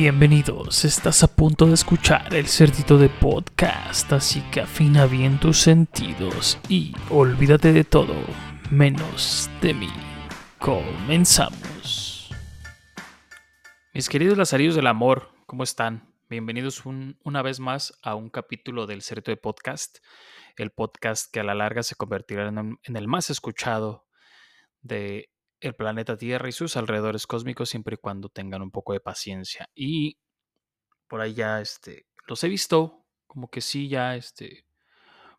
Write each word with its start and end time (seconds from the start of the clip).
Bienvenidos, 0.00 0.84
estás 0.84 1.24
a 1.24 1.26
punto 1.26 1.66
de 1.66 1.74
escuchar 1.74 2.32
el 2.32 2.46
cerdito 2.46 2.98
de 2.98 3.08
podcast, 3.08 4.12
así 4.12 4.40
que 4.52 4.60
afina 4.60 5.06
bien 5.06 5.40
tus 5.40 5.58
sentidos 5.58 6.56
y 6.68 6.94
olvídate 7.10 7.72
de 7.72 7.82
todo, 7.82 8.14
menos 8.70 9.50
de 9.60 9.74
mí. 9.74 9.90
Comenzamos. 10.60 12.30
Mis 13.92 14.08
queridos 14.08 14.38
lazarillos 14.38 14.76
del 14.76 14.86
amor, 14.86 15.30
¿cómo 15.46 15.64
están? 15.64 16.14
Bienvenidos 16.30 16.84
una 16.86 17.42
vez 17.42 17.58
más 17.58 17.98
a 18.00 18.14
un 18.14 18.30
capítulo 18.30 18.86
del 18.86 19.02
cerdito 19.02 19.32
de 19.32 19.36
podcast, 19.36 19.98
el 20.56 20.70
podcast 20.70 21.28
que 21.32 21.40
a 21.40 21.44
la 21.44 21.56
larga 21.56 21.82
se 21.82 21.96
convertirá 21.96 22.46
en, 22.46 22.78
en 22.84 22.96
el 22.96 23.08
más 23.08 23.30
escuchado 23.30 24.06
de 24.80 25.28
el 25.60 25.74
planeta 25.74 26.16
Tierra 26.16 26.48
y 26.48 26.52
sus 26.52 26.76
alrededores 26.76 27.26
cósmicos 27.26 27.68
siempre 27.68 27.94
y 27.94 27.98
cuando 27.98 28.28
tengan 28.28 28.62
un 28.62 28.70
poco 28.70 28.92
de 28.92 29.00
paciencia. 29.00 29.68
Y 29.74 30.18
por 31.08 31.20
ahí 31.20 31.34
ya 31.34 31.60
este, 31.60 32.06
los 32.26 32.42
he 32.44 32.48
visto 32.48 33.06
como 33.26 33.50
que 33.50 33.60
sí, 33.60 33.88
ya 33.88 34.16
este, 34.16 34.64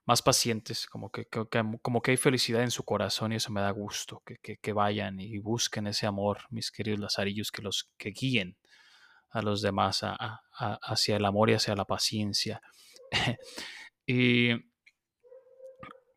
más 0.06 0.22
pacientes, 0.22 0.88
como 0.88 1.12
que, 1.12 1.28
como 1.28 2.02
que 2.02 2.12
hay 2.12 2.18
felicidad 2.18 2.64
en 2.64 2.72
su 2.72 2.84
corazón 2.84 3.32
y 3.32 3.36
eso 3.36 3.52
me 3.52 3.62
da 3.62 3.72
gusto, 3.72 4.24
que, 4.26 4.58
que, 4.58 4.74
vayan 4.74 5.20
y 5.20 5.38
busquen 5.40 5.88
ese 5.88 6.08
amor, 6.08 6.40
mis 6.50 6.72
queridos 6.72 7.00
lazarillos, 7.00 7.52
que 7.52 7.62
los 7.62 7.92
que 7.98 8.12
guíen 8.12 8.58
a 9.30 9.42
los 9.42 9.62
demás 9.62 10.02
hacia 10.02 11.18
el 11.18 11.26
amor 11.26 11.50
y 11.50 11.54
hacia 11.54 11.76
la 11.76 11.86
paciencia. 11.86 12.62
y 14.06 14.69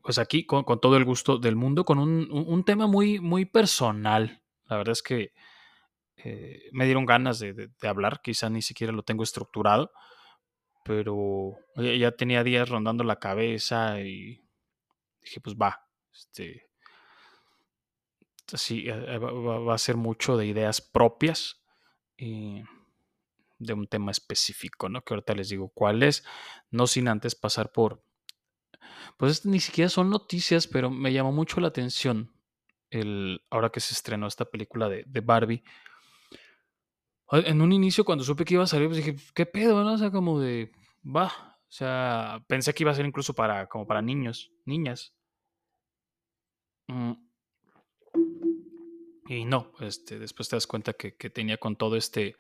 pues 0.03 0.19
aquí 0.19 0.45
con, 0.45 0.65
todo 0.65 0.97
el 0.97 1.05
gusto 1.05 1.39
del 1.39 1.57
mundo, 1.57 1.85
con 1.85 1.99
un, 1.99 2.65
tema 2.65 2.87
muy, 2.87 3.21
muy 3.21 3.45
personal. 3.45 4.43
La 4.67 4.77
verdad 4.77 4.93
es 4.93 5.03
que 5.03 5.33
eh, 6.17 6.69
me 6.73 6.85
dieron 6.85 7.07
ganas 7.07 7.39
de, 7.39 7.71
hablar, 7.83 8.21
quizá 8.23 8.51
ni 8.51 8.63
siquiera 8.63 8.93
lo 8.93 9.05
tengo 9.05 9.23
estructurado, 9.23 9.93
pero 10.85 11.57
ya, 11.77 12.13
tenía 12.13 12.43
días 12.43 12.69
rondando 12.69 13.05
la 13.05 13.21
cabeza 13.21 14.01
y 14.01 14.45
dije, 15.21 15.41
pues 15.41 15.57
va, 15.57 15.87
este, 16.13 16.69
así 18.53 18.89
eh, 18.89 19.19
va, 19.19 19.75
a 19.75 19.79
ser 19.79 19.97
mucho 19.97 20.37
de 20.37 20.47
ideas 20.47 20.81
propias 20.81 21.63
y 22.17 22.63
de 23.59 23.73
un 23.73 23.87
tema 23.87 24.11
específico, 24.11 24.89
¿no? 24.89 25.03
Que 25.03 25.15
ahorita 25.15 25.35
les 25.35 25.49
digo 25.49 25.69
cuál 25.69 26.03
es, 26.03 26.25
no 26.71 26.89
sin 26.89 27.07
antes 27.07 27.37
pasar 27.37 27.71
por 27.71 28.03
pues 29.17 29.45
ni 29.47 29.61
siquiera 29.61 29.89
son 29.89 30.11
noticias, 30.11 30.67
pero 30.67 30.91
me 30.91 31.13
llamó 31.13 31.33
mucho 31.33 31.61
la 31.61 31.69
atención 31.69 32.33
el, 32.93 33.43
ahora 33.51 33.71
que 33.71 33.81
se 33.81 33.95
estrenó 33.95 34.27
esta 34.27 34.45
película 34.45 34.89
de, 34.89 35.21
Barbie. 35.21 35.65
En 37.31 37.63
un 37.63 37.73
inicio, 37.73 38.05
cuando 38.05 38.25
supe 38.25 38.45
que 38.45 38.55
iba 38.55 38.65
a 38.65 38.67
salir, 38.67 38.89
pues 38.89 38.99
dije, 38.99 39.17
¿qué 39.35 39.47
pedo? 39.47 39.83
¿no? 39.83 39.95
O 39.95 39.99
sea, 39.99 40.11
como 40.11 40.39
de, 40.39 40.71
va. 41.05 41.27
O 41.27 41.75
sea, 41.75 42.45
pensé 42.47 42.75
que 42.75 42.83
iba 42.83 42.93
a 42.93 42.95
ser 42.95 43.07
incluso 43.07 43.35
para, 43.35 43.67
como 43.69 43.87
para 43.87 44.03
niños, 44.03 44.53
niñas. 44.67 45.15
Mm. 46.89 47.13
Y 49.29 49.47
no, 49.47 49.73
este, 49.81 50.19
después 50.19 50.51
te 50.51 50.57
das 50.57 50.67
cuenta 50.67 50.93
que, 50.93 51.13
tenía 51.31 51.57
con 51.57 51.77
todo 51.77 51.97
este, 51.97 52.37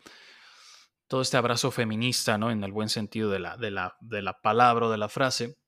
todo 1.06 1.22
este 1.22 1.38
abrazo 1.38 1.70
feminista, 1.70 2.36
¿no? 2.36 2.50
En 2.50 2.62
el 2.62 2.72
buen 2.72 2.90
sentido 2.90 3.30
de 3.30 3.38
la, 3.38 3.56
de 3.56 3.70
la, 3.70 3.96
de 4.00 4.20
la 4.20 4.42
palabra 4.42 4.86
o 4.86 4.90
de 4.90 4.98
la 4.98 5.08
frase 5.08 5.61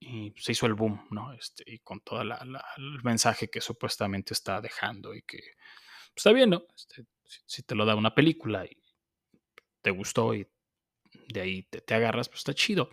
y 0.00 0.32
se 0.36 0.52
hizo 0.52 0.66
el 0.66 0.74
boom, 0.74 1.06
¿no? 1.10 1.32
Este, 1.32 1.64
y 1.66 1.78
con 1.80 2.00
todo 2.00 2.22
el 2.22 2.32
mensaje 3.02 3.48
que 3.48 3.60
supuestamente 3.60 4.34
está 4.34 4.60
dejando 4.60 5.14
y 5.14 5.22
que 5.22 5.38
pues, 5.38 6.16
está 6.16 6.32
bien, 6.32 6.50
¿no? 6.50 6.62
Este, 6.76 7.04
si, 7.46 7.62
te 7.62 7.74
lo 7.74 7.84
da 7.84 7.94
una 7.94 8.14
película 8.14 8.64
y 8.64 8.76
te 9.82 9.90
gustó 9.90 10.34
y 10.34 10.46
de 11.28 11.40
ahí 11.40 11.62
te, 11.64 11.94
agarras, 11.94 12.28
pues 12.28 12.40
está 12.40 12.54
chido. 12.54 12.90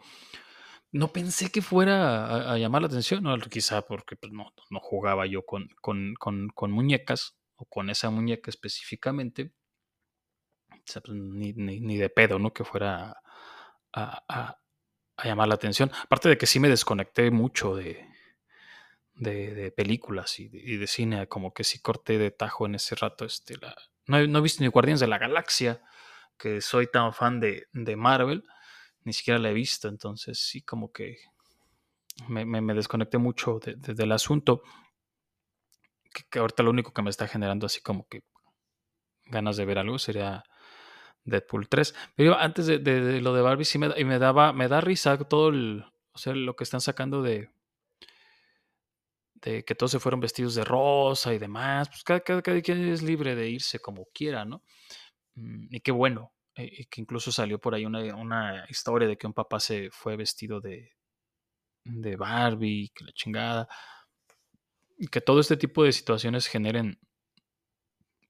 No 0.92 1.12
pensé 1.12 1.52
que 1.52 1.62
fuera 1.62 2.52
a, 2.54 2.58
llamar 2.58 2.82
la 2.82 2.88
atención, 2.88 3.24
¿no? 3.24 3.38
quizá 3.38 3.82
porque 3.82 4.16
pues, 4.16 4.32
no, 4.32 4.54
no 4.70 4.80
jugaba 4.80 5.26
yo 5.26 5.46
con, 5.46 5.68
con, 5.82 6.16
con, 6.16 6.72
muñecas 6.72 7.38
o 7.56 7.66
con 7.66 7.90
esa 7.90 8.10
muñeca 8.10 8.50
específicamente. 8.50 9.52
Pues, 10.70 11.04
ni, 11.10 11.54
ni, 11.54 11.98
de 11.98 12.10
pedo, 12.10 12.40
¿no? 12.40 12.54
Que 12.54 12.64
fuera 12.64 13.16
a 13.94 14.58
llamar 15.24 15.48
la 15.48 15.56
atención. 15.56 15.92
Aparte 16.03 16.30
de 16.30 16.38
que 16.38 16.46
sí 16.46 16.59
me 16.59 16.70
desconecté 16.70 17.31
mucho 17.31 17.76
de, 17.76 18.08
de, 19.16 19.72
películas 19.72 20.40
y 20.40 20.50
de, 20.50 20.88
cine, 20.88 21.28
como 21.28 21.53
que 21.53 21.64
sí 21.64 21.80
corté 21.80 22.18
de 22.18 22.31
tajo 22.31 22.66
en 22.66 22.76
ese 22.76 22.96
rato. 22.96 23.26
Este, 23.26 23.58
la, 23.58 23.76
no, 24.08 24.18
he, 24.18 24.28
no, 24.28 24.40
he, 24.40 24.42
visto 24.42 24.64
ni 24.64 24.70
Guardianes 24.70 25.00
de 25.00 25.08
la 25.08 25.18
Galaxia, 25.18 25.81
que 26.38 26.62
soy 26.62 26.88
tan 26.88 27.14
fan 27.14 27.40
de, 27.40 27.68
de 27.72 27.96
Marvel, 27.96 28.44
ni 29.03 29.14
siquiera 29.14 29.40
la 29.40 29.52
he 29.52 29.53
visto, 29.53 29.88
entonces 29.88 30.40
sí 30.40 30.62
como 30.62 30.92
que 30.92 31.18
me, 32.28 32.46
me, 32.46 32.74
desconecté 32.74 33.18
mucho 33.18 33.59
del 33.62 34.12
asunto. 34.12 34.64
Que, 36.14 36.24
que, 36.30 36.40
ahorita 36.40 36.64
lo 36.64 36.72
único 36.72 36.94
que 36.94 37.02
me 37.02 37.09
está 37.09 37.28
generando 37.28 37.66
así 37.66 37.82
como 37.82 38.08
que 38.08 38.24
ganas 39.26 39.58
de 39.58 39.66
ver 39.66 39.80
algo 39.80 40.00
sería 40.00 40.44
Deadpool 41.25 41.68
3. 41.68 41.94
Pero 42.16 42.38
antes 42.38 42.68
de, 42.68 43.22
lo 43.22 43.34
de 43.34 43.41
Barbie, 43.41 43.66
sí 43.66 43.78
me, 43.78 43.90
y 43.97 44.06
me 44.06 44.19
daba, 44.19 44.53
me 44.53 44.68
da 44.68 44.80
risa 44.80 45.18
todo 45.18 45.50
el, 45.50 45.84
o 46.13 46.18
sea, 46.18 46.34
lo 46.34 46.56
que 46.56 46.63
están 46.63 46.81
sacando 46.81 47.22
de, 47.22 47.50
que 49.41 49.75
todos 49.75 49.91
se 49.91 50.00
fueron 50.00 50.19
vestidos 50.19 50.56
de 50.56 50.64
rosa 50.64 51.34
y 51.34 51.38
demás. 51.40 51.90
Pues 51.90 52.03
cada, 52.03 52.22
cada, 52.22 52.41
quien 52.62 52.88
es 52.88 53.03
libre 53.03 53.35
de 53.35 53.50
irse 53.50 53.80
como 53.80 54.06
quiera, 54.14 54.46
¿no? 54.46 54.64
Mm, 55.35 55.75
y 55.75 55.80
qué 55.81 55.91
bueno. 55.91 56.34
Eh, 56.56 56.69
y 56.80 56.85
que 56.85 57.02
incluso 57.02 57.31
salió 57.31 57.59
por 57.59 57.75
ahí 57.75 57.85
una, 57.85 58.16
una, 58.16 58.66
historia 58.69 59.08
de 59.08 59.18
que 59.18 59.28
un 59.28 59.34
papá 59.34 59.59
se 59.59 59.90
fue 59.91 60.16
vestido 60.16 60.62
de, 60.62 60.94
de 61.84 62.16
Barbie, 62.16 62.91
que 62.96 63.06
la 63.06 63.12
chingada. 63.12 63.68
Y 64.97 65.08
que 65.08 65.22
todo 65.22 65.41
este 65.41 65.58
tipo 65.58 65.84
de 65.84 65.91
situaciones 65.91 66.47
generen 66.47 67.00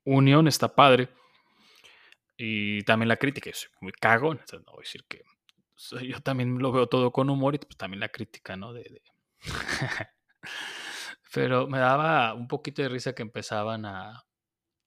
unión, 0.04 0.48
está 0.48 0.76
padre 0.76 1.10
y 2.38 2.82
también 2.84 3.10
la 3.10 3.18
crítica, 3.18 3.50
yo 3.50 3.56
soy 3.56 3.70
muy 3.82 3.92
cago, 3.94 4.32
entonces 4.32 4.62
no 4.66 4.74
voy 4.74 4.82
a 4.82 4.86
decir 4.86 5.06
que 5.08 5.24
yo 6.04 6.22
también 6.22 6.58
lo 6.60 6.72
veo 6.72 6.88
todo 6.88 7.12
con 7.12 7.30
humor 7.30 7.56
y 7.56 7.60
pues 7.60 7.78
también 7.78 8.00
la 8.00 8.10
crítica, 8.10 8.56
¿no? 8.56 8.74
De, 8.74 9.02
Pero 11.34 11.68
me 11.68 11.80
daba 11.80 12.34
un 12.34 12.48
poquito 12.48 12.82
de 12.82 12.90
risa 12.90 13.14
que 13.14 13.22
empezaban 13.22 13.86
a, 13.86 14.24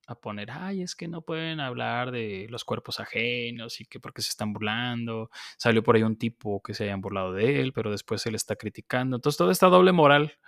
a, 0.07 0.15
poner, 0.15 0.51
ay, 0.51 0.83
es 0.83 0.97
que 0.97 1.07
no 1.09 1.23
pueden 1.23 1.61
hablar 1.61 2.11
de 2.11 2.47
los 2.49 2.65
cuerpos 2.65 3.01
ajenos 3.01 3.81
y 3.81 3.85
que 3.85 4.01
porque 4.01 4.23
se 4.23 4.31
están 4.31 4.55
burlando. 4.55 5.31
Salió 5.59 5.83
por 5.83 5.97
ahí 5.97 6.03
un 6.03 6.17
tipo 6.17 6.63
que 6.63 6.73
se 6.73 6.85
hayan 6.85 7.03
burlado 7.03 7.35
de 7.35 7.61
él, 7.61 7.73
pero 7.75 7.91
después 7.91 8.25
él 8.27 8.35
está 8.35 8.57
criticando. 8.57 9.17
Entonces 9.17 9.37
toda 9.37 9.53
esta 9.53 9.67
doble 9.67 9.93
moral 9.93 10.39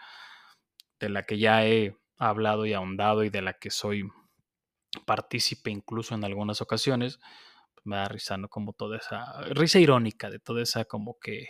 de 0.99 1.11
la 1.11 1.25
que 1.25 1.39
ya 1.39 1.67
he 1.67 1.95
hablado 2.19 2.65
y 2.65 2.73
ahondado 2.73 3.25
y 3.25 3.31
de 3.31 3.43
la 3.43 3.55
que 3.55 3.71
soy 3.71 4.05
partícipe 5.07 5.71
incluso 5.71 6.15
en 6.15 6.25
algunas 6.25 6.61
ocasiones, 6.61 7.19
pues, 7.75 7.87
me 7.87 7.97
da 7.97 8.09
risa. 8.09 8.39
Como 8.49 8.73
toda 8.73 8.99
esa, 8.99 9.43
risa 9.51 9.79
irónica 9.79 10.31
de 10.31 10.39
toda 10.41 10.63
esa 10.63 10.85
como 10.85 11.19
que 11.19 11.49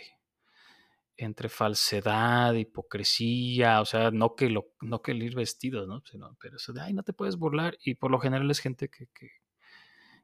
entre 1.17 1.49
falsedad, 1.49 2.53
hipocresía, 2.55 3.81
o 3.81 3.85
sea, 3.85 4.11
no 4.11 4.35
que, 4.35 4.49
lo, 4.49 4.73
no 4.81 5.01
que 5.01 5.11
el 5.11 5.21
ir 5.21 5.35
vestidos, 5.35 5.87
¿no? 5.87 6.01
pero 6.39 6.55
eso 6.57 6.73
de, 6.73 6.81
ay, 6.81 6.93
no 6.93 7.03
te 7.03 7.13
puedes 7.13 7.37
burlar, 7.37 7.77
y 7.83 7.95
por 7.95 8.09
lo 8.09 8.19
general 8.19 8.49
es 8.49 8.59
gente 8.59 8.89
que, 8.89 9.07
que, 9.13 9.29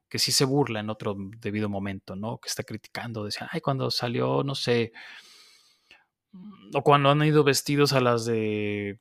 que 0.08 0.18
sí 0.18 0.32
se 0.32 0.44
burla 0.44 0.80
en 0.80 0.90
otro 0.90 1.16
debido 1.38 1.68
momento, 1.68 2.16
¿no? 2.16 2.38
Que 2.38 2.48
está 2.48 2.64
criticando, 2.64 3.24
decía, 3.24 3.48
ay, 3.52 3.60
cuando 3.60 3.90
salió, 3.90 4.42
no 4.42 4.54
sé, 4.54 4.92
mm, 6.32 6.76
o 6.76 6.82
cuando 6.82 7.10
han 7.10 7.22
ido 7.22 7.44
vestidos 7.44 7.92
a 7.92 8.00
las 8.00 8.24
de 8.24 9.00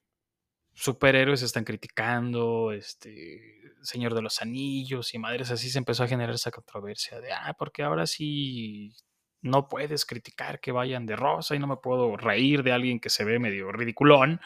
superhéroes 0.74 1.42
están 1.42 1.64
criticando, 1.64 2.72
este, 2.74 3.67
Señor 3.88 4.14
de 4.14 4.22
los 4.22 4.42
Anillos 4.42 5.14
y 5.14 5.18
madres 5.18 5.50
así, 5.50 5.70
se 5.70 5.78
empezó 5.78 6.04
a 6.04 6.10
generar 6.10 6.36
esa 6.36 6.52
controversia 6.52 7.22
de, 7.22 7.32
ah, 7.32 7.56
porque 7.58 7.84
ahora 7.84 8.06
sí 8.06 8.94
no 9.42 9.70
puedes 9.70 10.06
criticar 10.06 10.60
que 10.60 10.74
vayan 10.74 11.06
de 11.06 11.16
rosa 11.16 11.56
y 11.56 11.60
no 11.60 11.68
me 11.68 11.78
puedo 11.78 12.18
reír 12.18 12.64
de 12.64 12.74
alguien 12.74 13.00
que 13.00 13.10
se 13.10 13.24
ve 13.24 13.40
medio 13.40 13.72
ridiculón. 13.72 14.42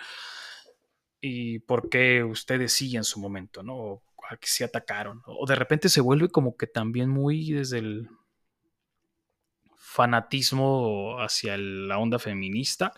Y 1.19 1.57
por 1.59 1.89
qué 1.89 2.23
ustedes 2.23 2.73
sí 2.73 2.95
en 2.95 3.03
su 3.03 3.19
momento, 3.19 3.63
¿no? 3.63 3.75
O 3.75 4.03
que 4.39 4.47
se 4.47 4.63
atacaron. 4.63 5.23
O 5.25 5.47
de 5.47 5.55
repente 5.55 5.89
se 5.89 6.01
vuelve 6.01 6.29
como 6.29 6.55
que 6.55 6.67
también 6.67 7.09
muy 7.09 7.51
desde 7.51 7.79
el 7.79 8.09
fanatismo 9.75 11.17
hacia 11.19 11.57
la 11.57 11.97
onda 11.97 12.19
feminista 12.19 12.93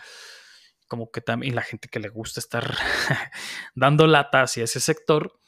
como 0.87 1.09
que 1.09 1.21
también 1.21 1.55
la 1.55 1.63
gente 1.63 1.87
que 1.87 1.99
le 1.99 2.09
gusta 2.09 2.39
estar 2.39 2.77
dando 3.75 4.05
lata 4.05 4.43
hacia 4.43 4.65
ese 4.65 4.79
sector, 4.79 5.39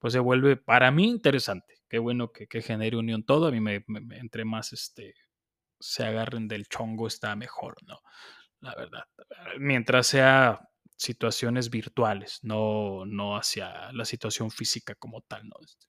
pues 0.00 0.14
se 0.14 0.18
vuelve 0.18 0.56
para 0.56 0.90
mí 0.90 1.08
interesante. 1.08 1.76
Qué 1.88 1.98
bueno 1.98 2.32
que, 2.32 2.46
genere 2.62 2.96
unión 2.96 3.22
todo. 3.22 3.46
A 3.46 3.50
mí 3.50 3.60
me, 3.60 3.84
entre 4.12 4.44
más 4.44 4.72
este, 4.72 5.14
se 5.78 6.04
agarren 6.04 6.48
del 6.48 6.66
chongo 6.66 7.06
está 7.06 7.36
mejor, 7.36 7.76
¿no? 7.86 8.00
La 8.60 8.74
verdad. 8.74 9.04
Mientras 9.58 10.06
sea 10.06 10.60
situaciones 10.96 11.70
virtuales, 11.70 12.40
no, 12.42 13.04
no 13.06 13.36
hacia 13.36 13.92
la 13.92 14.04
situación 14.04 14.50
física 14.50 14.94
como 14.94 15.20
tal, 15.22 15.48
¿no? 15.48 15.56
Este, 15.62 15.86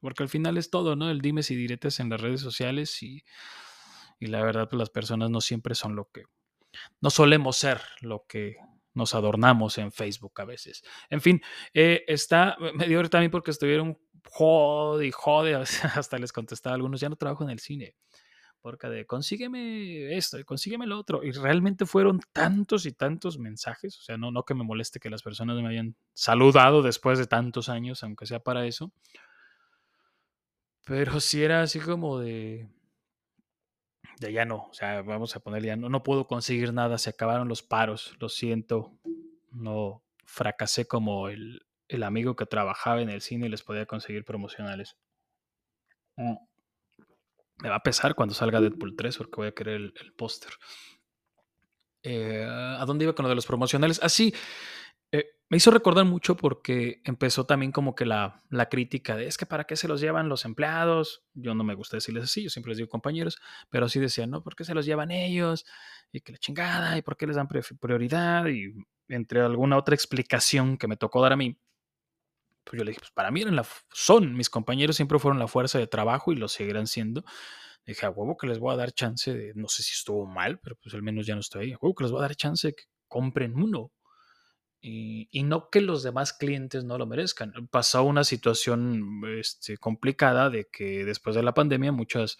porque 0.00 0.24
al 0.24 0.28
final 0.28 0.58
es 0.58 0.70
todo, 0.70 0.96
¿no? 0.96 1.10
El 1.10 1.20
dimes 1.20 1.50
y 1.52 1.56
diretes 1.56 2.00
en 2.00 2.10
las 2.10 2.20
redes 2.20 2.40
sociales 2.40 3.02
y, 3.02 3.22
y 4.18 4.26
la 4.26 4.42
verdad, 4.42 4.68
las 4.72 4.90
personas 4.90 5.30
no 5.30 5.40
siempre 5.40 5.76
son 5.76 5.94
lo 5.94 6.10
que, 6.12 6.24
no 7.00 7.10
solemos 7.10 7.56
ser 7.56 7.80
lo 8.00 8.24
que 8.26 8.56
nos 8.94 9.14
adornamos 9.14 9.78
en 9.78 9.92
Facebook 9.92 10.40
a 10.40 10.44
veces. 10.44 10.82
En 11.10 11.20
fin, 11.20 11.40
eh, 11.74 12.04
está, 12.06 12.56
me 12.74 12.86
dio 12.86 13.02
también 13.08 13.30
porque 13.30 13.50
estuvieron 13.50 13.98
jode 14.24 15.06
y 15.06 15.10
jode, 15.10 15.54
hasta 15.94 16.18
les 16.18 16.32
contestaba 16.32 16.74
a 16.74 16.76
algunos, 16.76 17.00
ya 17.00 17.08
no 17.08 17.16
trabajo 17.16 17.44
en 17.44 17.50
el 17.50 17.58
cine, 17.58 17.94
porque 18.60 18.88
de 18.88 19.06
consígueme 19.06 20.16
esto 20.16 20.38
y 20.38 20.44
consígueme 20.44 20.86
lo 20.86 20.98
otro. 20.98 21.22
Y 21.22 21.32
realmente 21.32 21.86
fueron 21.86 22.20
tantos 22.32 22.86
y 22.86 22.92
tantos 22.92 23.38
mensajes, 23.38 23.98
o 23.98 24.02
sea, 24.02 24.16
no, 24.16 24.30
no 24.30 24.44
que 24.44 24.54
me 24.54 24.64
moleste 24.64 25.00
que 25.00 25.10
las 25.10 25.22
personas 25.22 25.60
me 25.60 25.68
hayan 25.68 25.96
saludado 26.12 26.82
después 26.82 27.18
de 27.18 27.26
tantos 27.26 27.68
años, 27.68 28.02
aunque 28.02 28.26
sea 28.26 28.40
para 28.40 28.66
eso, 28.66 28.92
pero 30.84 31.20
sí 31.20 31.42
era 31.42 31.62
así 31.62 31.78
como 31.78 32.18
de, 32.18 32.68
de 34.22 34.32
ya 34.32 34.44
no, 34.44 34.68
o 34.70 34.72
sea, 34.72 35.02
vamos 35.02 35.36
a 35.36 35.40
ponerle 35.40 35.68
ya 35.68 35.76
no, 35.76 35.88
no 35.88 36.02
puedo 36.02 36.26
conseguir 36.26 36.72
nada, 36.72 36.98
se 36.98 37.10
acabaron 37.10 37.48
los 37.48 37.62
paros, 37.62 38.16
lo 38.20 38.28
siento, 38.28 38.98
no 39.50 40.02
fracasé 40.24 40.86
como 40.86 41.28
el, 41.28 41.66
el 41.88 42.02
amigo 42.02 42.36
que 42.36 42.46
trabajaba 42.46 43.02
en 43.02 43.10
el 43.10 43.20
cine 43.20 43.46
y 43.46 43.50
les 43.50 43.62
podía 43.62 43.86
conseguir 43.86 44.24
promocionales. 44.24 44.96
Mm. 46.16 46.36
Me 47.58 47.68
va 47.68 47.76
a 47.76 47.82
pesar 47.82 48.14
cuando 48.14 48.34
salga 48.34 48.60
Deadpool 48.60 48.96
3 48.96 49.16
porque 49.18 49.36
voy 49.36 49.46
a 49.48 49.52
querer 49.52 49.76
el, 49.76 50.12
póster. 50.16 50.52
Eh, 52.02 52.44
¿A 52.44 52.84
dónde 52.86 53.04
iba 53.04 53.14
con 53.14 53.22
lo 53.22 53.28
de 53.28 53.36
los 53.36 53.46
promocionales? 53.46 54.02
Así, 54.02 54.34
ah, 54.34 54.38
me 55.52 55.58
hizo 55.58 55.70
recordar 55.70 56.06
mucho 56.06 56.34
porque 56.34 57.02
empezó 57.04 57.44
también 57.44 57.72
como 57.72 57.94
que 57.94 58.06
la, 58.06 58.42
la, 58.48 58.70
crítica 58.70 59.16
de 59.16 59.26
es 59.26 59.36
que 59.36 59.44
para 59.44 59.64
qué 59.64 59.76
se 59.76 59.86
los 59.86 60.00
llevan 60.00 60.30
los 60.30 60.46
empleados. 60.46 61.24
Yo 61.34 61.54
no 61.54 61.62
me 61.62 61.74
gusta 61.74 61.98
decirles 61.98 62.24
así, 62.24 62.42
yo 62.42 62.48
siempre 62.48 62.70
les 62.70 62.78
digo 62.78 62.88
compañeros, 62.88 63.36
pero 63.68 63.86
sí 63.90 64.00
decían, 64.00 64.30
no, 64.30 64.42
¿por 64.42 64.56
qué 64.56 64.64
se 64.64 64.72
los 64.72 64.86
llevan 64.86 65.10
ellos? 65.10 65.66
Y 66.10 66.22
que 66.22 66.32
la 66.32 66.38
chingada, 66.38 66.96
y 66.96 67.02
por 67.02 67.18
qué 67.18 67.26
les 67.26 67.36
dan 67.36 67.48
prioridad, 67.48 68.46
y 68.46 68.72
entre 69.08 69.42
alguna 69.42 69.76
otra 69.76 69.94
explicación 69.94 70.78
que 70.78 70.88
me 70.88 70.96
tocó 70.96 71.20
dar 71.20 71.34
a 71.34 71.36
mí 71.36 71.58
pues 72.64 72.78
yo 72.78 72.84
le 72.84 72.92
dije, 72.92 73.00
pues 73.00 73.10
para 73.10 73.30
mí 73.30 73.42
eran 73.42 73.56
la, 73.56 73.66
son, 73.92 74.34
mis 74.34 74.48
compañeros 74.48 74.96
siempre 74.96 75.18
fueron 75.18 75.38
la 75.38 75.48
fuerza 75.48 75.78
de 75.78 75.86
trabajo 75.86 76.32
y 76.32 76.36
lo 76.36 76.48
seguirán 76.48 76.86
siendo. 76.86 77.24
dije, 77.84 78.06
a 78.06 78.10
huevo 78.10 78.38
que 78.38 78.46
les 78.46 78.58
voy 78.58 78.72
a 78.72 78.76
dar 78.78 78.92
chance 78.92 79.34
de, 79.34 79.52
no 79.54 79.68
sé 79.68 79.82
si 79.82 79.92
estuvo 79.92 80.24
mal, 80.24 80.60
pero 80.60 80.76
pues 80.76 80.94
al 80.94 81.02
menos 81.02 81.26
ya 81.26 81.34
no 81.34 81.42
estoy 81.42 81.66
ahí, 81.66 81.72
a 81.72 81.78
huevo 81.78 81.94
que 81.94 82.04
les 82.04 82.10
voy 82.10 82.20
a 82.20 82.22
dar 82.22 82.36
chance 82.36 82.68
de 82.68 82.74
que 82.74 82.84
compren 83.06 83.54
uno. 83.54 83.92
Y, 84.84 85.28
y, 85.30 85.44
no 85.44 85.70
que 85.70 85.80
los 85.80 86.02
demás 86.02 86.32
clientes 86.32 86.82
no 86.82 86.98
lo 86.98 87.06
merezcan. 87.06 87.52
Pasó 87.70 88.02
una 88.02 88.24
situación 88.24 89.22
este, 89.38 89.78
complicada 89.78 90.50
de 90.50 90.66
que 90.66 91.04
después 91.04 91.36
de 91.36 91.44
la 91.44 91.54
pandemia 91.54 91.92
muchas, 91.92 92.36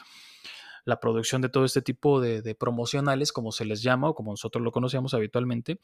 la 0.85 0.99
producción 0.99 1.41
de 1.41 1.49
todo 1.49 1.65
este 1.65 1.83
tipo 1.83 2.21
de, 2.21 2.43
de 2.43 2.57
promocionales, 2.57 3.33
como 3.33 3.53
se 3.53 3.65
les 3.65 3.81
llama 3.81 4.09
o 4.09 4.15
como 4.17 4.33
nosotros 4.33 4.63
lo 4.65 4.73
conocíamos 4.73 5.15
habitualmente, 5.15 5.79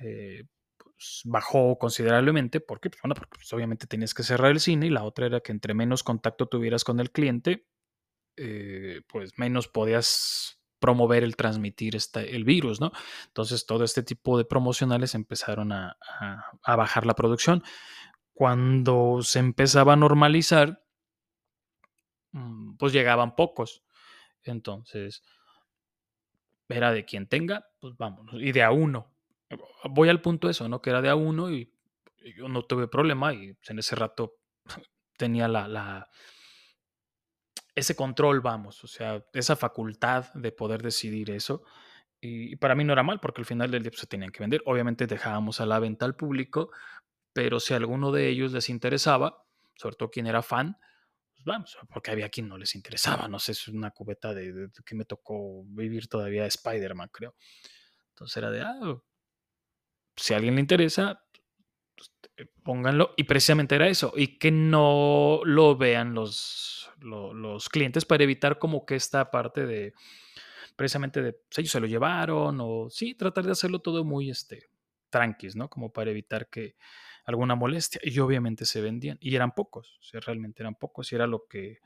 eh, 0.00 0.44
pues, 0.76 1.22
bajó 1.24 1.78
considerablemente. 1.78 2.60
porque 2.60 2.90
Pues, 2.90 3.00
bueno, 3.02 3.14
porque 3.14 3.36
pues, 3.36 3.52
obviamente 3.52 3.86
tenías 3.86 4.14
que 4.14 4.24
cerrar 4.24 4.50
el 4.50 4.60
cine 4.60 4.86
y 4.86 4.90
la 4.90 5.04
otra 5.04 5.26
era 5.26 5.40
que 5.40 5.52
entre 5.52 5.74
menos 5.74 6.02
contacto 6.02 6.46
tuvieras 6.46 6.82
con 6.82 6.98
el 6.98 7.12
cliente, 7.12 7.66
eh, 8.36 9.02
pues 9.08 9.38
menos 9.38 9.68
podías 9.68 10.57
promover 10.78 11.24
el 11.24 11.36
transmitir 11.36 11.96
el 12.14 12.44
virus, 12.44 12.80
¿no? 12.80 12.92
Entonces 13.26 13.66
todo 13.66 13.84
este 13.84 14.02
tipo 14.02 14.38
de 14.38 14.44
promocionales 14.44 15.14
empezaron 15.14 15.72
a, 15.72 15.96
a 16.62 16.76
bajar 16.76 17.06
la 17.06 17.14
producción. 17.14 17.62
Cuando 18.32 19.20
se 19.22 19.40
empezaba 19.40 19.94
a 19.94 19.96
normalizar, 19.96 20.84
mm, 22.32 22.76
pues 22.76 22.92
llegaban 22.92 23.34
pocos. 23.34 23.82
Entonces, 24.44 25.22
era 26.68 26.92
de 26.92 27.04
quien 27.04 27.26
tenga, 27.26 27.66
pues 27.80 27.96
vámonos. 27.96 28.34
Y 28.40 28.52
de 28.52 28.62
a 28.62 28.70
uno, 28.70 29.14
voy 29.84 30.08
al 30.08 30.20
punto 30.20 30.46
de 30.46 30.52
eso, 30.52 30.68
¿no? 30.68 30.82
Que 30.82 30.90
era 30.90 31.02
de 31.02 31.08
a 31.08 31.14
uno 31.14 31.50
y, 31.50 31.72
yo 32.36 32.48
no 32.48 32.62
tuve 32.62 32.88
problema 32.88 33.32
y 33.32 33.56
en 33.68 33.78
ese 33.78 33.96
rato 33.96 34.34
tenía 35.16 35.48
la, 35.48 36.08
ese 37.78 37.96
control, 37.96 38.40
vamos, 38.40 38.82
o 38.84 38.86
sea, 38.86 39.24
esa 39.32 39.56
facultad 39.56 40.32
de 40.34 40.52
poder 40.52 40.82
decidir 40.82 41.30
eso. 41.30 41.62
Y, 42.20 42.56
para 42.56 42.74
mí 42.74 42.84
no 42.84 42.92
era 42.92 43.02
mal 43.02 43.20
porque 43.20 43.40
al 43.40 43.46
final 43.46 43.70
del 43.70 43.82
día 43.82 43.90
pues, 43.90 44.00
se 44.00 44.06
tenían 44.06 44.30
que 44.30 44.40
vender. 44.40 44.62
Obviamente 44.66 45.06
dejábamos 45.06 45.60
a 45.60 45.66
la 45.66 45.78
venta 45.78 46.04
al 46.04 46.16
público, 46.16 46.70
pero 47.32 47.60
si 47.60 47.74
a 47.74 47.76
alguno 47.76 48.10
de 48.10 48.28
ellos 48.28 48.52
les 48.52 48.68
interesaba, 48.68 49.44
sobre 49.76 49.96
todo 49.96 50.10
quien 50.10 50.26
era 50.26 50.42
fan, 50.42 50.76
pues 51.32 51.44
vamos, 51.44 51.78
porque 51.92 52.10
había 52.10 52.28
quien 52.28 52.48
no 52.48 52.58
les 52.58 52.74
interesaba. 52.74 53.28
No 53.28 53.38
sé, 53.38 53.52
es 53.52 53.68
una 53.68 53.92
cubeta 53.92 54.34
de, 54.34 54.70
que 54.84 54.94
me 54.96 55.04
tocó 55.04 55.64
vivir 55.66 56.08
todavía 56.08 56.46
Spider-Man, 56.46 57.10
creo. 57.12 57.34
Entonces 58.10 58.36
era 58.36 58.50
de, 58.50 58.62
ah, 58.62 59.00
si 60.16 60.34
a 60.34 60.38
alguien 60.38 60.56
le 60.56 60.60
interesa, 60.60 61.24
pónganlo. 62.62 63.14
Y 63.16 63.24
precisamente 63.24 63.74
era 63.74 63.88
eso. 63.88 64.12
Y 64.16 64.38
que 64.38 64.50
no 64.50 65.40
lo 65.44 65.76
vean 65.76 66.14
los, 66.14 66.90
clientes 67.70 68.04
para 68.04 68.24
evitar 68.24 68.58
como 68.58 68.84
que 68.84 68.96
esta 68.96 69.30
parte 69.30 69.66
de, 69.66 69.94
precisamente 70.76 71.22
de, 71.22 71.32
pues, 71.32 71.58
ellos 71.58 71.72
se 71.72 71.80
lo 71.80 71.86
llevaron 71.86 72.58
o 72.60 72.88
sí, 72.90 73.14
tratar 73.14 73.44
de 73.44 73.52
hacerlo 73.52 73.80
todo 73.80 74.04
muy, 74.04 74.30
este, 74.30 74.68
tranquis, 75.10 75.56
¿no? 75.56 75.68
Como 75.68 75.92
para 75.92 76.10
evitar 76.10 76.48
que 76.48 76.76
alguna 77.24 77.54
molestia. 77.54 78.00
Y 78.04 78.18
obviamente 78.18 78.64
se 78.64 78.80
vendían. 78.80 79.18
Y 79.20 79.34
eran 79.34 79.52
pocos, 79.52 79.98
o 80.14 80.20
realmente 80.20 80.62
eran 80.62 80.74
pocos. 80.74 81.12
Y 81.12 81.14
era 81.14 81.26
lo 81.26 81.46
que, 81.48 81.78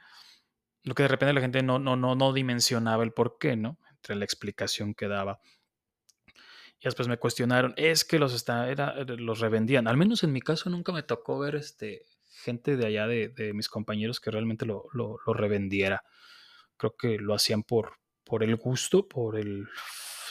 lo 0.82 0.94
que 0.94 1.04
de 1.04 1.08
repente 1.08 1.32
la 1.32 1.40
gente 1.40 1.62
no, 1.62 1.78
no, 1.78 1.96
no, 1.96 2.14
no 2.14 2.32
dimensionaba 2.32 3.04
el 3.04 3.12
por 3.12 3.38
qué, 3.38 3.56
¿no? 3.56 3.78
Entre 3.90 4.16
la 4.16 4.24
explicación 4.24 4.94
que 4.94 5.08
daba. 5.08 5.40
Y 6.82 6.86
después 6.86 7.06
me 7.06 7.16
cuestionaron, 7.16 7.74
es 7.76 8.04
que 8.04 8.18
los, 8.18 8.48
era, 8.48 8.94
eh, 8.98 9.04
los 9.06 9.38
revendían. 9.38 9.86
Al 9.86 9.96
menos 9.96 10.24
en 10.24 10.32
mi 10.32 10.40
caso 10.40 10.68
nunca 10.68 10.90
me 10.92 11.04
tocó 11.04 11.38
ver 11.38 11.54
este, 11.54 12.06
gente 12.42 12.76
de 12.76 12.86
allá 12.86 13.06
de, 13.06 13.52
mis 13.54 13.68
compañeros 13.68 14.18
que 14.18 14.32
realmente 14.32 14.66
lo, 14.66 14.88
lo, 14.92 15.18
revendiera. 15.32 16.02
Creo 16.76 16.96
que 16.96 17.18
lo 17.18 17.34
hacían 17.34 17.62
por, 17.62 17.98
por 18.24 18.42
el 18.42 18.56
gusto, 18.56 19.06
por 19.06 19.38
el, 19.38 19.68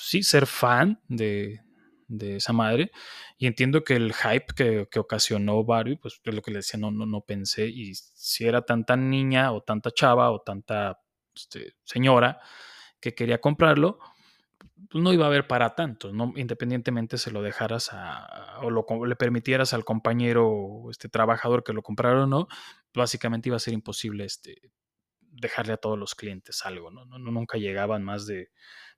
sí, 0.01 0.24
ser 0.24 0.45
fan 0.45 1.01
de, 1.07 1.62
de 2.09 2.36
esa 2.36 2.51
madre. 2.51 2.92
Y 3.38 3.47
entiendo 3.47 3.86
que 3.86 3.95
el 3.95 4.13
hype 4.13 4.47
que, 4.54 4.89
que, 4.92 5.00
ocasionó 5.00 5.63
Barry, 5.63 5.95
pues 5.95 6.19
es 6.21 6.36
lo 6.36 6.42
que 6.42 6.51
le 6.51 6.57
decía, 6.57 6.77
no, 6.81 6.92
no, 6.92 7.06
no 7.06 7.21
pensé. 7.21 7.68
Y 7.68 7.95
si 7.95 8.45
era 8.45 8.61
tanta 8.64 8.97
niña 8.97 9.54
o 9.54 9.61
tanta 9.61 9.90
chava 9.92 10.30
o 10.31 10.42
tanta 10.42 10.99
este, 11.33 11.76
señora 11.85 12.42
que 12.99 13.16
quería 13.16 13.40
comprarlo, 13.40 13.99
no 14.94 15.14
iba 15.14 15.26
a 15.26 15.28
haber 15.28 15.47
para 15.47 15.76
tanto, 15.76 16.11
¿no? 16.11 16.33
independientemente 16.35 17.18
se 17.18 17.31
lo 17.31 17.42
dejaras 17.42 17.90
a, 17.92 18.59
o 18.61 18.69
lo, 18.69 18.85
le 19.06 19.16
permitieras 19.16 19.73
al 19.73 19.85
compañero 19.85 20.88
este 20.90 21.09
trabajador 21.09 21.64
que 21.64 21.73
lo 21.73 21.81
comprara 21.81 22.23
o 22.23 22.28
no, 22.28 22.47
básicamente 22.94 23.50
iba 23.50 23.56
a 23.57 23.59
ser 23.59 23.73
imposible 23.73 24.26
este, 24.26 24.71
dejarle 25.19 25.73
a 25.73 25.78
todos 25.78 25.97
los 25.97 26.16
clientes 26.16 26.66
algo, 26.66 26.92
¿no? 26.92 27.06
no, 27.06 27.19
nunca 27.19 27.57
llegaban 27.57 28.04
más 28.04 28.26
de, 28.26 28.52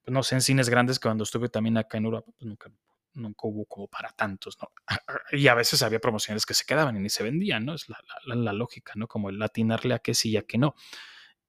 pues, 0.03 0.13
no 0.13 0.23
sé, 0.23 0.35
en 0.35 0.41
cines 0.41 0.69
grandes 0.69 0.99
que 0.99 1.07
cuando 1.07 1.23
estuve 1.23 1.49
también 1.49 1.77
acá 1.77 1.97
en 1.97 2.05
Europa, 2.05 2.31
pues 2.37 2.47
nunca, 2.47 2.71
nunca 3.13 3.47
hubo 3.47 3.65
como 3.65 3.87
para 3.87 4.09
tantos, 4.09 4.57
¿no? 4.61 4.69
Y 5.31 5.47
a 5.47 5.55
veces 5.55 5.81
había 5.81 5.99
promociones 5.99 6.45
que 6.45 6.53
se 6.53 6.65
quedaban 6.65 6.95
y 6.97 6.99
ni 6.99 7.09
se 7.09 7.23
vendían, 7.23 7.65
¿no? 7.65 7.73
Es 7.73 7.87
la, 7.89 7.97
la, 8.25 8.53
lógica, 8.53 8.93
¿no? 8.95 9.07
Como 9.07 9.29
el 9.29 9.41
atinarle 9.41 9.93
a 9.93 9.99
que 9.99 10.13
sí 10.13 10.31
y 10.31 10.37
a 10.37 10.43
que 10.43 10.57
no. 10.57 10.75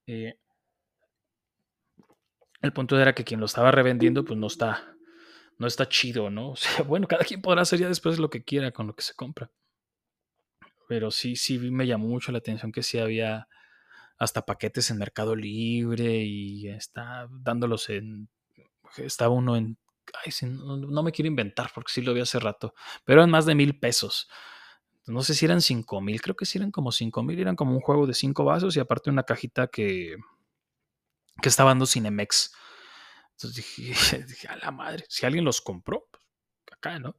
Eh, 0.06 0.38
el 2.64 2.72
punto 2.72 2.98
era 2.98 3.14
que 3.14 3.24
quien 3.24 3.40
lo 3.40 3.46
estaba 3.46 3.70
revendiendo, 3.70 4.24
pues 4.24 4.38
no 4.38 4.46
está, 4.46 4.96
no 5.58 5.66
está 5.66 5.88
chido, 5.88 6.30
¿no? 6.30 6.50
O 6.52 6.56
sea, 6.56 6.82
bueno, 6.82 7.06
cada 7.06 7.24
quien 7.24 7.42
podrá 7.42 7.62
hacer 7.62 7.78
ya 7.78 7.88
después 7.88 8.18
lo 8.18 8.30
que 8.30 8.42
quiera 8.42 8.70
con 8.72 8.86
lo 8.86 8.94
que 8.94 9.02
se 9.02 9.14
compra. 9.14 9.50
Pero 10.88 11.10
sí, 11.10 11.36
sí 11.36 11.58
me 11.58 11.86
llamó 11.86 12.08
mucho 12.08 12.32
la 12.32 12.38
atención 12.38 12.72
que 12.72 12.82
sí 12.82 12.98
había 12.98 13.48
hasta 14.18 14.46
paquetes 14.46 14.90
en 14.90 14.98
Mercado 14.98 15.34
Libre 15.36 16.24
y 16.24 16.68
está 16.68 17.28
dándolos 17.30 17.90
en. 17.90 18.28
Estaba 18.96 19.34
uno 19.34 19.56
en. 19.56 19.78
Ay, 20.24 20.32
no, 20.48 21.02
me 21.02 21.12
quiero 21.12 21.28
inventar 21.28 21.70
porque 21.74 21.92
sí 21.92 22.02
lo 22.02 22.14
vi 22.14 22.20
hace 22.20 22.38
rato. 22.38 22.74
Pero 23.04 23.20
eran 23.20 23.30
más 23.30 23.46
de 23.46 23.54
mil 23.54 23.78
pesos. 23.78 24.28
No 25.06 25.22
sé 25.22 25.34
si 25.34 25.44
eran 25.44 25.60
cinco 25.60 26.00
mil, 26.00 26.20
creo 26.22 26.36
que 26.36 26.46
sí 26.46 26.58
eran 26.58 26.70
como 26.70 26.92
cinco 26.92 27.22
mil. 27.22 27.38
Eran 27.38 27.56
como 27.56 27.72
un 27.72 27.80
juego 27.80 28.06
de 28.06 28.14
cinco 28.14 28.44
vasos 28.44 28.76
y 28.76 28.80
aparte 28.80 29.10
una 29.10 29.24
cajita 29.24 29.66
que 29.68 30.16
que 31.40 31.48
estaba 31.48 31.70
dando 31.70 31.86
Cinemex. 31.86 32.54
Entonces 33.32 33.76
dije, 34.28 34.48
a 34.48 34.56
la 34.56 34.70
madre, 34.70 35.04
si 35.08 35.26
alguien 35.26 35.44
los 35.44 35.60
compró, 35.60 36.08
pues, 36.10 36.22
acá, 36.72 36.98
¿no? 36.98 37.16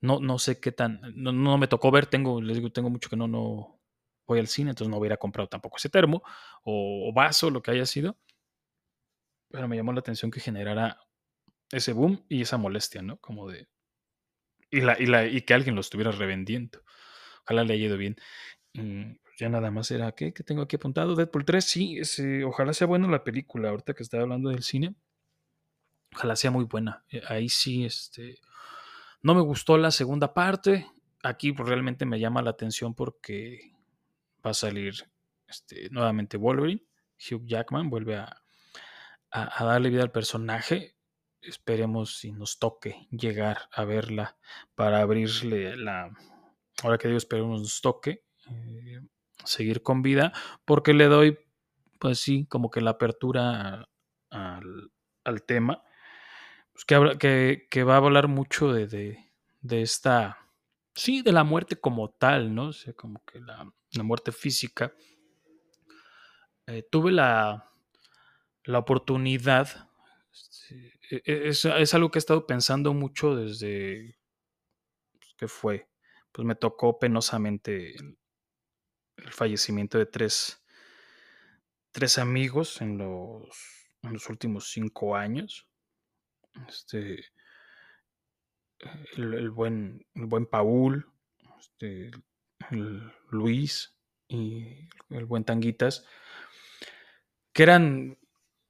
No, 0.00 0.20
no 0.20 0.38
sé 0.38 0.60
qué 0.60 0.70
tan, 0.72 1.00
no, 1.14 1.56
me 1.56 1.66
tocó 1.66 1.90
ver, 1.90 2.06
tengo, 2.06 2.40
les 2.42 2.56
digo, 2.56 2.70
tengo 2.70 2.90
mucho 2.90 3.08
que 3.08 3.16
no, 3.16 3.26
no 3.26 3.80
voy 4.26 4.38
al 4.38 4.48
cine, 4.48 4.70
entonces 4.70 4.90
no 4.90 4.98
hubiera 4.98 5.16
comprado 5.16 5.48
tampoco 5.48 5.78
ese 5.78 5.88
termo 5.88 6.22
o, 6.62 7.10
vaso, 7.14 7.50
lo 7.50 7.62
que 7.62 7.70
haya 7.70 7.86
sido. 7.86 8.18
Pero 9.50 9.68
me 9.68 9.76
llamó 9.76 9.92
la 9.92 10.00
atención 10.00 10.30
que 10.30 10.40
generara 10.40 10.98
ese 11.70 11.92
boom 11.92 12.24
y 12.28 12.42
esa 12.42 12.58
molestia, 12.58 13.02
¿no? 13.02 13.18
Como 13.18 13.48
de... 13.48 13.68
Y, 14.70 14.80
la, 14.80 15.00
y, 15.00 15.06
la, 15.06 15.26
y 15.26 15.42
que 15.42 15.54
alguien 15.54 15.74
lo 15.74 15.80
estuviera 15.80 16.10
revendiendo. 16.10 16.82
Ojalá 17.44 17.64
le 17.64 17.74
haya 17.74 17.86
ido 17.86 17.96
bien. 17.96 18.16
Ya 19.36 19.48
nada 19.48 19.70
más 19.70 19.90
era, 19.90 20.12
¿qué? 20.12 20.32
¿Qué 20.32 20.42
tengo 20.44 20.62
aquí 20.62 20.76
apuntado? 20.76 21.14
Deadpool 21.16 21.44
3, 21.44 21.64
sí, 21.64 22.42
ojalá 22.44 22.72
sea 22.72 22.86
buena 22.86 23.08
la 23.08 23.24
película, 23.24 23.70
ahorita 23.70 23.94
que 23.94 24.02
estaba 24.02 24.22
hablando 24.22 24.50
del 24.50 24.62
cine. 24.62 24.94
Ojalá 26.14 26.36
sea 26.36 26.50
muy 26.50 26.64
buena. 26.64 27.04
Eh, 27.10 27.22
ahí 27.28 27.48
sí, 27.48 27.84
este... 27.84 28.38
No 29.22 29.34
me 29.34 29.40
gustó 29.40 29.78
la 29.78 29.90
segunda 29.90 30.34
parte. 30.34 30.86
Aquí 31.22 31.52
pues, 31.52 31.68
realmente 31.68 32.04
me 32.04 32.20
llama 32.20 32.42
la 32.42 32.50
atención 32.50 32.94
porque 32.94 33.72
va 34.44 34.50
a 34.50 34.54
salir 34.54 35.10
este, 35.48 35.88
nuevamente 35.90 36.36
Wolverine. 36.36 36.84
Hugh 37.18 37.46
Jackman 37.46 37.88
vuelve 37.88 38.16
a, 38.16 38.42
a, 39.30 39.64
darle 39.64 39.90
vida 39.90 40.02
al 40.02 40.12
personaje. 40.12 40.94
Esperemos 41.40 42.18
si 42.18 42.32
nos 42.32 42.58
toque 42.58 43.08
llegar 43.10 43.68
a 43.72 43.84
verla 43.84 44.36
para 44.74 45.00
abrirle 45.00 45.76
la... 45.76 46.10
Ahora 46.82 46.98
que 46.98 47.08
digo, 47.08 47.18
esperemos 47.18 47.62
nos 47.62 47.80
toque 47.80 48.24
eh, 48.50 49.00
seguir 49.44 49.82
con 49.82 50.02
vida, 50.02 50.32
porque 50.64 50.94
le 50.94 51.06
doy, 51.06 51.38
pues 51.98 52.18
sí, 52.18 52.46
como 52.46 52.70
que 52.70 52.80
la 52.80 52.90
apertura 52.90 53.88
al, 54.30 55.42
tema, 55.46 55.82
pues 56.72 56.84
que, 56.84 57.66
que, 57.70 57.84
va 57.84 57.94
a 57.94 57.98
hablar 57.98 58.28
mucho 58.28 58.72
de, 58.72 58.86
de, 59.60 59.82
esta, 59.82 60.38
sí, 60.94 61.22
de 61.22 61.32
la 61.32 61.44
muerte 61.44 61.76
como 61.76 62.10
tal, 62.10 62.54
¿no? 62.54 62.68
O 62.68 62.72
sea, 62.72 62.92
como 62.94 63.22
que 63.24 63.40
la, 63.40 63.70
muerte 64.02 64.32
física. 64.32 64.92
Eh, 66.66 66.82
tuve 66.90 67.12
la, 67.12 67.70
la 68.64 68.78
oportunidad, 68.78 69.88
este, 70.32 70.98
e, 71.10 71.22
e, 71.26 71.48
es, 71.48 71.64
es, 71.64 71.94
algo 71.94 72.10
que 72.10 72.18
he 72.18 72.20
estado 72.20 72.46
pensando 72.46 72.94
mucho 72.94 73.36
desde 73.36 74.18
pues, 75.12 75.34
que 75.36 75.48
fue, 75.48 75.88
pues 76.32 76.46
me 76.46 76.54
tocó 76.54 76.98
penosamente 76.98 77.94
el 77.94 78.18
fallecimiento 79.30 79.98
de 79.98 80.06
tres, 80.06 80.62
tres 81.92 82.18
amigos 82.18 82.80
en 82.80 82.98
los, 82.98 83.48
en 84.02 84.12
los 84.12 84.28
últimos 84.28 84.70
cinco 84.70 85.16
años. 85.16 85.66
Este, 86.68 87.24
el, 89.16 89.50
buen, 89.50 90.06
el 90.14 90.26
buen 90.26 90.46
Paul, 90.46 91.06
este, 91.58 92.10
el 92.70 93.12
Luis 93.30 93.96
y 94.28 94.88
el 95.10 95.24
buen 95.26 95.44
Tanguitas, 95.44 96.04
que 97.52 97.62
eran, 97.62 98.18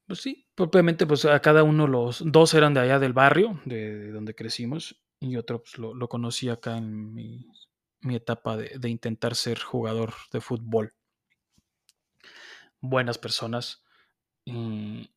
pues 0.07 0.21
sí, 0.21 0.49
propiamente, 0.55 1.07
pues 1.07 1.25
a 1.25 1.41
cada 1.41 1.63
uno 1.63 1.87
los 1.87 2.23
dos 2.25 2.55
eran 2.55 2.75
de 2.75 2.81
allá 2.81 2.99
del 2.99 3.13
barrio, 3.13 3.61
de, 3.65 4.11
donde 4.11 4.35
crecimos, 4.35 5.03
y 5.21 5.37
otro 5.37 5.63
pues, 5.63 5.79
lo, 5.79 5.95
lo 5.95 6.09
conocí 6.09 6.49
acá 6.49 6.77
en 6.77 7.15
mi 7.15 7.47
mi 8.05 8.17
etapa 8.17 8.57
de, 8.57 8.89
intentar 8.89 9.35
ser 9.35 9.61
jugador 9.61 10.15
de 10.33 10.41
fútbol. 10.41 10.95
Buenas 12.81 13.19
personas. 13.19 13.83
Y, 14.45 15.11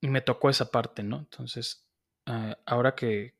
me 0.00 0.20
tocó 0.20 0.50
esa 0.50 0.70
parte, 0.70 1.02
¿no? 1.02 1.18
Entonces, 1.18 1.86
eh, 2.26 2.56
ahora 2.66 2.94
que, 2.94 3.34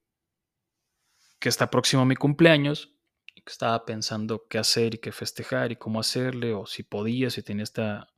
que 1.38 1.48
está 1.48 1.70
próximo 1.70 2.06
mi 2.06 2.16
cumpleaños, 2.16 2.94
que 3.34 3.52
estaba 3.52 3.84
pensando 3.84 4.46
qué 4.48 4.58
hacer 4.58 4.94
y 4.94 4.98
qué 4.98 5.12
festejar 5.12 5.72
y 5.72 5.76
cómo 5.76 6.00
hacerle, 6.00 6.54
o 6.54 6.64
si 6.66 6.82
podía, 6.82 7.28
si 7.28 7.42
tenía 7.42 7.64
esta 7.64 8.08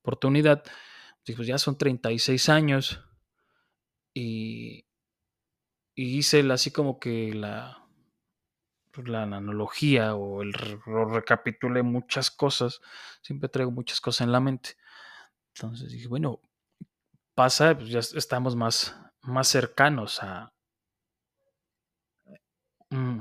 oportunidad, 0.00 0.64
pues 1.24 1.46
ya 1.46 1.58
son 1.58 1.78
36 1.78 2.48
años 2.48 3.00
y, 4.12 4.86
y 5.94 6.18
hice 6.18 6.40
así 6.50 6.72
como 6.72 6.98
que 6.98 7.32
la, 7.34 7.81
la 8.96 9.22
analogía 9.22 10.14
o 10.14 10.42
el 10.42 10.52
recapitulé 10.84 11.82
muchas 11.82 12.30
cosas, 12.30 12.80
siempre 13.22 13.48
traigo 13.48 13.70
muchas 13.70 14.00
cosas 14.00 14.22
en 14.22 14.32
la 14.32 14.40
mente. 14.40 14.76
Entonces 15.54 15.90
dije, 15.90 16.08
bueno, 16.08 16.40
pasa, 17.34 17.76
pues 17.76 17.88
ya 17.90 17.98
estamos 18.00 18.56
más, 18.56 18.96
más 19.22 19.48
cercanos 19.48 20.22
a... 20.22 20.52
Mm, 22.90 23.20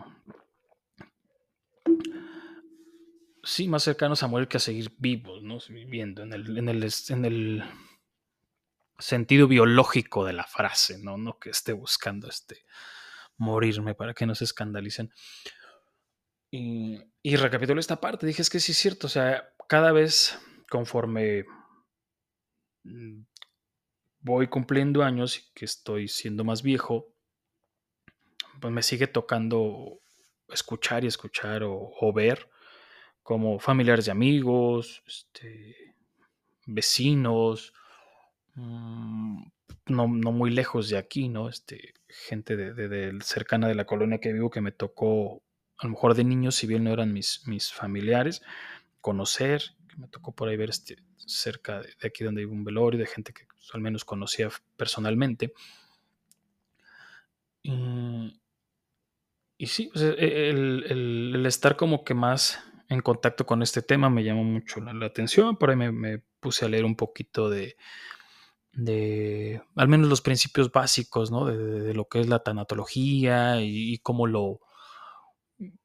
sí, 3.44 3.68
más 3.68 3.84
cercanos 3.84 4.22
a 4.24 4.28
morir 4.28 4.48
que 4.48 4.58
a 4.58 4.60
seguir 4.60 4.94
vivos, 4.98 5.42
¿no? 5.44 5.58
Viviendo 5.70 6.24
en 6.24 6.34
el, 6.34 6.58
en 6.58 6.70
el, 6.70 6.90
en 7.10 7.26
el 7.26 7.64
sentido 9.00 9.48
biológico 9.48 10.26
de 10.26 10.34
la 10.34 10.46
frase, 10.46 11.00
¿no? 11.00 11.18
No 11.18 11.40
que 11.40 11.50
esté 11.50 11.74
buscando 11.74 12.28
este 12.28 12.66
morirme 13.38 13.96
para 13.96 14.14
que 14.14 14.26
no 14.26 14.36
se 14.36 14.44
escandalicen. 14.44 15.12
Y, 16.52 17.02
y 17.24 17.36
recapitulo 17.38 17.80
esta 17.80 18.02
parte, 18.02 18.28
dije, 18.28 18.42
es 18.42 18.50
que 18.50 18.60
sí 18.60 18.74
es 18.74 18.78
cierto, 18.78 19.08
o 19.08 19.10
sea, 19.10 19.54
cada 19.68 19.92
vez 19.94 20.38
conforme 20.70 21.46
mm, 22.84 23.22
voy 24.20 24.48
cumpliendo 24.48 25.04
años 25.04 25.38
y 25.38 25.54
que 25.54 25.66
estoy 25.66 26.08
siendo 26.08 26.44
más 26.44 26.62
viejo, 26.62 27.14
pues 28.60 28.74
me 28.74 28.84
sigue 28.84 29.08
tocando 29.08 30.00
escuchar 30.50 31.04
y 31.04 31.08
escuchar 31.08 31.64
o, 31.64 32.14
ver 32.14 32.50
como 33.24 33.60
familiares 33.60 34.06
de 34.06 34.12
amigos, 34.12 35.04
este, 35.06 35.96
vecinos, 36.66 37.74
mm, 38.56 39.44
no, 39.88 40.08
muy 40.08 40.52
lejos 40.52 40.90
de 40.90 40.98
aquí, 40.98 41.30
¿no? 41.30 41.50
Este, 41.50 41.94
gente 42.08 42.56
de, 42.56 43.20
cercana 43.22 43.68
de 43.68 43.76
la 43.76 43.86
colonia 43.86 44.20
que 44.20 44.34
vivo 44.34 44.50
que 44.50 44.62
me 44.62 44.72
tocó 44.72 45.44
a 45.82 45.88
lo 45.88 45.92
mejor 45.92 46.14
de 46.14 46.24
niños, 46.24 46.56
si 46.56 46.68
bien 46.68 46.84
no 46.84 46.92
eran 46.92 47.12
mis, 47.12 47.42
mis 47.48 47.74
familiares, 47.74 48.44
conocer, 49.02 49.64
me 49.98 50.08
tocó 50.08 50.32
por 50.32 50.48
ahí 50.48 50.56
ver 50.56 50.70
este, 50.70 50.98
cerca 51.18 51.82
de, 51.82 52.08
aquí 52.08 52.24
donde 52.24 52.42
hay 52.42 52.46
un 52.46 52.64
velorio, 52.64 53.00
de 53.00 53.08
gente 53.08 53.34
que 53.34 53.46
pues, 53.48 53.70
al 53.74 53.82
menos 53.82 54.06
conocía 54.06 54.50
personalmente. 54.78 55.54
Y, 57.64 58.40
sí, 59.66 59.90
pues, 59.92 60.04
e, 60.04 60.50
el, 60.50 61.44
estar 61.48 61.76
como 61.76 62.04
que 62.04 62.14
más 62.14 62.60
en 62.88 63.02
contacto 63.02 63.48
con 63.48 63.64
este 63.64 63.82
tema 63.82 64.12
me 64.12 64.24
llamó 64.24 64.44
mucho 64.44 64.82
la, 64.82 65.04
atención. 65.04 65.58
Por 65.58 65.72
ahí 65.72 65.76
me, 65.76 66.20
puse 66.40 66.66
a 66.66 66.70
leer 66.70 66.86
un 66.86 66.96
poquito 66.96 67.50
de, 67.50 67.76
de 68.72 69.64
al 69.76 69.88
menos 69.88 70.10
los 70.10 70.22
principios 70.22 70.72
básicos, 70.72 71.32
¿no? 71.32 71.48
De, 71.48 71.96
lo 71.96 72.08
que 72.08 72.20
es 72.20 72.30
la 72.30 72.44
tanatología 72.44 73.62
y 73.62 73.98
cómo 74.00 74.28
lo, 74.28 74.62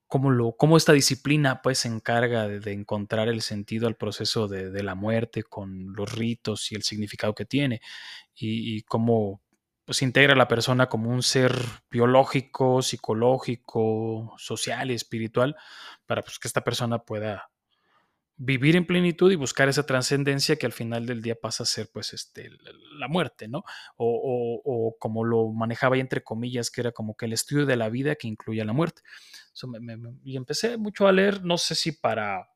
cómo, 0.07 0.31
lo, 0.31 0.57
cómo 0.57 0.77
esta 0.77 0.93
disciplina 0.93 1.63
pues 1.63 1.81
se 1.81 1.89
encarga 1.89 2.49
de, 2.49 2.73
encontrar 2.73 3.29
el 3.29 3.43
sentido 3.43 3.87
al 3.89 3.97
proceso 3.97 4.49
de, 4.49 4.83
la 4.83 4.95
muerte 4.95 5.43
con 5.43 5.93
los 5.95 6.13
ritos 6.13 6.71
y 6.73 6.75
el 6.77 6.83
significado 6.83 7.35
que 7.35 7.45
tiene 7.45 7.81
y, 8.35 8.83
cómo 8.83 9.43
pues 9.85 10.03
integra 10.03 10.35
a 10.35 10.37
la 10.37 10.49
persona 10.49 10.89
como 10.89 11.11
un 11.11 11.23
ser 11.23 11.55
biológico, 11.91 12.83
psicológico, 12.83 14.35
social 14.37 14.91
y 14.91 14.95
espiritual 14.95 15.57
para 16.07 16.23
pues, 16.23 16.39
que 16.41 16.49
esta 16.49 16.65
persona 16.65 16.99
pueda 16.99 17.51
vivir 18.39 18.77
en 18.77 18.87
plenitud 18.87 19.33
y 19.33 19.37
buscar 19.37 19.69
esa 19.69 19.87
trascendencia 19.87 20.57
que 20.57 20.67
al 20.67 20.73
final 20.73 21.07
del 21.07 21.23
día 21.23 21.37
pasa 21.41 21.63
a 21.63 21.67
ser 21.67 21.89
pues 21.91 22.13
este, 22.13 22.51
la 22.99 23.09
muerte, 23.09 23.49
¿no? 23.49 23.65
O, 23.97 24.97
como 24.99 25.25
lo 25.25 25.49
manejaba 25.53 25.97
entre 25.97 26.23
comillas, 26.23 26.71
que 26.71 26.83
era 26.83 26.93
como 26.93 27.17
que 27.17 27.27
el 27.27 27.33
estudio 27.33 27.65
de 27.67 27.77
la 27.77 27.89
vida 27.89 28.15
que 28.17 28.29
incluye 28.29 28.65
la 28.65 28.73
muerte. 28.73 29.03
y 30.23 30.37
empecé 30.37 30.77
mucho 30.77 31.07
a 31.07 31.13
leer, 31.13 31.43
no 31.45 31.59
sé 31.59 31.75
si 31.75 31.93
para... 31.93 32.51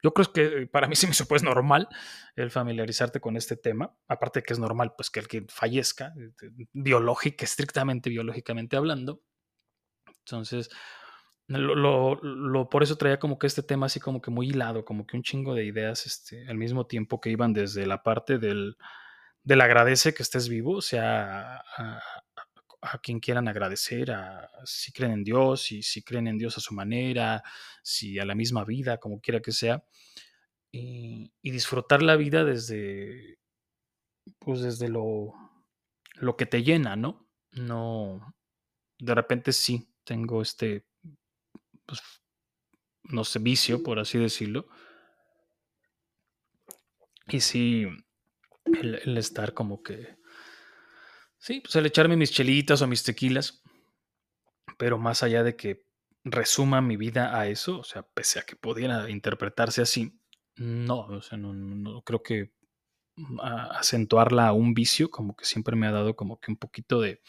Yo 0.00 0.14
creo 0.14 0.32
que 0.32 0.68
para 0.68 0.86
mí 0.86 0.94
sí 0.96 1.08
me 1.08 1.14
supo 1.14 1.34
es 1.34 1.42
normal 1.42 1.88
el 2.36 2.52
familiarizarte 2.52 3.20
con 3.20 3.36
este 3.36 3.56
tema, 3.56 3.96
aparte 4.06 4.40
de 4.40 4.44
que 4.44 4.52
es 4.52 4.60
normal 4.60 4.94
pues 4.96 5.10
que 5.10 5.20
el 5.20 5.26
que 5.26 5.46
fallezca, 5.48 6.14
este, 6.16 6.52
biológica, 6.72 7.44
estrictamente 7.44 8.08
biológicamente 8.08 8.76
hablando. 8.76 9.20
Entonces, 10.20 10.70
lo, 11.48 12.68
por 12.68 12.82
eso 12.82 12.96
traía 12.96 13.18
como 13.18 13.38
que 13.38 13.46
este 13.46 13.62
tema 13.62 13.86
así 13.86 14.00
como 14.00 14.20
que 14.20 14.30
muy 14.30 14.48
hilado, 14.48 14.84
como 14.84 15.06
que 15.06 15.16
un 15.16 15.22
chingo 15.22 15.54
de 15.54 15.64
ideas 15.64 16.04
este, 16.06 16.46
al 16.48 16.58
mismo 16.58 16.86
tiempo 16.86 17.20
que 17.20 17.30
iban 17.30 17.54
desde 17.54 17.86
la 17.86 18.02
parte 18.02 18.38
del, 18.38 18.76
del 19.42 19.60
agradece 19.62 20.12
que 20.12 20.22
estés 20.22 20.48
vivo, 20.48 20.76
o 20.76 20.82
sea, 20.82 21.56
a, 21.56 22.98
quien 23.02 23.18
quieran 23.18 23.48
agradecer, 23.48 24.10
a, 24.10 24.50
si 24.64 24.92
creen 24.92 25.12
en 25.12 25.24
Dios, 25.24 25.72
y 25.72 25.82
si 25.82 26.02
creen 26.02 26.28
en 26.28 26.38
Dios 26.38 26.58
a 26.58 26.60
su 26.60 26.74
manera, 26.74 27.42
si 27.82 28.18
a 28.18 28.26
la 28.26 28.34
misma 28.34 28.64
vida, 28.64 28.98
como 28.98 29.20
quiera 29.20 29.40
que 29.40 29.52
sea, 29.52 29.82
y, 30.70 31.32
disfrutar 31.42 32.02
la 32.02 32.16
vida 32.16 32.44
desde, 32.44 33.38
pues 34.38 34.60
desde 34.60 34.88
lo, 34.88 35.32
lo 36.16 36.36
que 36.36 36.46
te 36.46 36.62
llena, 36.62 36.94
¿no? 36.94 37.26
No, 37.52 38.34
de 38.98 39.14
repente 39.14 39.52
sí, 39.52 39.90
tengo 40.04 40.42
este 40.42 40.87
pues, 41.88 42.02
no 43.04 43.24
sé, 43.24 43.38
vicio, 43.38 43.82
por 43.82 43.98
así 43.98 44.18
decirlo. 44.18 44.68
Y 47.26 47.40
sí, 47.40 47.86
el, 48.64 49.16
estar 49.18 49.54
como 49.54 49.82
que, 49.82 50.16
sí, 51.38 51.60
pues 51.60 51.74
el 51.76 51.86
echarme 51.86 52.16
mis 52.16 52.30
chelitas 52.30 52.80
o 52.82 52.86
mis 52.86 53.02
tequilas, 53.02 53.62
pero 54.78 54.98
más 54.98 55.22
allá 55.22 55.42
de 55.42 55.56
que 55.56 55.86
resuma 56.24 56.80
mi 56.80 56.96
vida 56.96 57.38
a 57.38 57.48
eso, 57.48 57.80
o 57.80 57.84
sea, 57.84 58.02
pese 58.02 58.38
a 58.38 58.42
que 58.42 58.56
pudiera 58.56 59.10
interpretarse 59.10 59.82
así, 59.82 60.20
no, 60.56 61.00
o 61.00 61.22
sea, 61.22 61.38
no, 61.38 61.52
no 61.52 62.02
creo 62.02 62.22
que 62.22 62.52
mm, 63.16 63.40
acentuarla 63.40 64.48
a 64.48 64.52
un 64.52 64.74
vicio, 64.74 65.10
como 65.10 65.36
que 65.36 65.44
siempre 65.44 65.76
me 65.76 65.86
ha 65.86 65.92
dado 65.92 66.16
como 66.16 66.40
que 66.40 66.50
un 66.50 66.56
poquito 66.56 67.00
de, 67.00 67.22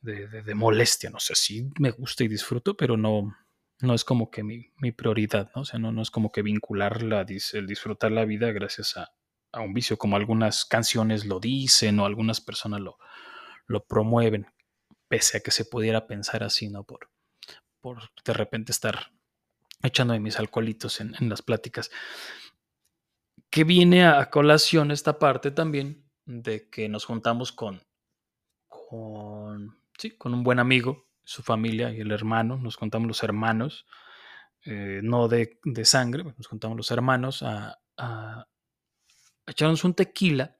de, 0.00 0.54
molestia, 0.54 1.10
no 1.10 1.20
sé, 1.20 1.34
sí 1.34 1.68
me 1.78 1.90
gusta 1.90 2.24
y 2.24 2.28
disfruto, 2.28 2.76
pero 2.76 2.96
no, 2.96 3.34
no 3.82 3.94
es 3.94 4.04
como 4.04 4.30
que 4.30 4.42
mi, 4.42 4.92
prioridad, 4.92 5.50
¿no? 5.54 5.62
O 5.62 5.64
sea, 5.64 5.78
no, 5.78 5.92
no 5.92 6.02
es 6.02 6.10
como 6.10 6.30
que 6.30 6.42
vincular 6.42 7.02
la, 7.02 7.26
el 7.52 7.66
disfrutar 7.66 8.12
la 8.12 8.24
vida 8.24 8.52
gracias 8.52 8.96
a, 8.96 9.12
a, 9.52 9.60
un 9.60 9.72
vicio, 9.72 9.96
como 9.96 10.16
algunas 10.16 10.64
canciones 10.64 11.24
lo 11.24 11.40
dicen 11.40 11.98
o 11.98 12.06
algunas 12.06 12.40
personas 12.40 12.80
lo, 12.80 12.98
lo 13.66 13.84
promueven, 13.84 14.46
pese 15.08 15.38
a 15.38 15.40
que 15.40 15.50
se 15.50 15.64
pudiera 15.64 16.06
pensar 16.06 16.42
así, 16.42 16.68
¿no? 16.68 16.84
Por, 16.84 17.10
por 17.80 18.10
de 18.24 18.32
repente 18.32 18.72
estar 18.72 19.12
echando 19.82 20.12
de 20.14 20.20
mis 20.20 20.38
alcoholitos 20.38 21.00
en, 21.00 21.14
las 21.28 21.42
pláticas. 21.42 21.90
Que 23.50 23.64
viene 23.64 24.06
a 24.06 24.30
colación 24.30 24.90
esta 24.90 25.18
parte 25.18 25.50
también 25.50 26.08
de 26.24 26.68
que 26.68 26.88
nos 26.88 27.04
juntamos 27.04 27.52
con, 27.52 27.82
con, 28.68 29.80
sí, 29.98 30.16
con 30.16 30.34
un 30.34 30.44
buen 30.44 30.58
amigo, 30.58 31.09
su 31.30 31.44
familia 31.44 31.92
y 31.92 32.00
el 32.00 32.10
hermano, 32.10 32.56
nos 32.56 32.74
juntamos 32.74 33.06
los 33.06 33.22
hermanos, 33.22 33.86
eh, 34.64 35.00
no 35.04 35.28
de, 35.28 35.60
sangre, 35.84 36.24
nos 36.24 36.48
juntamos 36.48 36.76
los 36.76 36.90
hermanos 36.90 37.44
a, 37.44 37.78
a, 37.96 38.48
echarnos 39.46 39.84
un 39.84 39.94
tequila 39.94 40.56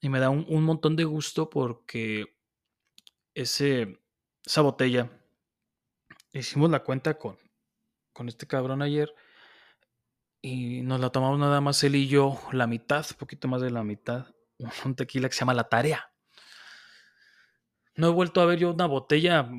y 0.00 0.10
me 0.10 0.20
da 0.20 0.30
un, 0.30 0.46
un 0.48 0.62
montón 0.62 0.94
de 0.94 1.02
gusto 1.02 1.50
porque 1.50 2.36
ese, 3.34 4.00
esa 4.46 4.60
botella 4.60 5.10
hicimos 6.32 6.70
la 6.70 6.84
cuenta 6.84 7.18
con, 7.18 7.36
con 8.12 8.28
este 8.28 8.46
cabrón 8.46 8.80
ayer 8.80 9.12
y 10.40 10.82
nos 10.82 11.00
la 11.00 11.10
tomamos 11.10 11.40
nada 11.40 11.60
más 11.60 11.82
él 11.82 11.96
y 11.96 12.06
yo, 12.06 12.38
la 12.52 12.68
mitad, 12.68 13.04
un 13.10 13.16
poquito 13.16 13.48
más 13.48 13.60
de 13.60 13.72
la 13.72 13.82
mitad, 13.82 14.32
un 14.84 14.94
tequila 14.94 15.28
que 15.28 15.34
se 15.34 15.40
llama 15.40 15.54
La 15.54 15.68
Tarea. 15.68 16.12
No 17.98 18.08
he 18.08 18.10
vuelto 18.10 18.40
a 18.40 18.46
ver 18.46 18.58
yo 18.58 18.72
una 18.72 18.86
botella 18.86 19.50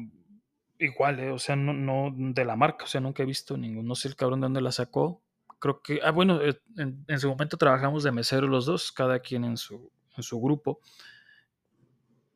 igual, 0.80 1.20
eh, 1.20 1.30
o 1.30 1.38
sea, 1.38 1.56
no, 1.56 1.74
no 1.74 2.12
de 2.16 2.46
la 2.46 2.56
marca, 2.56 2.86
o 2.86 2.88
sea, 2.88 3.02
nunca 3.02 3.22
he 3.22 3.26
visto 3.26 3.58
ningún, 3.58 3.86
no 3.86 3.96
sé 3.96 4.08
el 4.08 4.16
cabrón 4.16 4.40
de 4.40 4.46
dónde 4.46 4.62
la 4.62 4.72
sacó. 4.72 5.22
Creo 5.60 5.82
que, 5.82 6.00
ah, 6.02 6.12
bueno, 6.12 6.42
eh, 6.42 6.60
en, 6.78 7.04
en 7.08 7.20
su 7.20 7.28
momento 7.28 7.58
trabajamos 7.58 8.04
de 8.04 8.14
mesero 8.14 8.48
los 8.48 8.66
dos, 8.66 8.92
cada 8.92 9.20
quien 9.20 9.44
en 9.44 9.58
su, 9.58 9.92
en 10.16 10.24
su 10.24 10.40
grupo. 10.40 10.80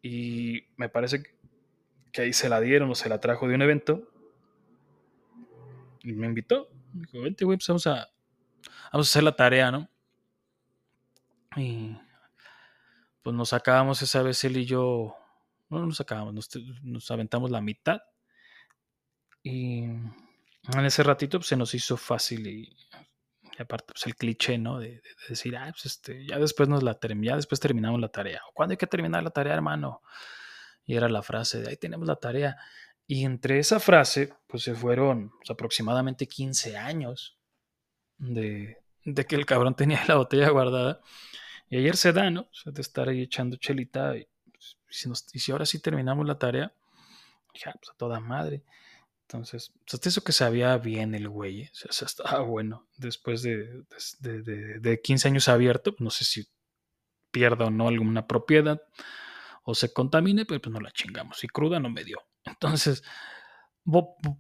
Y 0.02 0.68
me 0.76 0.90
parece 0.90 1.24
que 2.12 2.22
ahí 2.22 2.34
se 2.34 2.50
la 2.50 2.60
dieron 2.60 2.92
o 2.92 2.96
se 2.96 3.08
la 3.10 3.22
trajo 3.22 3.48
de 3.48 3.56
un 3.56 3.62
evento 3.62 4.08
y 6.04 6.14
me 6.14 6.28
invitó. 6.28 6.68
Me 6.94 7.02
dijo, 7.02 7.22
vente, 7.22 7.46
güey, 7.46 7.58
pues 7.58 7.68
vamos 7.68 7.88
a, 7.88 8.10
vamos 8.92 9.08
a 9.08 9.10
hacer 9.10 9.24
la 9.24 9.36
tarea, 9.36 9.72
¿no? 9.72 9.90
Y 11.56 11.98
pues 13.22 13.36
nos 13.36 13.50
sacábamos 13.50 14.02
esa 14.02 14.22
vez 14.22 14.44
él 14.44 14.58
y 14.58 14.66
yo, 14.66 15.16
no 15.80 15.88
nos 15.88 15.98
sacábamos, 15.98 16.50
nos, 16.84 17.12
aventamos 17.12 17.52
la 17.52 17.62
mitad. 17.62 18.02
Y 19.42 19.84
en 19.84 20.86
ese 20.86 21.04
ratito 21.04 21.40
pues, 21.40 21.48
se 21.48 21.58
nos 21.58 21.74
hizo 21.74 21.98
fácil 21.98 22.48
y, 22.48 22.78
aparte 23.60 23.94
pues 23.94 24.06
el 24.08 24.16
cliché, 24.16 24.58
¿no? 24.58 24.80
De, 24.80 25.02
decir, 25.28 25.56
ah, 25.58 25.70
pues 25.72 25.86
este, 25.86 26.26
ya 26.26 26.40
después 26.40 26.70
nos 26.70 26.84
la 26.84 26.98
ya 27.22 27.36
después 27.36 27.60
terminamos 27.60 28.00
la 28.00 28.10
tarea. 28.10 28.42
¿Cuándo 28.54 28.74
hay 28.74 28.78
que 28.78 28.88
terminar 28.88 29.24
la 29.24 29.32
tarea, 29.32 29.54
hermano? 29.54 30.02
Y 30.86 30.96
era 30.96 31.10
la 31.10 31.22
frase 31.22 31.62
de 31.62 31.70
ahí 31.70 31.78
tenemos 31.78 32.08
la 32.08 32.16
tarea. 32.16 32.58
Y 33.06 33.26
entre 33.26 33.60
esa 33.60 33.80
frase, 33.80 34.34
pues 34.48 34.64
se 34.64 34.76
fueron 34.76 35.32
pues, 35.38 35.50
aproximadamente 35.50 36.28
15 36.28 36.78
años 36.78 37.38
de, 38.18 38.78
que 39.28 39.36
el 39.36 39.46
cabrón 39.46 39.76
tenía 39.76 40.04
la 40.08 40.16
botella 40.16 40.50
guardada. 40.50 41.02
Y 41.70 41.78
ayer 41.78 41.98
se 41.98 42.14
da, 42.14 42.30
¿no? 42.30 42.50
de 42.66 42.82
estar 42.82 43.10
ahí 43.10 43.22
echando 43.22 43.58
chelita. 43.58 44.16
Y, 44.18 44.28
pues, 45.06 45.26
si, 45.28 45.52
ahora 45.52 45.66
sí 45.66 45.80
terminamos 45.80 46.26
la 46.26 46.38
tarea, 46.38 46.74
ya, 47.54 47.74
pues 47.74 47.90
a 47.92 47.98
toda 47.98 48.20
madre. 48.20 48.64
Entonces, 49.22 49.74
hasta 49.92 50.10
eso 50.10 50.24
que 50.24 50.32
sabía 50.32 50.78
bien 50.78 51.16
el 51.16 51.30
güey, 51.30 51.62
¿eh? 51.62 51.72
o 51.90 51.92
sea, 51.92 52.06
estaba 52.06 52.42
bueno. 52.42 52.88
Después 52.98 53.42
de, 53.42 53.84
de, 54.20 54.80
de, 54.80 55.02
15 55.02 55.30
años 55.30 55.50
abierto, 55.50 55.96
no 56.00 56.10
sé 56.10 56.26
si 56.26 56.48
pierda 57.32 57.66
o 57.66 57.72
no 57.72 57.88
alguna 57.88 58.28
propiedad 58.28 58.82
o 59.64 59.74
se 59.76 59.94
contamine, 59.94 60.46
pero 60.46 60.62
pues 60.62 60.74
no 60.74 60.80
la 60.80 60.92
chingamos. 60.92 61.44
Y 61.44 61.48
cruda 61.48 61.80
no 61.80 61.90
me 61.90 62.04
dio. 62.04 62.20
Entonces, 62.46 63.04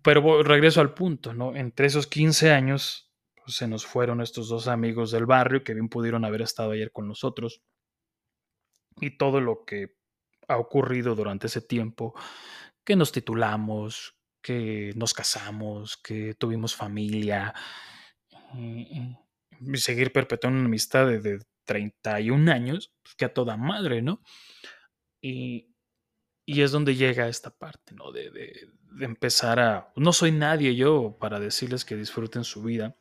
pero 0.03 0.43
regreso 0.43 0.81
al 0.81 0.93
punto, 0.93 1.33
¿no? 1.33 1.55
Entre 1.55 1.87
esos 1.87 2.07
15 2.07 2.51
años 2.51 3.11
pues, 3.43 3.57
se 3.57 3.67
nos 3.67 3.85
fueron 3.85 4.21
estos 4.21 4.47
dos 4.47 4.67
amigos 4.67 5.11
del 5.11 5.25
barrio 5.25 5.63
que 5.63 5.73
bien 5.73 5.89
pudieron 5.89 6.25
haber 6.25 6.41
estado 6.41 6.71
ayer 6.71 6.91
con 6.91 7.07
nosotros. 7.07 7.61
Y 9.01 9.17
todo 9.17 9.41
lo 9.41 9.65
que 9.65 9.95
ha 10.53 10.57
ocurrido 10.57 11.15
durante 11.15 11.47
ese 11.47 11.61
tiempo, 11.61 12.13
que 12.83 12.95
nos 12.95 13.11
titulamos, 13.11 14.15
que 14.41 14.91
nos 14.95 15.13
casamos, 15.13 15.97
que 15.97 16.33
tuvimos 16.35 16.75
familia, 16.75 17.53
y, 18.55 19.17
seguir 19.75 20.11
perpetuando 20.11 20.59
una 20.59 20.67
amistad 20.67 21.07
de, 21.07 21.19
de 21.19 21.39
31 21.65 22.51
años, 22.51 22.93
pues, 23.01 23.15
que 23.15 23.25
a 23.25 23.33
toda 23.33 23.57
madre, 23.57 24.01
¿no? 24.01 24.21
Y, 25.21 25.73
y 26.45 26.61
es 26.61 26.71
donde 26.71 26.95
llega 26.95 27.27
esta 27.27 27.49
parte, 27.49 27.95
¿no? 27.95 28.11
De, 28.11 28.29
de, 28.31 28.69
empezar 28.99 29.59
a... 29.59 29.91
No 29.95 30.13
soy 30.13 30.31
nadie 30.31 30.75
yo 30.75 31.17
para 31.19 31.39
decirles 31.39 31.83
que 31.83 31.95
disfruten 31.95 32.43
su 32.43 32.61
vida, 32.61 32.95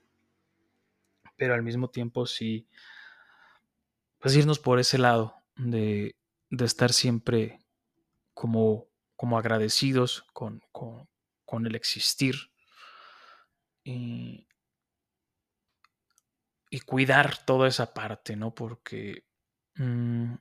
pero 1.36 1.54
al 1.54 1.62
mismo 1.62 1.90
tiempo 1.90 2.24
sí, 2.24 2.66
pues 4.18 4.36
irnos 4.36 4.58
por 4.58 4.78
ese 4.78 4.96
lado 4.96 5.34
de, 5.56 6.16
de 6.52 6.66
estar 6.66 6.92
siempre 6.92 7.58
como, 8.34 8.90
como 9.16 9.38
agradecidos 9.38 10.22
con, 10.34 10.60
con, 10.70 11.08
con 11.46 11.66
el 11.66 11.74
existir 11.74 12.36
y, 13.82 14.46
y, 16.70 16.80
cuidar 16.80 17.44
toda 17.44 17.66
esa 17.68 17.94
parte, 17.94 18.36
¿no? 18.36 18.54
Porque... 18.54 19.24
Mm, 19.76 20.34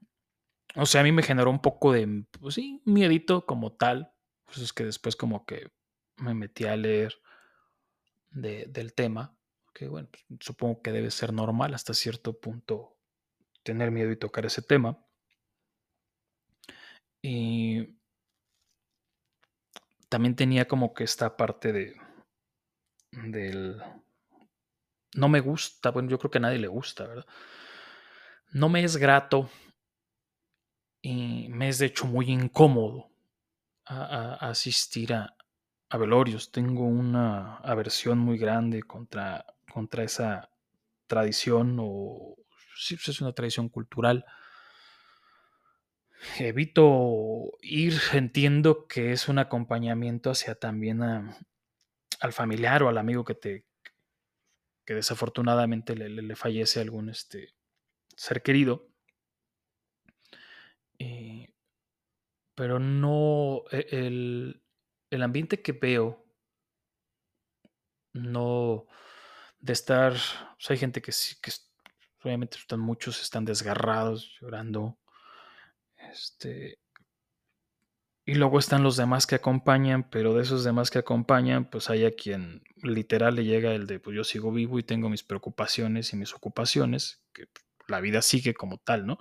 o 0.76 0.86
sea, 0.86 1.02
a 1.02 1.04
mí 1.04 1.12
me 1.12 1.24
generó 1.24 1.50
un 1.50 1.62
poco 1.62 1.94
de, 1.94 2.26
pues 2.40 2.56
sí, 2.56 2.82
miedito 2.86 3.46
como 3.46 3.74
tal. 3.74 4.14
Pues 4.46 4.60
es 4.60 4.74
que 4.74 4.84
después 4.84 5.16
como 5.16 5.46
que 5.46 5.72
me 6.18 6.34
metí 6.34 6.66
a 6.66 6.76
leer 6.76 7.16
del 8.30 8.94
tema. 8.94 9.36
Que 9.74 9.88
bueno, 9.88 10.10
supongo 10.42 10.82
que 10.82 10.92
debe 10.92 11.10
ser 11.12 11.34
normal 11.34 11.74
hasta 11.74 11.94
cierto 11.94 12.40
punto 12.40 12.98
tener 13.64 13.92
miedo 13.92 14.12
y 14.12 14.18
tocar 14.18 14.46
ese 14.46 14.62
tema. 14.62 15.06
Y 17.22 17.98
también 20.10 20.36
tenía 20.36 20.68
como 20.68 20.94
que 20.94 21.04
esta 21.04 21.38
parte 21.38 21.72
de 21.72 21.96
del 23.12 23.82
no 25.14 25.28
me 25.30 25.42
gusta, 25.42 25.92
bueno, 25.92 26.10
yo 26.10 26.18
creo 26.18 26.32
que 26.32 26.38
a 26.38 26.42
nadie 26.42 26.58
le 26.58 26.68
gusta, 26.68 27.06
¿verdad? 27.06 27.26
No 28.52 28.70
me 28.70 28.84
es 28.84 28.98
grato 28.98 29.50
y 31.02 31.48
me 31.50 31.70
es 31.70 31.80
de 31.80 31.88
hecho 31.88 32.06
muy 32.06 32.30
incómodo 32.30 33.10
a, 33.86 34.50
asistir 34.50 35.14
a, 35.14 35.36
velorios. 35.98 36.52
Tengo 36.52 36.86
una 36.86 37.58
aversión 37.58 38.20
muy 38.20 38.38
grande 38.38 38.84
contra, 38.84 39.46
contra 39.74 40.04
esa 40.04 40.50
tradición 41.08 41.78
o 41.80 42.36
si 42.78 42.96
pues, 42.96 43.10
es 43.10 43.22
una 43.22 43.34
tradición 43.34 43.68
cultural. 43.68 44.26
Evito 46.40 47.58
ir, 47.62 48.00
entiendo 48.14 48.88
que 48.88 49.12
es 49.12 49.28
un 49.28 49.40
acompañamiento 49.40 50.32
hacia 50.32 50.56
también 50.56 51.02
al 51.02 52.34
familiar 52.34 52.84
o 52.84 52.90
al 52.90 52.98
amigo 52.98 53.26
que 53.26 53.36
te 53.36 53.66
que 54.86 54.96
desafortunadamente 54.96 55.96
le, 55.96 56.10
le, 56.10 56.22
le 56.22 56.36
fallece 56.36 56.80
algún 56.80 57.10
este, 57.10 57.54
ser 58.16 58.42
querido. 58.42 58.88
Eh, 61.00 61.54
pero 62.56 62.80
no, 62.80 63.64
e, 63.72 63.88
el, 63.92 64.64
el, 65.10 65.24
ambiente 65.24 65.62
que 65.62 65.72
veo, 65.72 66.26
no, 68.14 68.88
de 69.60 69.74
estar, 69.74 70.14
hay 70.70 70.78
gente 70.78 71.02
que 71.02 71.12
sí, 71.12 71.36
que 71.42 71.52
obviamente 72.24 72.58
están, 72.58 72.80
muchos 72.80 73.22
están 73.22 73.46
desgarrados, 73.46 74.38
llorando, 74.40 75.00
este, 76.12 76.80
y 78.26 78.36
luego 78.36 78.60
están 78.60 78.84
los 78.84 78.98
demás 78.98 79.26
que 79.28 79.36
acompañan, 79.36 80.10
pero 80.10 80.34
de 80.34 80.44
esos 80.44 80.64
demás 80.64 80.92
que 80.92 81.00
acompañan, 81.00 81.70
pues 81.70 81.90
hay 81.90 82.06
a 82.06 82.12
quien 82.12 82.64
literal 82.84 83.36
le 83.36 83.46
llega 83.46 83.74
el 83.74 83.88
de, 83.88 84.00
pues 84.00 84.16
yo 84.16 84.24
sigo 84.24 84.52
vivo 84.52 84.80
y 84.80 84.84
tengo 84.84 85.10
mis 85.10 85.24
preocupaciones 85.24 86.14
y 86.14 86.18
mis 86.18 86.34
ocupaciones, 86.34 87.24
que 87.34 87.48
la 87.88 88.00
vida 88.00 88.22
sigue 88.22 88.54
como 88.54 88.78
tal, 88.78 89.08
¿no? 89.08 89.18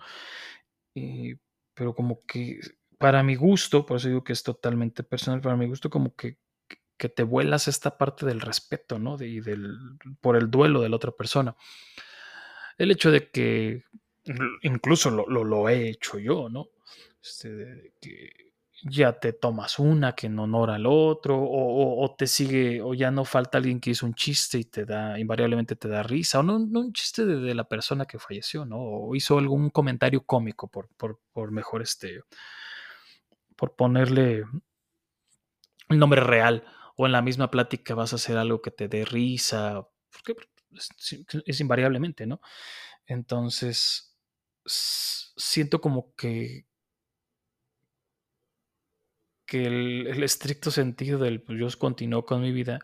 Pero 1.74 1.94
como 1.94 2.20
que 2.26 2.60
para 2.98 3.22
mi 3.22 3.34
gusto, 3.34 3.86
por 3.86 3.96
eso 3.96 4.08
digo 4.08 4.24
que 4.24 4.34
es 4.34 4.42
totalmente 4.42 5.02
personal, 5.02 5.40
para 5.40 5.56
mi 5.56 5.66
gusto 5.66 5.88
como 5.88 6.14
que, 6.14 6.38
que 6.98 7.08
te 7.08 7.22
vuelas 7.22 7.68
esta 7.68 7.96
parte 7.96 8.26
del 8.26 8.42
respeto, 8.42 8.98
¿no? 8.98 9.16
Y 9.22 9.40
del, 9.40 9.96
por 10.20 10.36
el 10.36 10.50
duelo 10.50 10.82
de 10.82 10.90
la 10.90 10.96
otra 10.96 11.12
persona. 11.12 11.56
El 12.76 12.90
hecho 12.90 13.10
de 13.10 13.30
que 13.30 13.84
incluso 14.62 15.10
lo, 15.10 15.26
lo, 15.26 15.68
he 15.68 15.88
hecho 15.88 16.18
yo, 16.18 16.48
¿no? 16.50 16.68
Este, 17.22 17.94
que 18.00 18.50
ya 18.82 19.12
te 19.18 19.32
tomas 19.32 19.78
una 19.78 20.14
que 20.14 20.26
en 20.26 20.38
honor 20.38 20.70
al 20.70 20.86
otro, 20.86 21.38
o, 21.40 22.14
te 22.16 22.26
sigue, 22.26 22.80
o 22.80 22.94
ya 22.94 23.10
no 23.10 23.24
falta 23.24 23.58
alguien 23.58 23.80
que 23.80 23.90
hizo 23.90 24.06
un 24.06 24.14
chiste 24.14 24.58
y 24.58 24.64
te 24.64 24.84
da, 24.86 25.18
invariablemente 25.18 25.76
te 25.76 25.88
da 25.88 26.02
risa, 26.02 26.40
o 26.40 26.42
no, 26.42 26.56
un 26.56 26.92
chiste 26.92 27.26
de, 27.26 27.54
la 27.54 27.64
persona 27.64 28.06
que 28.06 28.18
falleció, 28.18 28.64
¿no? 28.64 28.78
O 28.78 29.14
hizo 29.14 29.38
algún 29.38 29.70
comentario 29.70 30.24
cómico 30.24 30.68
por, 30.68 30.88
por, 30.96 31.20
por 31.32 31.52
mejor 31.52 31.82
este, 31.82 32.22
por 33.56 33.76
ponerle 33.76 34.44
el 35.88 35.98
nombre 35.98 36.22
real, 36.22 36.64
o 36.96 37.06
en 37.06 37.12
la 37.12 37.22
misma 37.22 37.50
plática 37.50 37.94
vas 37.94 38.12
a 38.12 38.16
hacer 38.16 38.38
algo 38.38 38.62
que 38.62 38.70
te 38.70 38.88
dé 38.88 39.04
risa, 39.04 39.86
porque 40.12 40.34
es 41.46 41.60
invariablemente, 41.60 42.26
¿no? 42.26 42.40
Entonces, 43.06 44.16
siento 44.64 45.80
como 45.80 46.14
que 46.14 46.69
que 49.50 49.66
el, 49.66 50.22
estricto 50.22 50.70
sentido 50.70 51.18
del 51.18 51.42
pues, 51.42 51.58
yo 51.58 52.24
con 52.24 52.40
mi 52.40 52.52
vida, 52.52 52.78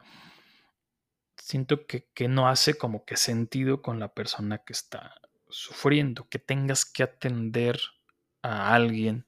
siento 1.37 1.87
que, 1.87 2.09
no 2.29 2.49
hace 2.49 2.75
como 2.75 3.05
que 3.05 3.17
sentido 3.17 3.83
con 3.83 4.01
la 4.01 4.13
persona 4.13 4.59
que 4.59 4.73
está 4.73 5.15
sufriendo, 5.49 6.29
que 6.29 6.41
tengas 6.41 6.85
que 6.85 7.05
atender 7.05 7.79
a 8.43 8.75
alguien 8.75 9.27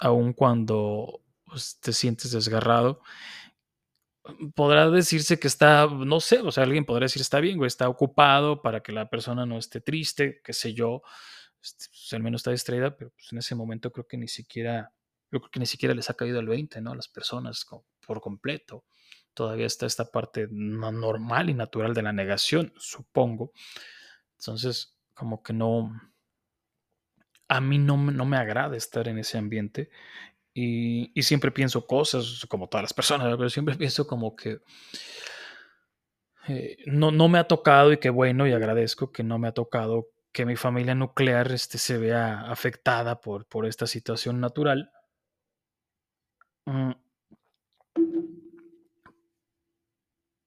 aun 0.00 0.32
cuando 0.32 1.22
pues, 1.44 1.78
te 1.78 1.92
sientes 1.92 2.32
desgarrado. 2.32 3.00
Podrá 4.56 4.90
decirse 4.90 5.38
que 5.38 5.46
está, 5.46 5.86
no 5.86 6.18
sé, 6.18 6.40
o 6.40 6.50
sea, 6.50 6.64
alguien 6.64 6.84
podrá 6.84 7.04
decir 7.04 7.22
está 7.22 7.38
bien, 7.38 7.58
güey, 7.58 7.68
está 7.68 7.88
ocupado 7.88 8.60
para 8.60 8.82
que 8.82 8.90
la 8.90 9.08
persona 9.08 9.46
no 9.46 9.56
esté 9.56 9.80
triste, 9.80 10.40
qué 10.42 10.52
sé 10.52 10.74
yo, 10.74 11.02
este, 11.62 11.86
pues, 11.90 12.12
al 12.12 12.24
menos 12.24 12.40
está 12.40 12.50
distraída, 12.50 12.96
pero 12.96 13.10
pues 13.10 13.30
en 13.30 13.38
ese 13.38 13.54
momento 13.54 13.92
creo 13.92 14.08
que 14.08 14.16
ni 14.16 14.26
siquiera 14.26 14.92
yo 15.32 15.40
creo 15.40 15.50
que 15.50 15.60
ni 15.60 15.66
siquiera 15.66 15.94
les 15.94 16.10
ha 16.10 16.14
caído 16.14 16.38
el 16.40 16.46
20, 16.46 16.82
¿no? 16.82 16.92
A 16.92 16.96
las 16.96 17.08
personas 17.08 17.66
por 18.06 18.20
completo. 18.20 18.84
Todavía 19.32 19.64
está 19.64 19.86
esta 19.86 20.10
parte 20.10 20.46
normal 20.50 21.48
y 21.48 21.54
natural 21.54 21.94
de 21.94 22.02
la 22.02 22.12
negación, 22.12 22.74
supongo. 22.76 23.52
Entonces, 24.38 24.94
como 25.14 25.42
que 25.42 25.54
no, 25.54 25.90
a 27.48 27.60
mí 27.62 27.78
no, 27.78 27.96
no 27.96 28.26
me 28.26 28.36
agrada 28.36 28.76
estar 28.76 29.08
en 29.08 29.18
ese 29.18 29.38
ambiente 29.38 29.90
y, 30.52 31.10
siempre 31.22 31.50
pienso 31.50 31.86
cosas, 31.86 32.44
como 32.46 32.68
todas 32.68 32.82
las 32.82 32.92
personas, 32.92 33.34
pero 33.34 33.48
siempre 33.48 33.74
pienso 33.78 34.06
como 34.06 34.36
que 34.36 34.60
eh, 36.48 36.76
no, 36.84 37.10
no 37.10 37.28
me 37.28 37.38
ha 37.38 37.44
tocado 37.44 37.90
y 37.90 37.96
qué 37.98 38.10
bueno 38.10 38.46
y 38.46 38.52
agradezco 38.52 39.12
que 39.12 39.22
no 39.22 39.38
me 39.38 39.48
ha 39.48 39.52
tocado 39.52 40.08
que 40.30 40.44
mi 40.44 40.56
familia 40.56 40.94
nuclear 40.94 41.52
este, 41.52 41.78
se 41.78 41.96
vea 41.96 42.50
afectada 42.50 43.20
por, 43.20 43.46
por 43.46 43.64
esta 43.64 43.86
situación 43.86 44.38
natural 44.40 44.90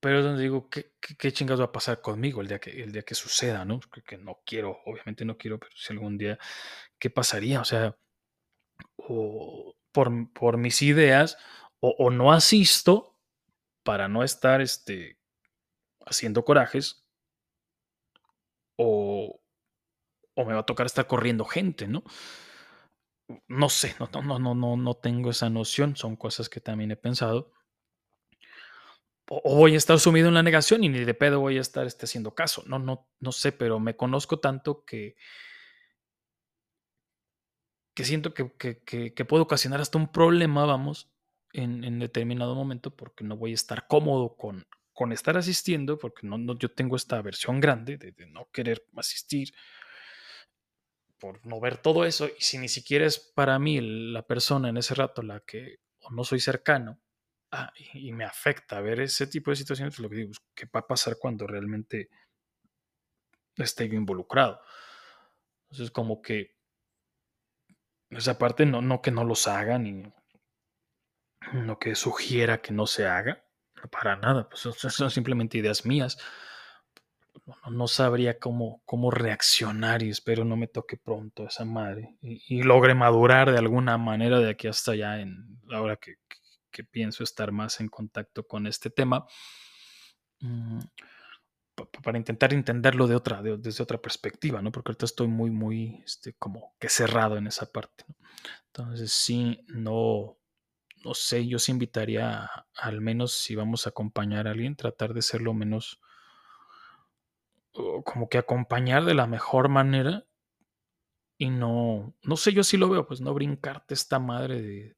Pero 0.05 0.21
donde 0.21 0.43
digo, 0.43 0.69
¿qué, 0.69 0.93
qué, 1.17 1.33
chingados 1.33 1.61
va 1.61 1.65
a 1.65 1.71
pasar 1.71 1.99
conmigo 1.99 2.41
el 2.41 2.47
día 2.47 2.59
que, 2.59 2.69
el 2.83 2.91
día 2.91 3.01
que 3.01 3.15
suceda, 3.15 3.65
¿no? 3.65 3.79
Que, 4.05 4.17
no 4.19 4.39
quiero, 4.45 4.77
obviamente 4.85 5.25
no 5.25 5.35
quiero, 5.35 5.59
pero 5.59 5.71
si 5.75 5.93
algún 5.93 6.17
día, 6.17 6.37
¿qué 6.99 7.09
pasaría? 7.09 7.59
O 7.59 7.65
sea, 7.65 7.97
o 8.97 9.75
por, 9.91 10.31
por 10.33 10.57
mis 10.57 10.81
ideas, 10.83 11.37
o, 11.79 12.11
no 12.11 12.31
asisto 12.31 13.17
para 13.83 14.07
no 14.07 14.23
estar 14.23 14.61
este, 14.61 15.17
haciendo 16.05 16.45
corajes, 16.45 17.03
o, 18.77 19.39
o 20.35 20.45
me 20.45 20.53
va 20.53 20.59
a 20.59 20.65
tocar 20.65 20.85
estar 20.85 21.07
corriendo 21.07 21.45
gente, 21.45 21.87
¿no? 21.87 22.03
No 23.47 23.69
sé, 23.69 23.95
no, 23.99 24.09
no, 24.21 24.39
no, 24.39 24.55
no, 24.55 24.77
no 24.77 24.93
tengo 24.95 25.31
esa 25.31 25.49
noción, 25.49 25.95
son 25.95 26.15
cosas 26.15 26.49
que 26.49 26.59
también 26.59 26.91
he 26.91 26.95
pensado. 26.95 27.51
O, 29.27 29.55
voy 29.55 29.73
a 29.73 29.77
estar 29.77 29.99
sumido 29.99 30.27
en 30.27 30.35
la 30.35 30.43
negación 30.43 30.83
y 30.83 30.89
ni 30.89 31.03
de 31.03 31.13
pedo 31.13 31.39
voy 31.39 31.57
a 31.57 31.61
estar 31.61 31.87
este, 31.87 32.05
haciendo 32.05 32.35
caso. 32.35 32.63
No, 32.67 32.77
no, 32.77 33.07
no 33.19 33.31
sé, 33.31 33.51
pero 33.51 33.79
me 33.79 33.95
conozco 33.95 34.39
tanto 34.39 34.85
que, 34.85 35.15
que 37.95 38.05
siento 38.05 38.33
que, 38.33 38.51
que, 38.53 39.25
puedo 39.25 39.43
ocasionar 39.43 39.81
hasta 39.81 39.97
un 39.97 40.11
problema, 40.11 40.65
vamos, 40.65 41.09
en, 41.53 41.83
en, 41.83 41.99
determinado 41.99 42.53
momento, 42.53 42.95
porque 42.95 43.23
no 43.23 43.37
voy 43.37 43.51
a 43.51 43.55
estar 43.55 43.87
cómodo 43.87 44.35
con, 44.35 44.67
con 44.93 45.11
estar 45.11 45.37
asistiendo, 45.37 45.97
porque 45.97 46.27
no, 46.27 46.37
no, 46.37 46.57
yo 46.59 46.71
tengo 46.71 46.95
esta 46.95 47.21
versión 47.21 47.59
grande 47.59 47.97
de, 47.97 48.11
de 48.11 48.27
no 48.27 48.49
querer 48.51 48.85
asistir 48.95 49.53
por 51.19 51.45
no 51.45 51.59
ver 51.59 51.77
todo 51.77 52.05
eso, 52.05 52.27
y 52.27 52.41
si 52.41 52.57
ni 52.57 52.67
siquiera 52.67 53.05
es 53.05 53.19
para 53.19 53.57
mí 53.59 53.79
la 54.11 54.23
persona 54.23 54.69
en 54.69 54.77
ese 54.77 54.95
rato 54.95 55.21
la 55.21 55.39
que 55.41 55.79
o 56.01 56.11
no 56.11 56.23
soy 56.23 56.39
cercano 56.39 56.99
ah, 57.51 57.71
y, 57.93 58.11
me 58.11 58.25
afecta 58.25 58.81
ver 58.81 58.99
ese 58.99 59.27
tipo 59.27 59.51
de 59.51 59.57
situaciones, 59.57 59.95
pues 59.95 60.03
lo 60.03 60.09
que 60.09 60.17
digo, 60.17 60.31
¿qué 60.53 60.65
va 60.65 60.81
a 60.81 60.87
pasar 60.87 61.17
cuando 61.19 61.47
realmente 61.47 62.09
esté 63.57 63.85
involucrado? 63.85 64.61
Entonces, 65.69 65.91
como 65.91 66.21
que 66.21 66.55
esa 68.09 68.37
parte 68.37 68.65
no, 68.65 68.81
no 68.81 69.01
que 69.01 69.11
no 69.11 69.23
los 69.23 69.47
hagan 69.47 69.87
y 69.87 70.13
no 71.53 71.79
que 71.79 71.95
sugiera 71.95 72.61
que 72.61 72.73
no 72.73 72.87
se 72.87 73.07
haga, 73.07 73.43
para 73.91 74.15
nada, 74.15 74.49
pues 74.49 74.61
son 74.61 75.11
simplemente 75.11 75.57
ideas 75.57 75.85
mías 75.85 76.17
no, 77.69 77.87
sabría 77.87 78.39
cómo, 78.39 78.81
cómo 78.85 79.11
reaccionar 79.11 80.01
y 80.01 80.09
espero 80.09 80.45
no 80.45 80.57
me 80.57 80.67
toque 80.67 80.97
pronto 80.97 81.45
esa 81.45 81.63
madre 81.63 82.17
y, 82.21 82.63
logre 82.63 82.95
madurar 82.95 83.51
de 83.51 83.57
alguna 83.57 83.97
manera 83.97 84.39
de 84.39 84.49
aquí 84.49 84.67
hasta 84.67 84.93
allá, 84.93 85.19
en, 85.21 85.59
ahora 85.71 85.97
que, 85.97 86.15
pienso 86.91 87.23
estar 87.23 87.53
más 87.53 87.79
en 87.79 87.87
contacto 87.87 88.45
con 88.45 88.67
este 88.67 88.89
tema, 88.89 89.25
mm, 90.41 90.79
para 92.03 92.17
intentar 92.17 92.53
entenderlo 92.53 93.07
de 93.07 93.15
otra, 93.15 93.41
desde 93.41 93.81
otra 93.81 94.01
perspectiva, 94.01 94.61
¿no? 94.61 94.73
Porque 94.73 94.91
ahorita 94.91 95.05
estoy 95.05 95.27
muy, 95.27 95.51
muy, 95.51 96.01
este, 96.05 96.33
como 96.33 96.73
que 96.77 96.89
cerrado 96.89 97.37
en 97.37 97.47
esa 97.47 97.71
parte, 97.71 98.05
Entonces 98.67 99.13
sí, 99.13 99.61
no, 99.67 100.37
no 101.05 101.13
sé, 101.13 101.47
yo 101.47 101.59
sí 101.59 101.71
invitaría, 101.71 102.49
al 102.75 102.99
menos 102.99 103.31
si 103.31 103.55
vamos 103.55 103.85
a 103.85 103.91
acompañar 103.91 104.47
a 104.47 104.51
alguien, 104.51 104.75
tratar 104.75 105.13
de 105.13 105.21
ser 105.21 105.41
lo 105.41 105.53
menos 105.53 106.01
como 108.03 108.29
que 108.29 108.37
acompañar 108.37 109.05
de 109.05 109.13
la 109.13 109.27
mejor 109.27 109.69
manera 109.69 110.25
y 111.37 111.49
no, 111.49 112.15
no 112.23 112.37
sé, 112.37 112.53
yo 112.53 112.63
sí 112.63 112.77
lo 112.77 112.89
veo, 112.89 113.05
pues 113.05 113.21
no 113.21 113.33
brincarte 113.33 113.93
esta 113.93 114.19
madre 114.19 114.61
de, 114.61 114.95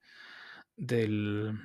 del, 0.76 1.60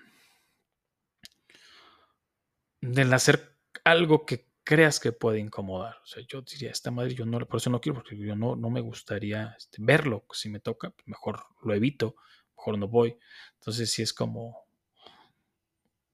del 2.80 3.12
hacer 3.12 3.58
algo 3.84 4.24
que 4.24 4.50
creas 4.64 5.00
que 5.00 5.12
puede 5.12 5.38
incomodar. 5.38 5.96
O 6.02 6.06
sea, 6.06 6.22
yo 6.26 6.42
diría, 6.42 6.70
esta 6.70 6.90
madre 6.90 7.14
yo 7.14 7.26
no, 7.26 7.38
por 7.46 7.58
eso 7.58 7.70
no 7.70 7.80
quiero, 7.80 7.96
porque 7.96 8.16
yo 8.16 8.36
no, 8.36 8.56
no 8.56 8.70
me 8.70 8.80
gustaría 8.80 9.54
este, 9.58 9.78
verlo. 9.80 10.24
Si 10.32 10.48
me 10.48 10.60
toca, 10.60 10.90
pues, 10.90 11.06
mejor 11.06 11.44
lo 11.62 11.74
evito, 11.74 12.16
mejor 12.56 12.78
no 12.78 12.88
voy. 12.88 13.18
Entonces 13.54 13.92
sí 13.92 14.02
es 14.02 14.12
como, 14.12 14.66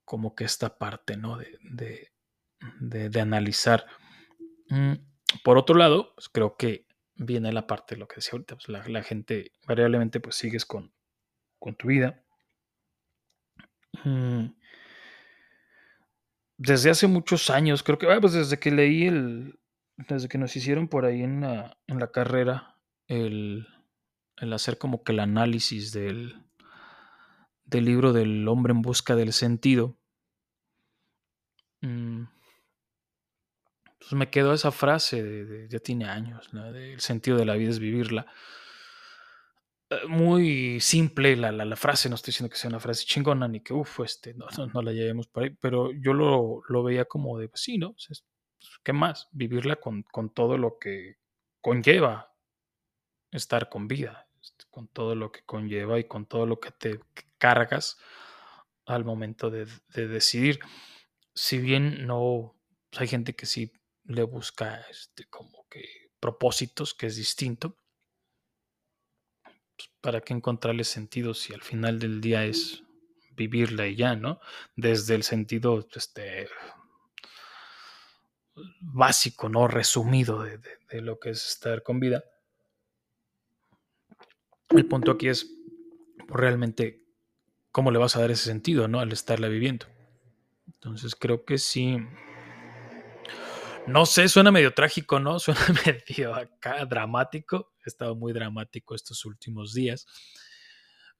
como 0.04 0.34
que 0.34 0.44
esta 0.44 0.78
parte, 0.78 1.16
¿no? 1.16 1.36
De, 1.36 1.58
de, 2.80 3.10
de, 3.10 3.20
analizar 3.20 3.86
por 5.42 5.58
otro 5.58 5.76
lado, 5.76 6.12
pues 6.14 6.28
creo 6.28 6.56
que 6.56 6.86
viene 7.16 7.52
la 7.52 7.66
parte 7.66 7.94
de 7.94 8.00
lo 8.00 8.08
que 8.08 8.16
decía 8.16 8.32
ahorita, 8.32 8.56
pues 8.56 8.68
la, 8.68 9.02
gente 9.02 9.52
variablemente 9.66 10.20
pues 10.20 10.36
sigues 10.36 10.64
con, 10.64 10.92
con 11.58 11.74
tu 11.74 11.88
vida. 11.88 12.22
Mm, 14.04 14.46
desde 16.56 16.90
hace 16.90 17.06
muchos 17.06 17.50
años, 17.50 17.82
creo 17.82 17.98
que 17.98 18.10
ah, 18.10 18.20
pues 18.20 18.32
desde 18.32 18.58
que 18.58 18.70
leí 18.70 19.06
el, 19.06 19.58
desde 19.96 20.28
que 20.28 20.38
nos 20.38 20.54
hicieron 20.56 20.88
por 20.88 21.04
ahí 21.04 21.22
en 21.22 21.40
la, 21.40 21.76
en 21.86 21.98
la 21.98 22.10
carrera 22.10 22.76
el, 23.08 23.66
el, 24.36 24.52
hacer 24.52 24.78
como 24.78 25.02
que 25.02 25.12
el 25.12 25.20
análisis 25.20 25.92
del, 25.92 26.42
del 27.64 27.84
libro 27.84 28.12
del 28.12 28.46
hombre 28.48 28.72
en 28.72 28.82
busca 28.82 29.16
del 29.16 29.32
sentido. 29.32 29.96
Mm, 31.80 32.24
pues 34.08 34.18
me 34.18 34.30
quedó 34.30 34.54
esa 34.54 34.70
frase, 34.72 35.22
de, 35.22 35.68
ya 35.68 35.78
tiene 35.80 36.06
años, 36.06 36.48
el 36.52 37.00
sentido 37.00 37.36
de 37.36 37.44
la 37.44 37.54
vida 37.54 37.70
es 37.70 37.78
vivirla. 37.78 38.26
Eh, 39.90 40.06
muy 40.06 40.80
simple 40.80 41.36
la, 41.36 41.52
la, 41.52 41.76
frase, 41.76 42.08
no 42.08 42.14
estoy 42.14 42.32
diciendo 42.32 42.50
que 42.50 42.56
sea 42.58 42.70
una 42.70 42.80
frase 42.80 43.04
chingona 43.04 43.48
ni 43.48 43.60
que, 43.60 43.74
uff, 43.74 44.00
este, 44.00 44.34
no, 44.34 44.46
no, 44.72 44.82
la 44.82 44.92
llevemos 44.92 45.26
por 45.28 45.42
ahí, 45.42 45.50
pero 45.60 45.92
yo 45.92 46.14
lo, 46.14 46.62
lo 46.68 46.82
veía 46.82 47.04
como 47.04 47.38
de, 47.38 47.48
pues 47.48 47.62
sí, 47.62 47.76
¿no? 47.76 47.92
Pues, 47.92 48.24
¿Qué 48.82 48.92
más? 48.92 49.28
Vivirla 49.32 49.76
con, 49.76 50.02
con 50.04 50.30
todo 50.32 50.56
lo 50.56 50.78
que 50.78 51.16
conlleva 51.60 52.34
estar 53.30 53.68
con 53.68 53.88
vida, 53.88 54.26
este, 54.40 54.64
con 54.70 54.88
todo 54.88 55.14
lo 55.14 55.30
que 55.32 55.42
conlleva 55.44 55.98
y 55.98 56.04
con 56.04 56.26
todo 56.26 56.46
lo 56.46 56.60
que 56.60 56.70
te 56.70 57.00
cargas 57.36 57.98
al 58.86 59.04
momento 59.04 59.50
de, 59.50 59.66
decidir. 59.94 60.60
Si 61.34 61.58
bien 61.58 62.06
no, 62.06 62.56
pues, 62.90 63.02
hay 63.02 63.08
gente 63.08 63.34
que 63.34 63.46
sí 63.46 63.72
le 64.08 64.22
busca 64.22 64.80
este, 64.90 65.26
como 65.26 65.66
que 65.68 66.10
propósitos, 66.18 66.94
que 66.94 67.06
es 67.06 67.16
distinto. 67.16 67.76
Pues, 69.42 69.90
¿Para 70.00 70.20
qué 70.20 70.32
encontrarle 70.32 70.84
sentido 70.84 71.34
si 71.34 71.54
al 71.54 71.62
final 71.62 71.98
del 71.98 72.20
día 72.20 72.44
es 72.44 72.82
vivirla 73.32 73.86
y 73.86 73.96
ya, 73.96 74.16
¿no? 74.16 74.40
Desde 74.74 75.14
el 75.14 75.22
sentido 75.22 75.86
este, 75.94 76.48
básico, 78.80 79.48
¿no? 79.48 79.68
Resumido 79.68 80.42
de, 80.42 80.60
lo 81.00 81.20
que 81.20 81.30
es 81.30 81.46
estar 81.46 81.82
con 81.82 82.00
vida. 82.00 82.24
El 84.70 84.86
punto 84.86 85.12
aquí 85.12 85.28
es 85.28 85.48
pues, 86.16 86.40
realmente 86.40 87.04
cómo 87.70 87.90
le 87.90 87.98
vas 87.98 88.16
a 88.16 88.20
dar 88.20 88.30
ese 88.30 88.44
sentido, 88.44 88.88
¿no? 88.88 89.00
Al 89.00 89.12
estarla 89.12 89.48
viviendo. 89.48 89.86
Entonces 90.66 91.14
creo 91.14 91.44
que 91.44 91.58
sí. 91.58 91.98
No 93.88 94.04
sé, 94.04 94.28
suena 94.28 94.50
medio 94.50 94.74
trágico, 94.74 95.18
¿no? 95.18 95.38
Suena 95.40 95.60
medio 95.86 96.34
dramático. 96.88 97.72
He 97.84 97.88
estado 97.88 98.14
muy 98.14 98.32
dramático 98.32 98.94
estos 98.94 99.24
últimos 99.24 99.72
días. 99.72 100.06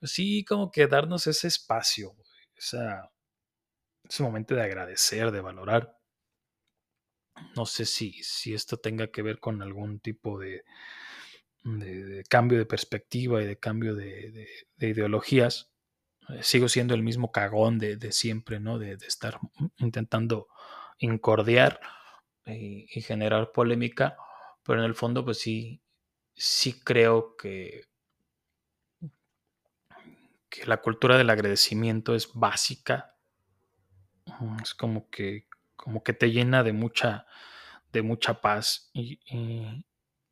Sí, 0.02 0.44
como 0.44 0.70
que 0.70 0.87
darnos 0.87 1.26
ese 1.26 1.48
espacio, 1.48 2.14
esa, 2.57 3.11
ese 4.09 4.22
momento 4.22 4.54
de 4.54 4.62
agradecer, 4.62 5.31
de 5.31 5.40
valorar. 5.40 5.96
No 7.57 7.66
sé 7.66 7.85
si, 7.87 8.22
si 8.22 8.52
esto 8.52 8.76
tenga 8.76 9.09
que 9.09 9.22
ver 9.22 9.38
con 9.38 9.62
algún 9.62 10.00
tipo 10.00 10.38
de, 10.38 10.64
de, 11.64 12.22
cambio 12.28 12.59
de 12.59 12.66
perspectiva 12.66 13.42
y 13.42 13.46
de 13.46 13.59
cambio 13.59 13.94
de, 13.94 14.46
ideologías. 14.78 15.70
Eh, 16.28 16.42
sigo 16.42 16.68
siendo 16.68 16.94
el 16.94 17.02
mismo 17.02 17.33
cagón 17.33 17.78
de, 17.78 18.12
siempre, 18.12 18.61
¿no? 18.61 18.78
De, 18.78 18.92
estar 18.92 19.38
intentando 19.78 20.48
incordiar 20.98 21.81
y, 22.54 22.87
y, 22.90 23.00
generar 23.02 23.52
polémica, 23.52 24.16
pero 24.62 24.80
en 24.80 24.87
el 24.87 24.94
fondo, 24.94 25.24
pues 25.24 25.38
sí, 25.38 25.82
sí 26.34 26.80
creo 26.80 27.37
que, 27.37 27.82
que 30.48 30.66
la 30.66 30.80
cultura 30.80 31.18
del 31.18 31.30
agradecimiento 31.30 32.14
es 32.14 32.32
básica. 32.32 33.16
Es 34.62 34.74
como 34.74 35.08
que, 35.11 35.46
como 35.76 36.02
que 36.02 36.12
te 36.12 36.30
llena 36.30 36.62
de 36.62 36.72
mucha, 36.72 37.26
de 37.92 38.02
mucha 38.02 38.40
paz 38.40 38.90
y, 38.92 39.20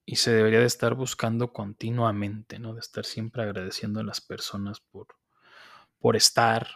y 0.09 0.17
se 0.17 0.33
debería 0.33 0.61
de 0.61 0.67
estar 0.67 0.95
buscando 0.95 1.53
continuamente, 1.53 2.61
¿no? 2.61 2.75
De 2.75 2.81
estar 2.81 3.05
siempre 3.05 3.43
agradeciendo 3.43 4.01
a 4.01 4.05
las 4.05 4.21
personas 4.21 4.81
por, 4.81 5.09
por 5.99 6.15
estar, 6.15 6.69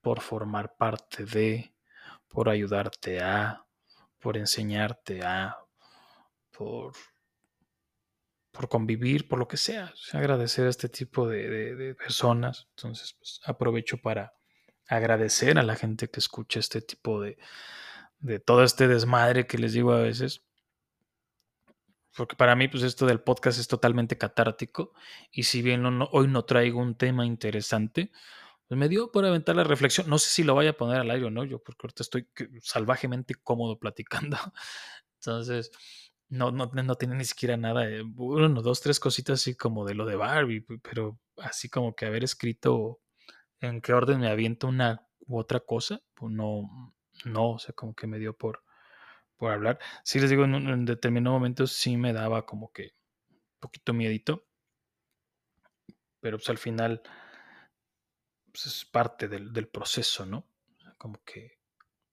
por 0.00 0.20
formar 0.20 0.76
parte 0.76 1.24
de, 1.24 1.74
por 2.28 2.48
ayudarte 2.48 3.20
a, 3.20 3.66
por 4.20 4.36
enseñarte 4.36 5.22
a, 5.24 5.56
por, 6.50 6.92
por 8.50 8.68
convivir, 8.68 9.28
por 9.28 9.38
lo 9.38 9.48
que 9.48 9.56
sea. 9.56 9.92
agradecer 10.12 10.66
a 10.66 10.70
este 10.70 10.88
tipo 10.88 11.28
de, 11.28 11.94
personas. 11.94 12.68
Entonces, 12.76 13.14
pues, 13.18 13.40
aprovecho 13.44 13.98
para 13.98 14.32
agradecer 14.88 15.58
a 15.58 15.62
la 15.62 15.76
gente 15.76 16.10
que 16.10 16.20
escucha 16.20 16.60
este 16.60 16.80
tipo 16.80 17.20
de, 17.20 17.38
de 18.18 18.40
todo 18.40 18.64
este 18.64 18.88
desmadre 18.88 19.46
que 19.46 19.58
les 19.58 19.72
digo 19.74 19.92
a 19.92 20.00
veces 20.00 20.48
porque 22.18 22.34
para 22.34 22.56
mí 22.56 22.66
pues 22.66 22.82
esto 22.82 23.06
del 23.06 23.20
podcast 23.20 23.60
es 23.60 23.68
totalmente 23.68 24.18
catártico 24.18 24.92
y 25.30 25.44
si 25.44 25.62
bien 25.62 25.84
hoy 26.10 26.26
no 26.26 26.44
traigo 26.44 26.80
un 26.80 26.96
tema 26.96 27.24
interesante, 27.24 28.10
pues 28.68 28.78
me 28.78 28.88
dio 28.88 29.10
por 29.10 29.24
aventar 29.24 29.56
la 29.56 29.64
reflexión. 29.64 30.08
No 30.08 30.18
sé 30.18 30.28
si 30.30 30.44
lo 30.44 30.54
vaya 30.54 30.70
a 30.70 30.74
poner 30.74 30.98
al 30.98 31.10
aire 31.10 31.26
o 31.26 31.30
no, 31.30 31.44
yo 31.44 31.58
porque 31.62 31.86
ahorita 31.86 32.02
estoy 32.02 32.28
salvajemente 32.62 33.34
cómodo 33.34 33.78
platicando. 33.78 34.36
Entonces, 35.20 35.70
no, 36.28 36.50
no, 36.50 36.66
no 36.66 36.94
tiene 36.96 37.16
ni 37.16 37.24
siquiera 37.24 37.56
nada, 37.56 37.86
de, 37.86 38.02
uno, 38.02 38.62
dos, 38.62 38.80
tres 38.80 39.00
cositas 39.00 39.40
así 39.40 39.54
como 39.54 39.86
de 39.86 39.94
lo 39.94 40.04
de 40.04 40.16
Barbie, 40.16 40.66
pero 40.82 41.18
así 41.38 41.68
como 41.70 41.94
que 41.94 42.06
haber 42.06 42.24
escrito 42.24 43.00
en 43.60 43.80
qué 43.80 43.94
orden 43.94 44.20
me 44.20 44.28
aviento 44.28 44.68
una 44.68 45.08
u 45.26 45.38
otra 45.38 45.60
cosa, 45.60 46.00
pues 46.14 46.32
no, 46.32 46.94
no, 47.24 47.52
o 47.52 47.58
sea, 47.58 47.74
como 47.74 47.94
que 47.94 48.06
me 48.06 48.18
dio 48.18 48.36
por, 48.36 48.62
por 49.36 49.52
hablar. 49.52 49.78
Sí 50.04 50.20
les 50.20 50.30
digo, 50.30 50.44
en, 50.44 50.54
un, 50.54 50.84
determinado 50.84 51.34
momento 51.34 51.66
sí 51.66 51.96
me 51.96 52.12
daba 52.12 52.46
como 52.46 52.72
que 52.72 52.94
un 53.32 53.60
poquito 53.60 53.94
miedito, 53.94 54.46
pero 56.20 56.38
pues 56.38 56.50
al 56.50 56.58
final 56.58 57.02
pues, 58.58 58.74
es 58.74 58.84
parte 58.84 59.28
del, 59.28 59.68
proceso, 59.68 60.26
¿no? 60.26 60.44
Como 60.96 61.22
que 61.24 61.58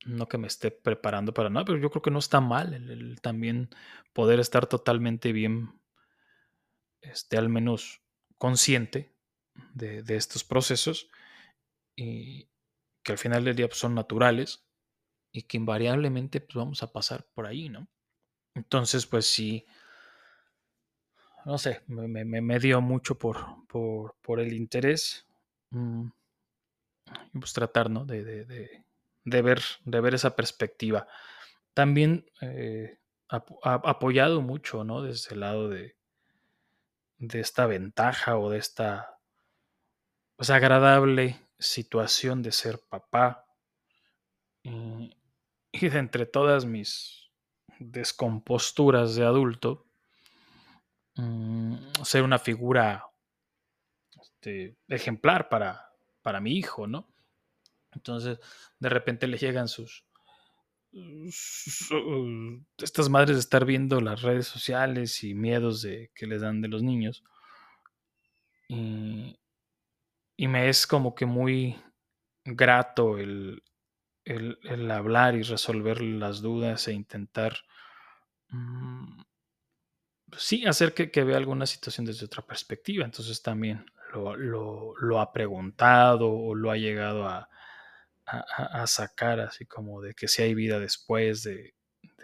no 0.05 0.27
que 0.27 0.38
me 0.38 0.45
esté 0.45 0.69
preparando 0.69 1.34
para 1.34 1.49
nada, 1.49 1.65
pero 1.65 1.79
yo 1.79 1.89
creo 1.89 2.03
que 2.03 2.12
no 2.12 2.19
está 2.19 2.39
mal 2.39 2.75
el, 2.75 3.19
también 3.21 3.69
poder 4.13 4.39
estar 4.39 4.67
totalmente 4.67 5.31
bien, 5.31 5.81
este, 7.01 7.38
al 7.38 7.49
menos 7.49 8.01
consciente 8.38 9.15
de, 9.73 10.03
de 10.03 10.15
estos 10.17 10.43
procesos 10.43 11.10
y 11.95 12.47
que 13.01 13.13
al 13.13 13.17
final 13.17 13.43
del 13.43 13.55
día 13.55 13.67
pues, 13.67 13.79
son 13.79 13.95
naturales 13.95 14.67
y 15.31 15.43
que 15.43 15.58
invariablemente 15.58 16.41
pues, 16.41 16.55
vamos 16.55 16.84
a 16.84 16.91
pasar 16.93 17.25
por 17.34 17.47
ahí, 17.47 17.69
¿no? 17.69 17.88
Entonces, 18.53 19.08
pues 19.08 19.25
sí, 19.25 19.65
no 21.45 21.58
sé, 21.58 21.81
me, 21.88 22.23
me, 22.23 22.60
dio 22.60 22.81
mucho 22.81 23.17
por, 23.17 23.65
por, 23.67 24.39
el 24.39 24.53
interés. 24.53 25.25
Mm, 25.71 26.10
pues 27.39 27.54
tratar, 27.54 27.89
¿no? 27.89 28.06
De, 28.06 28.24
de, 28.24 29.41
ver, 29.41 29.62
de 29.84 30.02
ver 30.02 30.15
esa 30.15 30.36
perspectiva. 30.36 31.08
También 31.74 32.26
eh, 32.41 33.00
apoyado 33.30 34.41
mucho, 34.41 34.84
¿no? 34.84 35.02
Desde 35.02 35.34
el 35.34 35.41
lado 35.41 35.70
de, 35.70 35.98
de 37.18 37.39
esta 37.39 37.65
ventaja 37.65 38.38
o 38.38 38.50
de 38.50 38.58
esta 38.58 39.20
pues, 40.36 40.50
agradable 40.50 41.39
situación 41.60 42.41
de 42.41 42.52
ser 42.52 42.80
papá. 42.80 43.46
Y 44.63 45.89
de 45.89 46.00
entre 46.00 46.26
todas 46.26 46.65
mis 46.65 47.30
descomposturas 47.80 49.15
de 49.15 49.26
adulto, 49.26 49.86
mm, 51.15 51.76
ser 52.04 52.24
una 52.24 52.39
figura 52.39 53.06
este, 54.20 54.78
ejemplar 54.88 55.50
para, 55.50 55.85
para 56.25 56.41
mi 56.41 56.53
hijo, 56.53 56.88
¿no? 56.88 57.07
Entonces, 57.91 58.39
de 58.79 58.89
repente 58.89 59.27
le 59.27 59.38
llegan 59.38 59.67
sus, 59.67 60.07
estas 62.81 63.09
madres 63.09 63.35
de 63.35 63.41
estar 63.41 63.63
viendo 63.63 64.01
las 64.01 64.23
redes 64.23 64.47
sociales 64.47 65.23
y 65.23 65.35
miedos 65.35 65.83
de, 65.83 66.09
que 66.15 66.25
les 66.25 66.41
dan 66.41 66.61
de 66.63 66.67
los 66.67 66.81
niños. 66.81 67.23
Y, 68.67 69.38
y 70.35 70.47
me 70.47 70.67
es 70.67 70.88
como 70.88 71.13
que 71.13 71.27
muy 71.27 71.79
grato 72.43 73.19
el, 73.19 73.61
el, 74.23 74.89
hablar 74.89 75.35
y 75.35 75.43
resolver 75.43 76.01
las 76.01 76.41
dudas 76.41 76.88
e 76.88 76.93
intentar, 76.93 77.55
mm, 78.49 79.21
sí, 80.35 80.65
hacer 80.65 80.95
que, 80.95 81.23
vea 81.23 81.38
alguna 81.38 81.67
situación 81.67 82.07
desde 82.07 82.25
otra 82.25 82.43
perspectiva. 82.43 83.05
Entonces 83.05 83.43
también 83.43 83.85
lo, 84.15 85.19
ha 85.19 85.32
preguntado 85.32 86.32
o 86.32 86.56
lo 86.56 86.71
ha 86.71 86.78
llegado 86.78 87.28
a, 87.28 87.49
sacar, 88.88 89.39
así 89.39 89.65
como 89.65 90.01
de 90.01 90.15
que 90.15 90.28
si 90.28 90.41
hay 90.41 90.56
vida 90.56 90.80
después 90.80 91.43
de, 91.43 91.75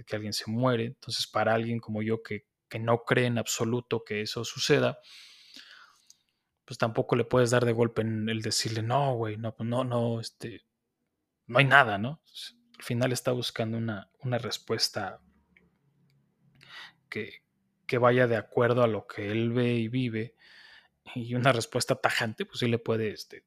que 0.06 0.16
alguien 0.16 0.34
se 0.34 0.50
muere. 0.50 0.86
Entonces 0.86 1.28
para 1.28 1.54
alguien 1.54 1.80
como 1.80 2.02
yo 2.02 2.24
que, 2.24 2.46
que 2.68 2.80
no 2.80 3.04
cree 3.04 3.28
en 3.28 3.38
absoluto 3.38 4.04
que 4.04 4.22
eso 4.22 4.44
suceda, 4.44 4.98
pues 6.72 6.78
tampoco 6.78 7.18
le 7.18 7.26
puedes 7.26 7.52
dar 7.52 7.66
de 7.66 7.74
golpe 7.74 8.02
en 8.02 8.30
el 8.30 8.42
decirle, 8.42 8.82
no, 8.82 9.16
güey, 9.16 9.36
no, 9.36 9.54
pues 9.54 9.68
no, 9.68 9.84
no, 9.84 10.22
este, 10.22 10.64
no 11.48 11.60
hay 11.60 11.66
nada, 11.66 11.98
¿no? 11.98 12.22
Al 12.78 12.84
final 12.86 13.12
está 13.12 13.34
buscando 13.34 13.78
una, 13.78 14.10
respuesta 14.38 15.20
que, 17.10 17.42
vaya 18.00 18.26
de 18.26 18.38
acuerdo 18.38 18.84
a 18.84 18.88
lo 18.88 19.06
que 19.06 19.30
él 19.30 19.52
ve 19.52 19.74
y 19.74 19.90
vive 19.90 20.34
y 21.16 21.36
una 21.36 21.52
respuesta 21.52 21.96
tajante, 21.96 22.46
pues 22.46 22.60
sí 22.60 22.68
le 22.68 22.80
puede 22.80 23.12
este, 23.12 23.46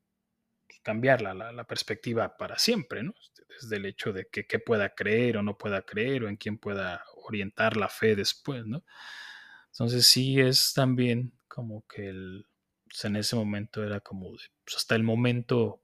cambiar 0.82 1.22
la, 1.22 1.64
perspectiva 1.64 2.36
para 2.36 2.58
siempre, 2.58 3.02
¿no? 3.02 3.14
Este, 3.20 3.44
desde 3.48 3.76
el 3.76 3.86
hecho 3.86 4.12
de 4.12 4.26
que, 4.28 4.58
pueda 4.58 4.94
creer 4.94 5.38
o 5.38 5.42
no 5.42 5.56
pueda 5.56 5.82
creer 5.82 6.24
o 6.24 6.28
en 6.28 6.36
quién 6.36 6.58
pueda 6.58 7.04
orientar 7.16 7.76
la 7.76 7.88
fe 7.88 8.16
después, 8.16 8.66
¿no? 8.66 8.84
Entonces 9.72 10.06
sí 10.06 10.40
es 10.40 10.72
también 10.74 11.32
como 11.48 11.86
que 11.86 12.08
el, 12.08 12.46
pues 12.84 13.04
en 13.04 13.16
ese 13.16 13.34
momento 13.34 13.82
era 13.82 14.00
como 14.00 14.30
pues 14.30 14.76
hasta 14.76 14.94
el 14.94 15.02
momento 15.02 15.82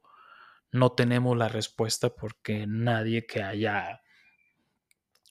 no 0.71 0.93
tenemos 0.93 1.37
la 1.37 1.49
respuesta 1.49 2.11
porque 2.11 2.67
nadie 2.69 3.27
que 3.27 3.43
haya 3.43 4.03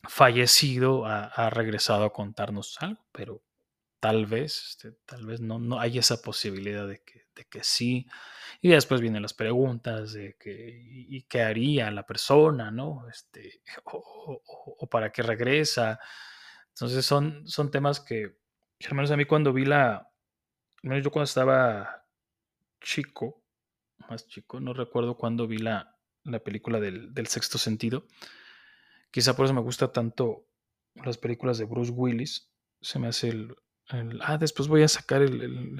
fallecido 0.08 1.06
ha, 1.06 1.50
regresado 1.50 2.06
a 2.06 2.14
contarnos 2.14 2.78
algo, 2.82 3.06
pero 3.12 3.42
tal 4.00 4.26
vez, 4.26 4.70
este, 4.70 4.92
tal 5.06 5.26
vez 5.26 5.42
no, 5.42 5.60
no 5.60 5.80
hay 5.80 5.98
esa 5.98 6.22
posibilidad 6.22 6.88
de 6.88 7.02
que, 7.04 7.28
de 7.36 7.46
que 7.46 7.64
sí. 7.64 8.08
Y 8.62 8.70
después 8.70 9.02
vienen 9.02 9.22
las 9.22 9.34
preguntas 9.34 10.14
de 10.14 10.36
que, 10.38 10.82
y, 10.86 11.24
qué 11.24 11.42
haría 11.42 11.92
la 11.92 12.06
persona, 12.06 12.72
¿no? 12.72 13.08
Este, 13.10 13.62
o, 13.86 14.88
para 14.90 15.12
qué 15.12 15.24
regresa. 15.24 16.00
Entonces 16.70 17.06
son, 17.06 17.48
son 17.48 17.72
temas 17.72 18.00
que, 18.00 18.38
al 18.90 18.96
menos 18.96 19.12
a 19.12 19.18
mí 19.18 19.26
cuando 19.26 19.54
vi 19.54 19.66
la, 19.66 20.10
menos 20.84 21.04
yo 21.04 21.12
cuando 21.12 21.26
estaba 21.26 22.06
chico, 22.82 23.44
más 24.10 24.28
chico, 24.28 24.60
no 24.60 24.74
recuerdo 24.74 25.18
cuando 25.18 25.46
vi 25.48 25.58
la, 25.58 25.98
la 26.24 26.40
película 26.40 26.80
del, 26.80 27.14
del 27.14 27.28
sexto 27.28 27.58
sentido. 27.58 28.08
Quizá 29.12 29.36
por 29.36 29.46
eso 29.46 29.54
me 29.54 29.62
gusta 29.62 29.92
tanto 29.92 30.46
las 30.96 31.18
películas 31.18 31.58
de 31.58 31.66
Bruce 31.66 31.92
Willis. 31.92 32.50
Se 32.82 33.00
me 33.00 33.08
hace 33.08 33.30
el, 33.30 33.56
ah, 34.22 34.38
después 34.38 34.68
voy 34.68 34.84
a 34.84 34.88
sacar 34.88 35.22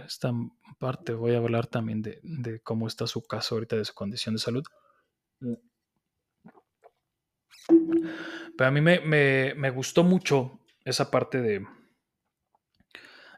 esta 0.06 0.32
parte, 0.80 1.14
voy 1.14 1.34
a 1.34 1.38
hablar 1.38 1.68
también 1.68 2.02
de, 2.02 2.62
cómo 2.64 2.88
está 2.88 3.08
su 3.08 3.26
caso 3.26 3.56
ahorita, 3.56 3.76
de 3.76 3.86
su 3.86 3.94
condición 3.94 4.36
de 4.36 4.40
salud. 4.40 4.64
Pero 8.58 8.68
a 8.68 8.72
mí 8.72 8.82
me, 8.82 9.70
gustó 9.72 10.04
mucho 10.04 10.60
esa 10.84 11.12
parte 11.12 11.42
de 11.42 11.66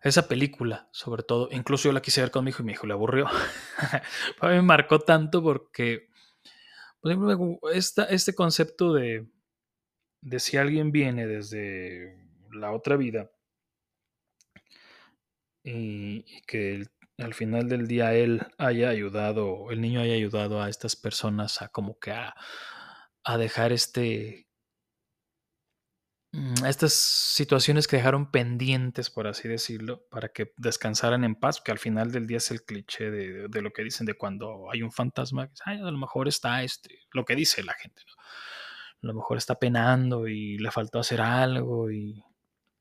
esa 0.03 0.27
película, 0.27 0.89
sobre 0.91 1.23
todo. 1.23 1.49
Incluso 1.51 1.89
yo 1.89 1.93
la 1.93 2.01
quise 2.01 2.21
ver 2.21 2.31
con 2.31 2.43
mi 2.43 2.49
hijo 2.49 2.63
y 2.63 2.65
mi 2.65 2.73
hijo 2.73 2.87
le 2.87 2.93
aburrió. 2.93 3.27
a 4.39 4.47
mí 4.47 4.55
me 4.55 4.61
marcó 4.61 4.99
tanto 4.99 5.43
porque, 5.43 6.07
por 7.01 7.11
ejemplo, 7.11 7.59
este 7.69 8.33
concepto 8.33 8.93
de, 8.93 9.27
de 10.21 10.39
si 10.39 10.57
alguien 10.57 10.91
viene 10.91 11.27
desde 11.27 12.17
la 12.51 12.71
otra 12.71 12.95
vida 12.95 13.29
y, 15.63 16.41
que 16.47 16.83
al 17.17 17.33
final 17.33 17.69
del 17.69 17.87
día 17.87 18.13
él 18.13 18.41
haya 18.57 18.89
ayudado, 18.89 19.71
el 19.71 19.81
niño 19.81 20.01
haya 20.01 20.13
ayudado 20.13 20.61
a 20.61 20.69
estas 20.69 20.95
personas 20.95 21.61
a 21.61 21.69
como 21.69 21.99
que 21.99 22.11
a, 22.11 22.35
dejar 23.37 23.71
este, 23.71 24.47
mm, 26.33 26.65
estas 26.65 26.93
situaciones 26.93 27.87
que 27.87 27.97
dejaron 27.97 28.31
pendientes, 28.31 29.09
por 29.09 29.27
así 29.27 29.47
decirlo, 29.47 30.05
para 30.09 30.29
que 30.29 30.53
descansaran 30.57 31.23
en 31.23 31.35
paz, 31.35 31.61
que 31.61 31.71
al 31.71 31.79
final 31.79 32.11
del 32.11 32.25
día 32.27 32.37
es 32.37 32.49
el 32.51 32.63
cliché 32.63 33.11
de, 33.11 33.61
lo 33.61 33.71
que 33.71 33.83
dicen 33.83 34.05
de 34.07 34.15
cuando 34.15 34.71
hay 34.71 34.81
un 34.81 34.91
fantasma, 34.91 35.51
a 35.65 35.73
lo 35.75 35.97
mejor 35.97 36.27
está 36.27 36.63
este, 36.63 36.99
lo 37.13 37.25
que 37.25 37.35
dice 37.35 37.63
la 37.63 37.73
gente, 37.73 38.01
a 39.03 39.07
lo 39.07 39.13
mejor 39.13 39.37
está 39.37 39.55
penando 39.59 40.27
y 40.27 40.57
le 40.57 40.71
faltó 40.71 40.99
hacer 40.99 41.21
algo 41.21 41.91
y 41.91 42.23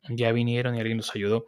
ya 0.08 0.32
vinieron 0.32 0.74
y 0.74 0.80
alguien 0.80 0.98
los 0.98 1.14
ayudó 1.14 1.46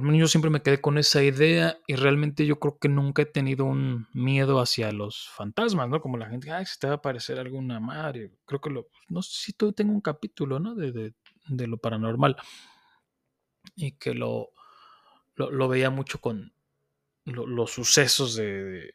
lo 0.00 0.06
menos 0.06 0.20
yo 0.20 0.26
siempre 0.26 0.50
me 0.50 0.62
quedé 0.62 0.80
con 0.80 0.96
esa 0.96 1.22
idea 1.22 1.78
y 1.86 1.96
realmente 1.96 2.46
yo 2.46 2.58
creo 2.58 2.78
que 2.78 2.88
nunca 2.88 3.22
he 3.22 3.26
tenido 3.26 3.66
un 3.66 4.08
miedo 4.14 4.58
hacia 4.58 4.90
los 4.90 5.28
fantasmas, 5.28 5.86
¿no? 5.90 6.00
Como 6.00 6.16
la 6.16 6.30
gente, 6.30 6.50
ay, 6.50 6.64
se 6.64 6.78
te 6.78 6.86
va 6.86 6.94
a 6.94 6.96
aparecer 6.96 7.38
alguna 7.38 7.78
madre. 7.78 8.32
Creo 8.46 8.60
que 8.60 8.70
lo, 8.70 8.88
no 9.08 9.20
sé 9.20 9.32
si 9.34 9.52
todo 9.52 9.74
tengo 9.74 9.92
un 9.92 10.00
capítulo, 10.00 10.58
¿no? 10.58 10.74
De, 10.74 11.12
lo 11.46 11.76
paranormal. 11.76 12.36
Y 13.76 13.92
que 13.98 14.14
lo, 14.14 14.52
lo, 15.34 15.68
veía 15.68 15.90
mucho 15.90 16.20
con 16.22 16.54
los 17.26 17.70
sucesos 17.70 18.34
de, 18.34 18.94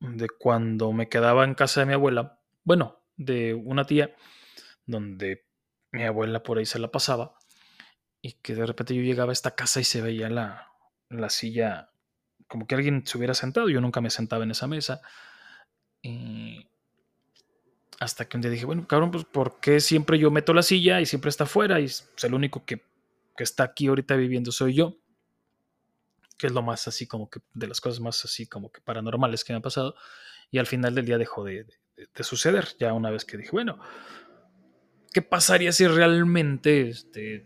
de 0.00 0.28
cuando 0.36 0.92
me 0.92 1.08
quedaba 1.08 1.44
en 1.44 1.54
casa 1.54 1.80
de 1.80 1.86
mi 1.86 1.92
abuela. 1.92 2.40
Bueno, 2.64 3.04
de 3.16 3.54
una 3.54 3.84
tía, 3.84 4.16
donde 4.84 5.46
mi 5.92 6.02
abuela 6.02 6.42
por 6.42 6.58
ahí 6.58 6.66
se 6.66 6.80
la 6.80 6.90
pasaba 6.90 7.37
y 8.20 8.32
que 8.34 8.54
de 8.54 8.66
repente 8.66 8.94
yo 8.94 9.02
llegaba 9.02 9.30
a 9.30 9.32
esta 9.32 9.54
casa 9.54 9.80
y 9.80 9.84
se 9.84 10.02
veía 10.02 10.28
la, 10.28 10.72
la 11.08 11.30
silla, 11.30 11.90
como 12.46 12.66
que 12.66 12.74
alguien 12.74 13.06
se 13.06 13.18
hubiera 13.18 13.34
sentado, 13.34 13.68
yo 13.68 13.80
nunca 13.80 14.00
me 14.00 14.10
sentaba 14.10 14.44
en 14.44 14.50
esa 14.50 14.66
mesa. 14.66 15.00
Y 16.02 16.68
hasta 18.00 18.28
que 18.28 18.36
un 18.36 18.42
día 18.42 18.50
dije, 18.50 18.64
bueno, 18.64 18.86
cabrón, 18.86 19.10
pues 19.10 19.24
¿por 19.24 19.60
qué 19.60 19.80
siempre 19.80 20.18
yo 20.18 20.30
meto 20.30 20.54
la 20.54 20.62
silla 20.62 21.00
y 21.00 21.06
siempre 21.06 21.28
está 21.28 21.44
afuera? 21.44 21.80
Y 21.80 21.84
es 21.84 22.08
el 22.22 22.34
único 22.34 22.64
que, 22.64 22.82
que, 23.36 23.44
está 23.44 23.64
aquí 23.64 23.88
ahorita 23.88 24.16
viviendo 24.16 24.52
soy 24.52 24.74
yo. 24.74 24.96
Que 26.36 26.46
es 26.46 26.52
lo 26.52 26.62
más 26.62 26.86
así 26.86 27.06
como 27.06 27.28
que, 27.28 27.40
de 27.54 27.66
las 27.66 27.80
cosas 27.80 28.00
más 28.00 28.24
así 28.24 28.46
como 28.46 28.70
que 28.70 28.80
paranormales 28.80 29.44
que 29.44 29.52
me 29.52 29.58
ha 29.58 29.62
pasado. 29.62 29.94
Y 30.50 30.58
al 30.58 30.66
final 30.66 30.94
del 30.94 31.04
día 31.04 31.18
dejó 31.18 31.44
de, 31.44 31.66
de 31.96 32.24
suceder. 32.24 32.68
Ya 32.78 32.92
una 32.92 33.10
vez 33.10 33.24
que 33.24 33.36
dije, 33.36 33.50
bueno, 33.50 33.78
¿qué 35.12 35.20
pasaría 35.20 35.72
si 35.72 35.86
realmente 35.86 36.88
este, 36.88 37.44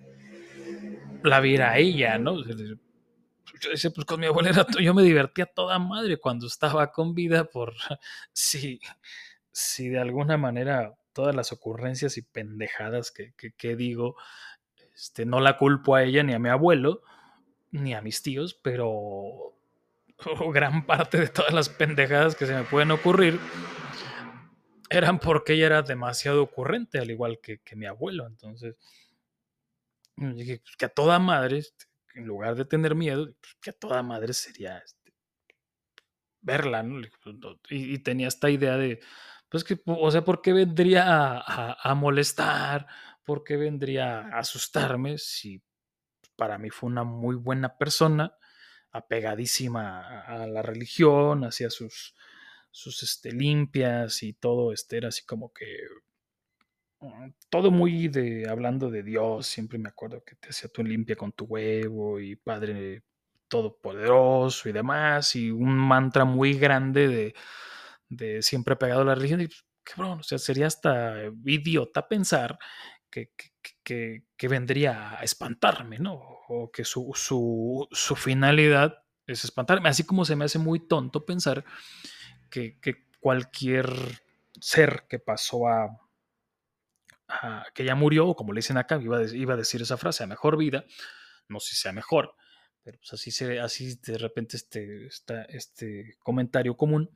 la 1.24 1.40
viera 1.40 1.78
ella, 1.78 2.18
¿no? 2.18 2.42
Yo 2.44 3.70
decía, 3.70 3.90
pues 3.90 4.06
con 4.06 4.20
mi 4.20 4.26
abuela 4.26 4.50
era, 4.50 4.66
yo 4.80 4.94
me 4.94 5.02
divertía 5.02 5.46
toda 5.46 5.78
madre 5.78 6.16
cuando 6.16 6.46
estaba 6.46 6.90
con 6.92 7.14
vida 7.14 7.44
por 7.44 7.74
si, 8.32 8.80
si 9.50 9.88
de 9.88 9.98
alguna 9.98 10.37
manera 10.37 10.94
todas 11.12 11.35
las 11.35 11.52
ocurrencias 11.52 12.16
y 12.16 12.22
pendejadas 12.22 13.11
que, 13.11 13.35
que, 13.35 13.76
digo, 13.76 14.16
este, 14.94 15.26
no 15.26 15.40
la 15.40 15.58
culpo 15.58 15.94
a 15.94 16.02
ella 16.02 16.22
ni 16.22 16.32
a 16.32 16.38
mi 16.38 16.48
abuelo, 16.48 17.02
ni 17.70 17.94
a 17.94 18.00
mis 18.00 18.22
tíos, 18.22 18.54
pero 18.54 19.54
gran 20.52 20.87
parte 20.87 21.18
de 21.18 21.28
todas 21.28 21.52
las 21.52 21.68
pendejadas 21.68 22.35
que 22.35 22.46
se 22.46 22.54
me 22.54 22.64
pueden 22.64 22.90
ocurrir 22.90 23.38
eran 24.88 25.18
porque 25.18 25.54
ella 25.54 25.66
era 25.66 25.82
demasiado 25.82 26.42
ocurrente, 26.42 26.98
al 26.98 27.11
igual 27.11 27.40
que, 27.40 27.58
que 27.58 27.76
mi 27.76 27.87
abuelo. 27.87 28.26
Entonces, 28.26 28.76
pues, 30.16 30.77
que 30.79 30.85
a 30.85 30.88
toda 30.88 31.18
madre, 31.18 31.59
este, 31.59 31.87
en 32.14 32.27
lugar 32.27 32.55
de 32.55 32.64
tener 32.64 32.94
miedo, 32.94 33.27
pues, 33.40 33.55
que 33.61 33.70
a 33.70 33.72
toda 33.72 34.03
madre 34.03 34.33
sería 34.35 34.79
este, 34.79 35.14
verla. 36.40 36.85
Pues, 37.22 37.37
y, 37.70 37.98
tenía 38.01 38.29
esta 38.29 38.51
idea 38.51 38.77
de, 38.77 39.01
pues 39.48 39.64
que, 39.64 39.81
o 39.87 40.11
sea, 40.11 40.25
¿por 40.25 40.42
qué 40.42 40.53
vendría 40.53 41.05
a, 41.07 41.77
a, 41.83 41.94
molestar? 41.94 42.87
¿Por 43.25 43.44
qué 43.44 43.57
vendría 43.57 44.20
a 44.20 44.38
asustarme 44.38 45.18
si 45.18 45.62
para 46.37 46.59
mí 46.59 46.70
fue 46.70 46.88
una 46.90 47.05
muy 47.05 47.37
buena 47.37 47.77
persona, 47.79 48.35
apegadísima 48.90 50.22
a, 50.22 50.46
la 50.46 50.62
religión, 50.62 51.44
hacía 51.44 51.70
sus, 51.70 52.14
sus 52.70 53.03
este, 53.03 53.33
limpias 53.33 54.22
y 54.22 54.33
todo, 54.33 54.72
este, 54.72 54.98
era 54.98 55.09
así 55.09 55.25
como 55.25 55.53
que 55.53 55.66
todo 57.49 57.71
muy 57.71 58.09
de 58.09 58.49
hablando 58.49 58.91
de 58.91 59.03
Dios, 59.03 59.47
siempre 59.47 59.79
me 59.79 59.88
acuerdo 59.88 60.25
que 60.25 60.37
te 60.37 60.49
hacía 60.51 60.71
tu 60.71 60.83
limpia 60.83 61.17
con 61.17 61.33
tu 61.33 61.45
huevo 61.45 62.21
y 62.21 62.37
Padre 62.37 63.03
Todopoderoso 63.49 64.69
y 64.69 64.73
demás, 64.73 65.37
y 65.37 65.51
un 65.51 65.77
mantra 65.77 66.25
muy 66.25 66.55
grande 66.55 67.09
de, 67.09 67.35
de 68.09 68.43
siempre 68.43 68.77
pegado 68.77 69.03
a 69.03 69.05
la 69.05 69.15
religión. 69.15 69.41
Y 69.41 69.49
pues, 69.49 69.65
cabrón, 69.83 70.21
o 70.21 70.23
sea, 70.23 70.38
sería 70.38 70.67
hasta 70.67 71.17
idiota 71.45 72.09
pensar 72.09 72.59
que, 73.11 73.33
que, 73.83 74.23
que, 74.37 74.49
vendría 74.49 75.19
a 75.19 75.23
espantarme, 75.23 75.99
¿no? 75.99 76.15
O 76.49 76.71
que 76.73 76.85
su, 76.85 77.12
su, 77.15 77.87
su, 77.91 78.17
finalidad 78.17 79.05
es 79.27 79.45
espantarme, 79.45 79.91
así 79.91 80.05
como 80.05 80.25
se 80.25 80.35
me 80.35 80.47
hace 80.47 80.59
muy 80.59 80.81
tonto 80.81 81.27
pensar 81.27 81.65
que, 82.49 82.81
que 82.81 83.07
cualquier 83.21 83.91
ser 84.59 85.05
que 85.09 85.19
pasó 85.19 85.69
a 85.69 86.02
que 87.75 87.85
ya 87.85 87.95
murió, 87.95 88.29
o 88.29 88.37
como 88.37 88.53
le 88.53 88.59
dicen 88.59 88.77
acá, 88.77 89.01
iba 89.01 89.23
iba 89.25 89.55
a 89.55 89.57
decir 89.57 89.83
esa 89.83 89.97
frase, 89.97 90.27
mejor 90.27 90.57
vida, 90.57 90.85
no 91.49 91.61
sé 91.61 91.75
si 91.75 91.83
sea 91.83 91.92
mejor, 91.92 92.35
pero 92.83 92.99
pues 92.99 93.12
así, 93.12 93.31
se, 93.31 93.61
así 93.61 93.95
de 93.97 94.18
repente 94.18 94.57
este, 94.57 95.07
está 95.07 95.42
este 95.45 96.16
comentario 96.21 96.77
común, 96.77 97.11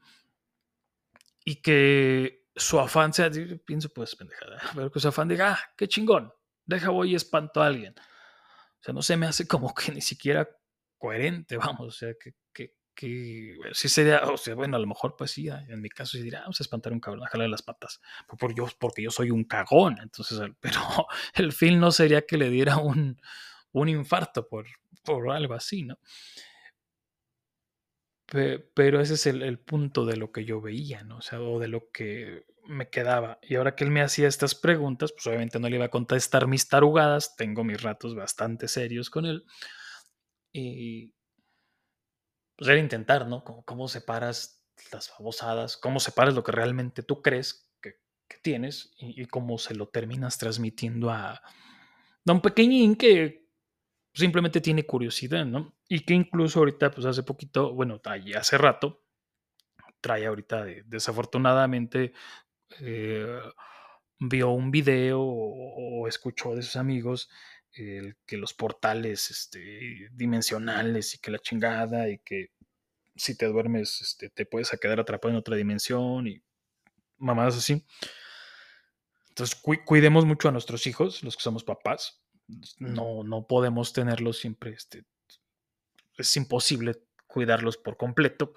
y 1.45 1.57
que 1.63 2.47
su 2.55 2.81
afán 2.81 3.13
sea, 3.13 3.31
pienso 3.65 3.89
pues 3.91 4.17
pendejada, 4.17 4.61
pero 4.75 4.91
que 4.91 5.01
su 5.01 5.09
afán 5.09 5.29
diga, 5.29 5.53
ah, 5.53 5.73
qué 5.77 5.89
chingón, 5.89 6.33
deja 6.65 6.91
voy 6.91 7.13
y 7.13 7.15
espanto 7.15 7.63
a 7.63 7.67
alguien. 7.67 7.95
O 7.99 8.83
sea, 8.83 8.95
no 8.95 9.03
se 9.03 9.17
me 9.17 9.27
hace 9.27 9.47
como 9.47 9.75
que 9.75 9.93
ni 9.93 10.01
siquiera 10.01 10.49
coherente, 10.99 11.57
vamos, 11.81 11.89
o 11.89 11.91
sea, 11.91 12.15
que 12.21 12.76
sí 12.99 13.89
sería, 13.89 14.23
o 14.23 14.37
sea, 14.37 14.55
bueno, 14.55 14.77
a 14.77 14.81
lo 14.81 14.87
mejor 14.87 15.17
pues 15.17 15.31
sí, 15.31 15.49
en 15.49 15.81
mi 15.81 15.89
caso 15.89 16.17
sí 16.17 16.23
dirá, 16.23 16.41
vamos 16.41 16.61
a 16.61 16.63
espantar 16.63 16.93
un 16.93 17.01
cabrón, 17.01 17.25
a 17.25 17.29
jalarle 17.29 17.51
las 17.51 17.63
patas, 17.63 18.01
por, 18.39 18.55
yo, 18.55 18.69
porque 18.79 19.03
yo 19.03 19.11
soy 19.11 19.31
un 19.31 19.45
cagón, 19.45 19.99
entonces, 20.03 20.41
pero 20.61 20.81
el 21.35 21.53
fin 21.53 21.79
no 21.79 21.93
sería 21.93 22.23
que 22.23 22.39
le 22.39 22.51
diera 22.51 22.79
un, 22.79 23.21
un 23.73 23.89
infarto 23.89 24.49
por, 24.49 24.67
por 25.05 25.31
algo 25.31 25.55
así, 25.55 25.83
¿no? 25.83 25.99
Pero 28.27 29.01
ese 29.01 29.15
es 29.15 29.27
el, 29.27 29.43
el, 29.43 29.61
punto 29.61 30.05
de 30.05 30.17
lo 30.17 30.33
que 30.33 30.45
yo 30.45 30.61
veía, 30.61 31.05
¿no? 31.05 31.19
O 31.19 31.23
sea, 31.23 31.41
o 31.41 31.61
de 31.61 31.69
lo 31.69 31.91
que 31.93 32.45
me 32.69 32.89
quedaba. 32.89 33.39
Y 33.43 33.55
ahora 33.55 33.75
que 33.75 33.85
él 33.85 33.91
me 33.91 34.03
hacía 34.03 34.29
estas 34.29 34.55
preguntas, 34.55 35.13
pues 35.13 35.27
obviamente 35.27 35.59
no 35.59 35.69
le 35.69 35.77
iba 35.77 35.87
a 35.87 35.91
contestar 35.91 36.47
mis 36.47 36.69
tarugadas, 36.69 37.37
tengo 37.37 37.65
mis 37.65 37.83
ratos 37.83 38.15
bastante 38.15 38.69
serios 38.69 39.11
con 39.11 39.27
él. 39.27 39.45
Y, 40.53 41.13
pues 42.57 42.69
era 42.69 42.81
intentar, 42.81 43.27
¿no? 43.27 43.45
Cómo, 43.45 43.89
separas 43.89 44.65
las 44.93 45.11
babosadas, 45.11 45.77
cómo 45.77 46.01
separas 46.01 46.35
lo 46.35 46.43
que 46.43 46.53
realmente 46.53 47.03
tú 47.03 47.23
crees 47.23 47.71
que, 47.81 47.97
tienes 48.43 48.93
y, 48.99 49.27
cómo 49.27 49.59
se 49.59 49.75
lo 49.75 49.89
terminas 49.89 50.39
transmitiendo 50.39 51.11
a, 51.11 51.33
a 51.33 52.33
un 52.33 52.41
pequeñín 52.41 52.97
que 52.97 53.47
simplemente 54.13 54.61
tiene 54.61 54.87
curiosidad, 54.87 55.45
¿no? 55.45 55.75
Y 55.89 56.01
que 56.01 56.15
incluso 56.15 56.61
ahorita, 56.61 56.91
pues 56.91 57.07
hace 57.07 57.23
poquito, 57.23 57.73
bueno, 57.75 58.01
hace 58.35 58.59
rato, 58.59 59.05
trae 60.01 60.27
ahorita 60.27 60.65
desafortunadamente, 60.87 62.13
eh, 62.81 63.41
vio 64.19 64.51
un 64.51 64.71
video 64.71 65.21
o, 65.21 66.09
escuchó 66.09 66.55
de 66.55 66.63
sus 66.63 66.77
amigos 66.77 67.29
que 67.77 68.37
los 68.37 68.55
portales 68.55 69.31
este, 69.31 70.09
dimensionales 70.13 71.15
y 71.15 71.19
que 71.19 71.31
la 71.31 71.39
chingada 71.39 72.09
y 72.09 72.19
que 72.19 72.51
si 73.15 73.37
te 73.37 73.47
duermes 73.47 74.01
este, 74.01 74.31
te 74.31 74.47
puedes 74.47 74.71
quedar 74.81 75.01
atrapado 75.01 75.33
en 75.33 75.39
otra 75.39 75.57
dimensión 75.57 76.27
y 76.27 76.43
mamadas 77.19 77.57
así. 77.57 77.85
Entonces 79.29 79.61
cuidemos 79.85 80.25
mucho 80.25 80.49
a 80.49 80.53
nuestros 80.53 80.87
hijos, 80.87 81.23
los 81.23 81.37
que 81.37 81.43
somos 81.43 81.65
papás. 81.65 82.23
No, 82.79 83.23
no 83.23 83.47
podemos 83.47 83.93
tenerlos 83.93 84.39
siempre. 84.39 84.73
Este, 84.73 85.05
es 86.17 86.37
imposible 86.37 87.03
cuidarlos 87.27 87.77
por 87.77 87.99
completo. 87.99 88.55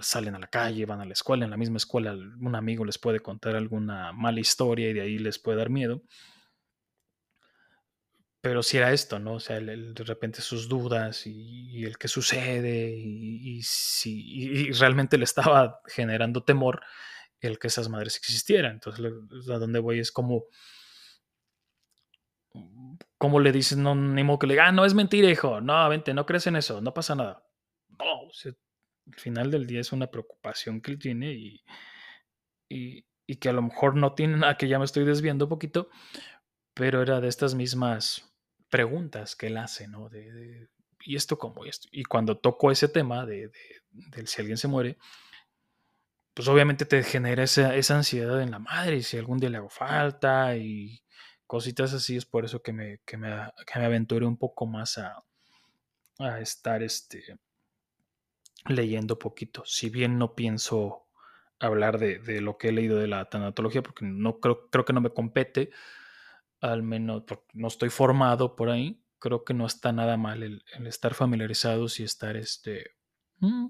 Salen 0.00 0.34
a 0.34 0.38
la 0.40 0.48
calle, 0.48 0.86
van 0.86 1.00
a 1.00 1.04
la 1.04 1.12
escuela, 1.12 1.44
en 1.44 1.50
la 1.50 1.56
misma 1.56 1.76
escuela 1.76 2.14
un 2.14 2.54
amigo 2.56 2.84
les 2.84 2.98
puede 2.98 3.20
contar 3.20 3.54
alguna 3.54 4.12
mala 4.12 4.40
historia 4.40 4.88
y 4.88 4.94
de 4.94 5.02
ahí 5.02 5.18
les 5.18 5.38
puede 5.38 5.58
dar 5.58 5.70
miedo. 5.70 6.02
Pero 8.40 8.62
si 8.62 8.76
era 8.76 8.92
esto, 8.92 9.18
¿no? 9.18 9.34
O 9.34 9.40
sea, 9.40 9.58
de 9.60 10.04
repente 10.04 10.42
sus 10.42 10.68
dudas 10.68 11.26
y, 11.26 11.84
el 11.84 11.98
que 11.98 12.08
sucede 12.08 12.90
y, 12.90 13.60
si 13.62 14.70
realmente 14.72 15.18
le 15.18 15.24
estaba 15.24 15.80
generando 15.86 16.44
temor 16.44 16.82
el 17.40 17.58
que 17.58 17.68
esas 17.68 17.88
madres 17.88 18.16
existieran. 18.16 18.72
Entonces, 18.74 19.04
a 19.50 19.58
donde 19.58 19.80
voy 19.80 20.00
es 20.00 20.12
como 20.12 20.46
¿Cómo 23.18 23.40
le 23.40 23.52
dices? 23.52 23.76
No, 23.78 23.94
ni 23.94 24.22
modo 24.22 24.38
que 24.38 24.46
le 24.46 24.54
diga, 24.54 24.68
ah, 24.68 24.72
no 24.72 24.84
es 24.84 24.94
mentira, 24.94 25.28
hijo. 25.28 25.60
No, 25.60 25.88
vente, 25.88 26.14
no 26.14 26.26
crees 26.26 26.46
en 26.46 26.56
eso, 26.56 26.80
no 26.80 26.94
pasa 26.94 27.14
nada. 27.14 27.44
No, 27.98 28.28
al 29.06 29.14
final 29.16 29.50
del 29.50 29.66
día 29.66 29.80
es 29.80 29.92
una 29.92 30.08
preocupación 30.08 30.80
que 30.80 30.92
él 30.92 30.98
tiene 30.98 31.32
y, 31.32 31.64
y, 32.68 33.36
que 33.36 33.48
a 33.48 33.52
lo 33.52 33.62
mejor 33.62 33.96
no 33.96 34.14
tiene 34.14 34.36
nada, 34.36 34.56
que 34.56 34.68
ya 34.68 34.78
me 34.78 34.84
estoy 34.84 35.04
desviando 35.04 35.46
un 35.46 35.48
poquito, 35.50 35.90
pero 36.74 37.02
era 37.02 37.20
de 37.20 37.28
estas 37.28 37.54
mismas 37.54 38.27
preguntas 38.68 39.36
que 39.36 39.48
él 39.48 39.56
hace, 39.56 39.88
¿no? 39.88 40.08
De, 40.08 40.68
¿Y 41.00 41.16
esto 41.16 41.38
cómo? 41.38 41.64
¿Y, 41.64 41.68
esto? 41.68 41.88
y 41.92 42.04
cuando 42.04 42.38
toco 42.38 42.70
ese 42.70 42.88
tema 42.88 43.24
de, 43.26 43.50
de, 43.90 44.26
si 44.26 44.40
alguien 44.40 44.58
se 44.58 44.68
muere, 44.68 44.98
pues 46.34 46.46
obviamente 46.48 46.84
te 46.84 47.02
genera 47.02 47.42
esa, 47.42 47.72
ansiedad 47.96 48.40
en 48.42 48.50
la 48.50 48.58
madre, 48.58 48.96
y 48.96 49.02
si 49.02 49.16
algún 49.16 49.38
día 49.38 49.50
le 49.50 49.58
hago 49.58 49.70
falta 49.70 50.56
y 50.56 51.02
cositas 51.46 51.92
así, 51.94 52.16
es 52.16 52.26
por 52.26 52.44
eso 52.44 52.62
que 52.62 52.72
me, 52.72 53.00
que 53.06 53.16
un 53.16 54.36
poco 54.36 54.66
más 54.66 54.98
a, 54.98 55.24
a 56.18 56.40
estar 56.40 56.82
este, 56.82 57.38
leyendo 58.66 59.18
poquito. 59.18 59.64
Si 59.64 59.90
bien 59.90 60.18
no 60.18 60.34
pienso 60.34 61.06
hablar 61.58 61.98
de, 61.98 62.18
de, 62.18 62.40
lo 62.40 62.56
que 62.58 62.68
he 62.68 62.72
leído 62.72 62.98
de 62.98 63.08
la 63.08 63.28
tanatología, 63.28 63.82
porque 63.82 64.04
no 64.04 64.38
creo 64.38 64.84
que 64.84 64.92
no 64.92 65.00
me 65.00 65.10
compete, 65.10 65.70
al 66.60 66.82
menos 66.82 67.24
no 67.52 67.68
estoy 67.68 67.90
formado 67.90 68.56
por 68.56 68.70
ahí, 68.70 69.02
creo 69.18 69.44
que 69.44 69.54
no 69.54 69.66
está 69.66 69.92
nada 69.92 70.16
mal 70.16 70.42
el, 70.42 70.64
estar 70.86 71.14
familiarizados 71.14 72.00
y 72.00 72.04
estar 72.04 72.36
este, 72.36 72.96
mm, 73.38 73.68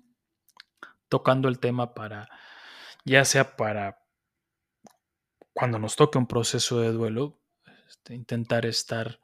tocando 1.08 1.48
el 1.48 1.58
tema 1.58 1.94
para, 1.94 2.28
ya 3.04 3.24
sea 3.24 3.56
para 3.56 4.02
cuando 5.52 5.78
nos 5.78 5.96
toque 5.96 6.18
un 6.18 6.26
proceso 6.26 6.80
de 6.80 6.92
duelo, 6.92 7.40
este, 7.88 8.14
intentar 8.14 8.64
estar, 8.64 9.20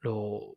lo, 0.00 0.56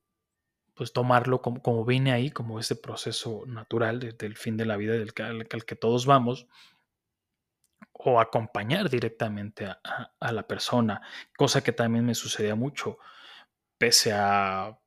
pues 0.73 0.93
tomarlo 0.93 1.41
como, 1.41 1.61
como 1.61 1.85
viene 1.85 2.11
ahí, 2.11 2.31
como 2.31 2.59
ese 2.59 2.75
proceso 2.75 3.43
natural 3.45 3.99
del 3.99 4.35
fin 4.35 4.57
de 4.57 4.65
la 4.65 4.77
vida 4.77 4.93
del 4.93 5.13
al, 5.19 5.45
que 5.47 5.75
todos 5.75 6.05
vamos, 6.05 6.47
o 8.03 8.19
acompañar 8.19 8.89
directamente 8.89 9.65
a, 9.65 10.31
la 10.31 10.47
persona, 10.47 11.01
cosa 11.37 11.63
que 11.63 11.71
también 11.71 12.05
me 12.05 12.15
sucedía 12.15 12.55
mucho, 12.55 12.97
pese 13.77 14.11
a 14.13 14.77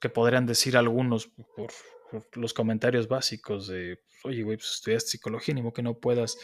que 0.00 0.08
podrían 0.08 0.46
decir 0.46 0.76
algunos 0.76 1.28
por, 1.56 1.70
los 2.34 2.54
comentarios 2.54 3.08
básicos 3.08 3.66
de, 3.66 4.00
oye, 4.22 4.42
güey, 4.42 4.56
pues 4.56 4.74
estudiaste 4.74 5.10
psicología, 5.10 5.54
ni 5.54 5.72
que 5.72 5.82
no 5.82 5.98
puedas 5.98 6.38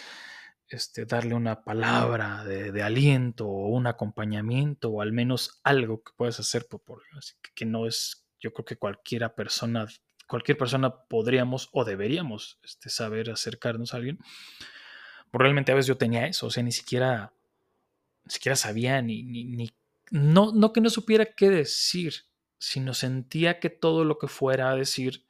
este, 0.69 1.05
darle 1.05 1.35
una 1.35 1.63
palabra 1.63 2.45
de, 2.45 2.83
aliento 2.83 3.47
o 3.47 3.69
un 3.69 3.87
acompañamiento 3.87 4.91
o 4.91 5.01
al 5.01 5.13
menos 5.13 5.61
algo 5.63 6.03
que 6.03 6.13
puedas 6.17 6.41
hacer 6.41 6.67
por, 6.69 6.83
por 6.83 7.03
así 7.17 7.35
que, 7.55 7.65
no 7.65 7.87
es, 7.87 8.27
yo 8.41 8.53
creo 8.53 8.65
que 8.65 8.77
cualquiera 8.77 9.35
persona, 9.35 9.87
cualquier 10.27 10.59
persona 10.59 10.95
podríamos 11.09 11.69
o 11.73 11.85
deberíamos 11.85 12.59
este, 12.63 12.91
saber 12.91 13.31
acercarnos 13.31 13.95
a 13.95 13.99
alguien. 13.99 14.19
Realmente 15.33 15.73
a 15.73 15.75
veces 15.75 15.87
yo 15.87 15.97
tenía 15.97 16.27
eso, 16.27 16.47
o 16.47 16.51
sea, 16.51 16.63
ni 16.63 16.73
siquiera, 16.73 17.33
ni 18.25 18.33
siquiera 18.33 18.57
sabía 18.57 19.01
ni, 19.03 19.23
ni, 19.23 19.45
ni 19.45 19.71
no, 20.11 20.53
no 20.53 20.73
que 20.73 20.81
no 20.81 20.91
supiera 20.91 21.25
qué 21.25 21.51
decir, 21.51 22.15
sino 22.59 22.95
sentía 22.95 23.61
que 23.61 23.71
todo 23.71 24.05
lo 24.05 24.19
que 24.19 24.29
fuera 24.29 24.71
a 24.71 24.77
decir 24.77 25.25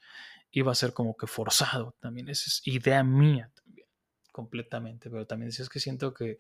iba 0.51 0.73
a 0.73 0.75
ser 0.75 0.93
como 0.93 1.17
que 1.17 1.27
forzado 1.27 1.95
también. 2.01 2.29
Esa 2.29 2.45
es 2.47 2.63
idea 2.67 3.03
mía 3.05 3.51
completamente, 4.33 5.11
pero 5.11 5.27
también 5.27 5.51
decías 5.51 5.69
que 5.69 5.81
siento 5.81 6.15
que, 6.15 6.39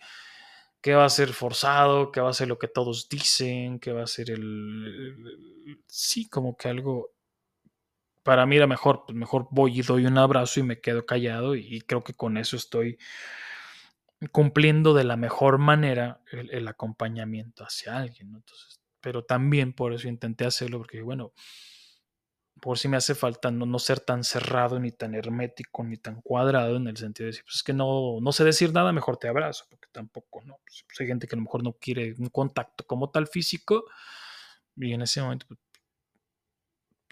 que 0.80 0.94
va 0.94 1.04
a 1.04 1.10
ser 1.10 1.32
forzado, 1.32 2.10
que 2.10 2.20
va 2.20 2.30
a 2.30 2.34
ser 2.34 2.48
lo 2.48 2.58
que 2.58 2.68
todos 2.68 3.08
dicen, 3.08 3.78
que 3.78 3.92
va 3.92 4.02
a 4.02 4.06
ser 4.06 4.30
el... 4.30 5.82
Sí, 5.86 6.28
como 6.28 6.56
que 6.56 6.68
algo... 6.68 7.10
Para 8.22 8.46
mí 8.46 8.56
era 8.56 8.66
mejor, 8.66 9.04
pues 9.06 9.16
mejor 9.16 9.48
voy 9.50 9.78
y 9.78 9.82
doy 9.82 10.06
un 10.06 10.18
abrazo 10.18 10.60
y 10.60 10.62
me 10.62 10.80
quedo 10.80 11.06
callado 11.06 11.54
y, 11.54 11.80
creo 11.82 12.04
que 12.04 12.12
con 12.12 12.36
eso 12.36 12.56
estoy 12.56 12.98
cumpliendo 14.28 14.92
de 14.94 15.04
la 15.04 15.16
mejor 15.16 15.58
manera 15.58 16.20
el, 16.30 16.68
acompañamiento 16.68 17.64
hacia 17.64 17.96
alguien. 17.96 18.34
Entonces, 18.34 18.80
pero 19.00 19.24
también 19.24 19.72
por 19.72 19.94
eso 19.94 20.08
intenté 20.08 20.44
hacerlo, 20.44 20.78
porque 20.78 21.00
bueno, 21.00 21.32
por 22.60 22.78
si 22.78 22.88
me 22.88 22.98
hace 22.98 23.14
falta 23.14 23.50
no, 23.50 23.78
ser 23.78 24.00
tan 24.00 24.22
cerrado, 24.22 24.78
ni 24.78 24.92
tan 24.92 25.14
hermético, 25.14 25.82
ni 25.82 25.96
tan 25.96 26.20
cuadrado, 26.20 26.76
en 26.76 26.88
el 26.88 26.96
sentido 26.98 27.24
de 27.24 27.30
decir, 27.30 27.44
pues 27.44 27.56
es 27.56 27.62
que 27.62 27.72
no, 27.72 28.18
no 28.20 28.32
sé 28.32 28.44
decir 28.44 28.72
nada, 28.74 28.92
mejor 28.92 29.16
te 29.16 29.28
abrazo, 29.28 29.64
porque 29.70 29.88
tampoco, 29.90 30.42
¿no? 30.44 30.58
Pues, 30.66 30.84
pues, 30.86 31.00
hay 31.00 31.06
gente 31.06 31.26
que 31.26 31.34
a 31.34 31.38
lo 31.38 31.44
mejor 31.44 31.64
no 31.64 31.72
quiere 31.72 32.14
un 32.18 32.28
contacto 32.28 32.84
como 32.86 33.10
tal 33.10 33.26
físico, 33.26 33.84
y 34.76 34.92
en 34.92 35.02
ese 35.02 35.22
momento, 35.22 35.46
pues, 35.46 35.58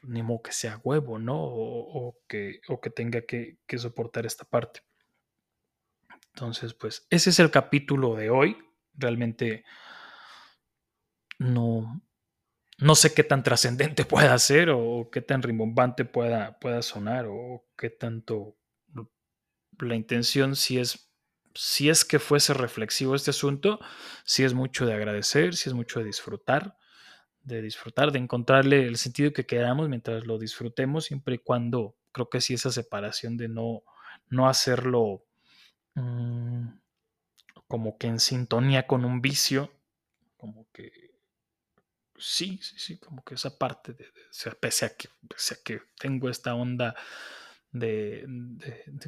ni 0.02 0.22
modo 0.22 0.42
que 0.42 0.52
sea 0.52 0.80
huevo, 0.84 1.18
¿no? 1.18 1.36
O, 1.40 2.18
que, 2.28 2.60
o 2.68 2.80
que 2.80 2.90
tenga 2.90 3.22
que 3.22 3.58
soportar 3.78 4.26
esta 4.26 4.44
parte. 4.44 4.82
Entonces, 6.38 6.72
pues 6.72 7.04
ese 7.10 7.30
es 7.30 7.40
el 7.40 7.50
capítulo 7.50 8.14
de 8.14 8.30
hoy. 8.30 8.56
Realmente 8.94 9.64
no, 11.40 12.00
no 12.78 12.94
sé 12.94 13.12
qué 13.12 13.24
tan 13.24 13.42
trascendente 13.42 14.04
pueda 14.04 14.38
ser 14.38 14.70
o 14.70 15.10
qué 15.10 15.20
tan 15.20 15.42
rimbombante 15.42 16.04
pueda, 16.04 16.56
pueda 16.60 16.82
sonar 16.82 17.26
o 17.28 17.66
qué 17.76 17.90
tanto 17.90 18.56
la 19.80 19.96
intención 19.96 20.54
si 20.54 20.78
es 20.78 21.12
si 21.54 21.88
es 21.88 22.04
que 22.04 22.20
fuese 22.20 22.54
reflexivo 22.54 23.16
este 23.16 23.30
asunto, 23.30 23.80
si 24.24 24.44
es 24.44 24.54
mucho 24.54 24.86
de 24.86 24.94
agradecer, 24.94 25.56
si 25.56 25.68
es 25.68 25.74
mucho 25.74 25.98
de 25.98 26.04
disfrutar, 26.04 26.76
de 27.42 27.62
disfrutar, 27.62 28.12
de 28.12 28.20
encontrarle 28.20 28.86
el 28.86 28.96
sentido 28.96 29.32
que 29.32 29.46
queramos 29.46 29.88
mientras 29.88 30.24
lo 30.24 30.38
disfrutemos, 30.38 31.06
siempre 31.06 31.36
y 31.36 31.38
cuando 31.38 31.96
creo 32.12 32.28
que 32.28 32.40
sí 32.40 32.54
esa 32.54 32.70
separación 32.70 33.36
de 33.36 33.48
no, 33.48 33.82
no 34.28 34.48
hacerlo 34.48 35.24
mm, 35.98 36.80
como 37.66 37.98
que 37.98 38.06
en 38.06 38.20
sintonía 38.20 38.86
con 38.86 39.04
un 39.04 39.20
vicio, 39.20 39.70
como 40.36 40.66
que 40.72 41.08
sí, 42.16 42.58
sí, 42.62 42.78
sí, 42.78 42.98
como 42.98 43.22
que 43.24 43.34
esa 43.34 43.58
parte 43.58 43.92
de, 43.92 44.06
pese, 44.60 44.86
a 44.86 44.96
que, 44.96 45.08
que 45.64 45.82
tengo 45.98 46.28
esta 46.28 46.54
onda 46.54 46.94
de, 47.70 48.26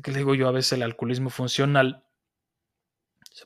que 0.03 0.11
le 0.13 0.19
digo 0.19 0.35
yo 0.35 0.49
a 0.49 0.53
veces 0.53 0.75
el 0.75 0.83
alcoholismo 0.83 1.31
funcional, 1.31 2.05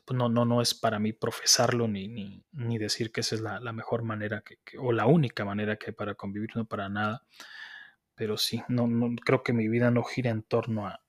pues 0.03 0.17
no, 0.17 0.29
no, 0.29 0.45
no 0.45 0.61
es 0.61 0.73
para 0.73 0.99
mí 0.99 1.13
profesarlo 1.13 1.87
ni, 1.87 2.07
ni, 2.51 2.77
decir 2.77 3.11
que 3.11 3.21
esa 3.21 3.35
es 3.35 3.41
la, 3.41 3.59
mejor 3.71 4.03
manera 4.03 4.41
que, 4.41 4.57
o 4.77 4.91
la 4.91 5.05
única 5.05 5.45
manera 5.45 5.77
que 5.77 5.87
hay 5.87 5.93
para 5.93 6.15
convivir, 6.15 6.49
no 6.55 6.65
para 6.65 6.89
nada. 6.89 7.23
Pero 8.15 8.37
sí, 8.37 8.63
no, 8.67 8.87
no 8.87 9.15
creo 9.23 9.43
que 9.43 9.53
mi 9.53 9.67
vida 9.67 9.91
no 9.91 10.03
gira 10.03 10.31
en 10.31 10.41
torno 10.41 10.87
a, 10.87 11.04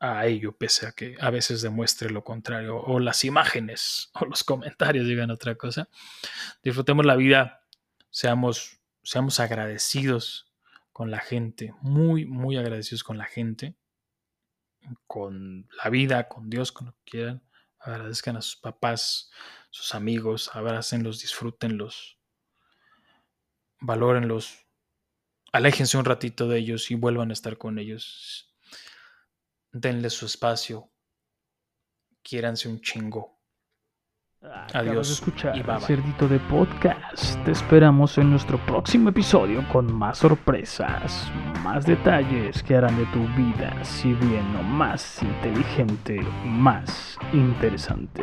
a, 0.00 0.26
ello, 0.26 0.56
pese 0.56 0.86
a 0.86 0.92
que 0.92 1.16
a 1.20 1.30
veces 1.30 1.62
demuestre 1.62 2.10
lo 2.10 2.24
contrario, 2.24 2.76
o 2.78 3.00
las 3.00 3.24
imágenes 3.24 4.10
o 4.14 4.24
los 4.24 4.44
comentarios 4.44 5.06
digan 5.06 5.30
otra 5.30 5.54
cosa. 5.54 5.88
Disfrutemos 6.62 7.04
la 7.06 7.16
vida 7.16 7.62
seamos, 8.10 8.80
seamos 9.02 9.40
agradecidos 9.40 10.52
con 10.92 11.10
la 11.10 11.20
gente, 11.20 11.74
muy, 11.80 12.24
muy 12.26 12.56
agradecidos 12.56 13.04
con 13.04 13.18
la 13.18 13.26
gente, 13.26 13.76
con 15.06 15.68
la 15.82 15.90
vida, 15.90 16.28
con 16.28 16.50
Dios, 16.50 16.72
con 16.72 16.88
lo 16.88 16.92
que 16.92 17.10
quieran. 17.10 17.42
Agradezcan 17.78 18.36
a 18.36 18.42
sus 18.42 18.56
papás, 18.56 19.30
sus 19.70 19.94
amigos, 19.94 20.50
abrácenlos, 20.52 21.20
disfrútenlos, 21.20 22.18
valórenlos, 23.80 24.66
aléjense 25.52 25.96
un 25.96 26.04
ratito 26.04 26.48
de 26.48 26.58
ellos 26.58 26.90
y 26.90 26.96
vuelvan 26.96 27.30
a 27.30 27.34
estar 27.34 27.56
con 27.56 27.78
ellos. 27.78 28.47
Denle 29.72 30.10
su 30.10 30.26
espacio. 30.26 30.90
Quiéranse 32.22 32.68
un 32.68 32.80
chingo. 32.80 33.38
Adiós. 34.72 35.10
escuchar 35.10 35.56
y 35.56 35.62
Cerdito 35.80 36.28
de 36.28 36.38
Podcast. 36.38 37.42
Te 37.44 37.50
esperamos 37.50 38.18
en 38.18 38.30
nuestro 38.30 38.64
próximo 38.66 39.08
episodio 39.08 39.66
con 39.72 39.92
más 39.92 40.18
sorpresas, 40.18 41.28
más 41.64 41.84
detalles 41.84 42.62
que 42.62 42.76
harán 42.76 42.96
de 42.96 43.06
tu 43.06 43.26
vida, 43.36 43.84
si 43.84 44.12
bien 44.12 44.52
no 44.52 44.62
más 44.62 45.20
inteligente, 45.22 46.20
más 46.44 47.18
interesante. 47.32 48.22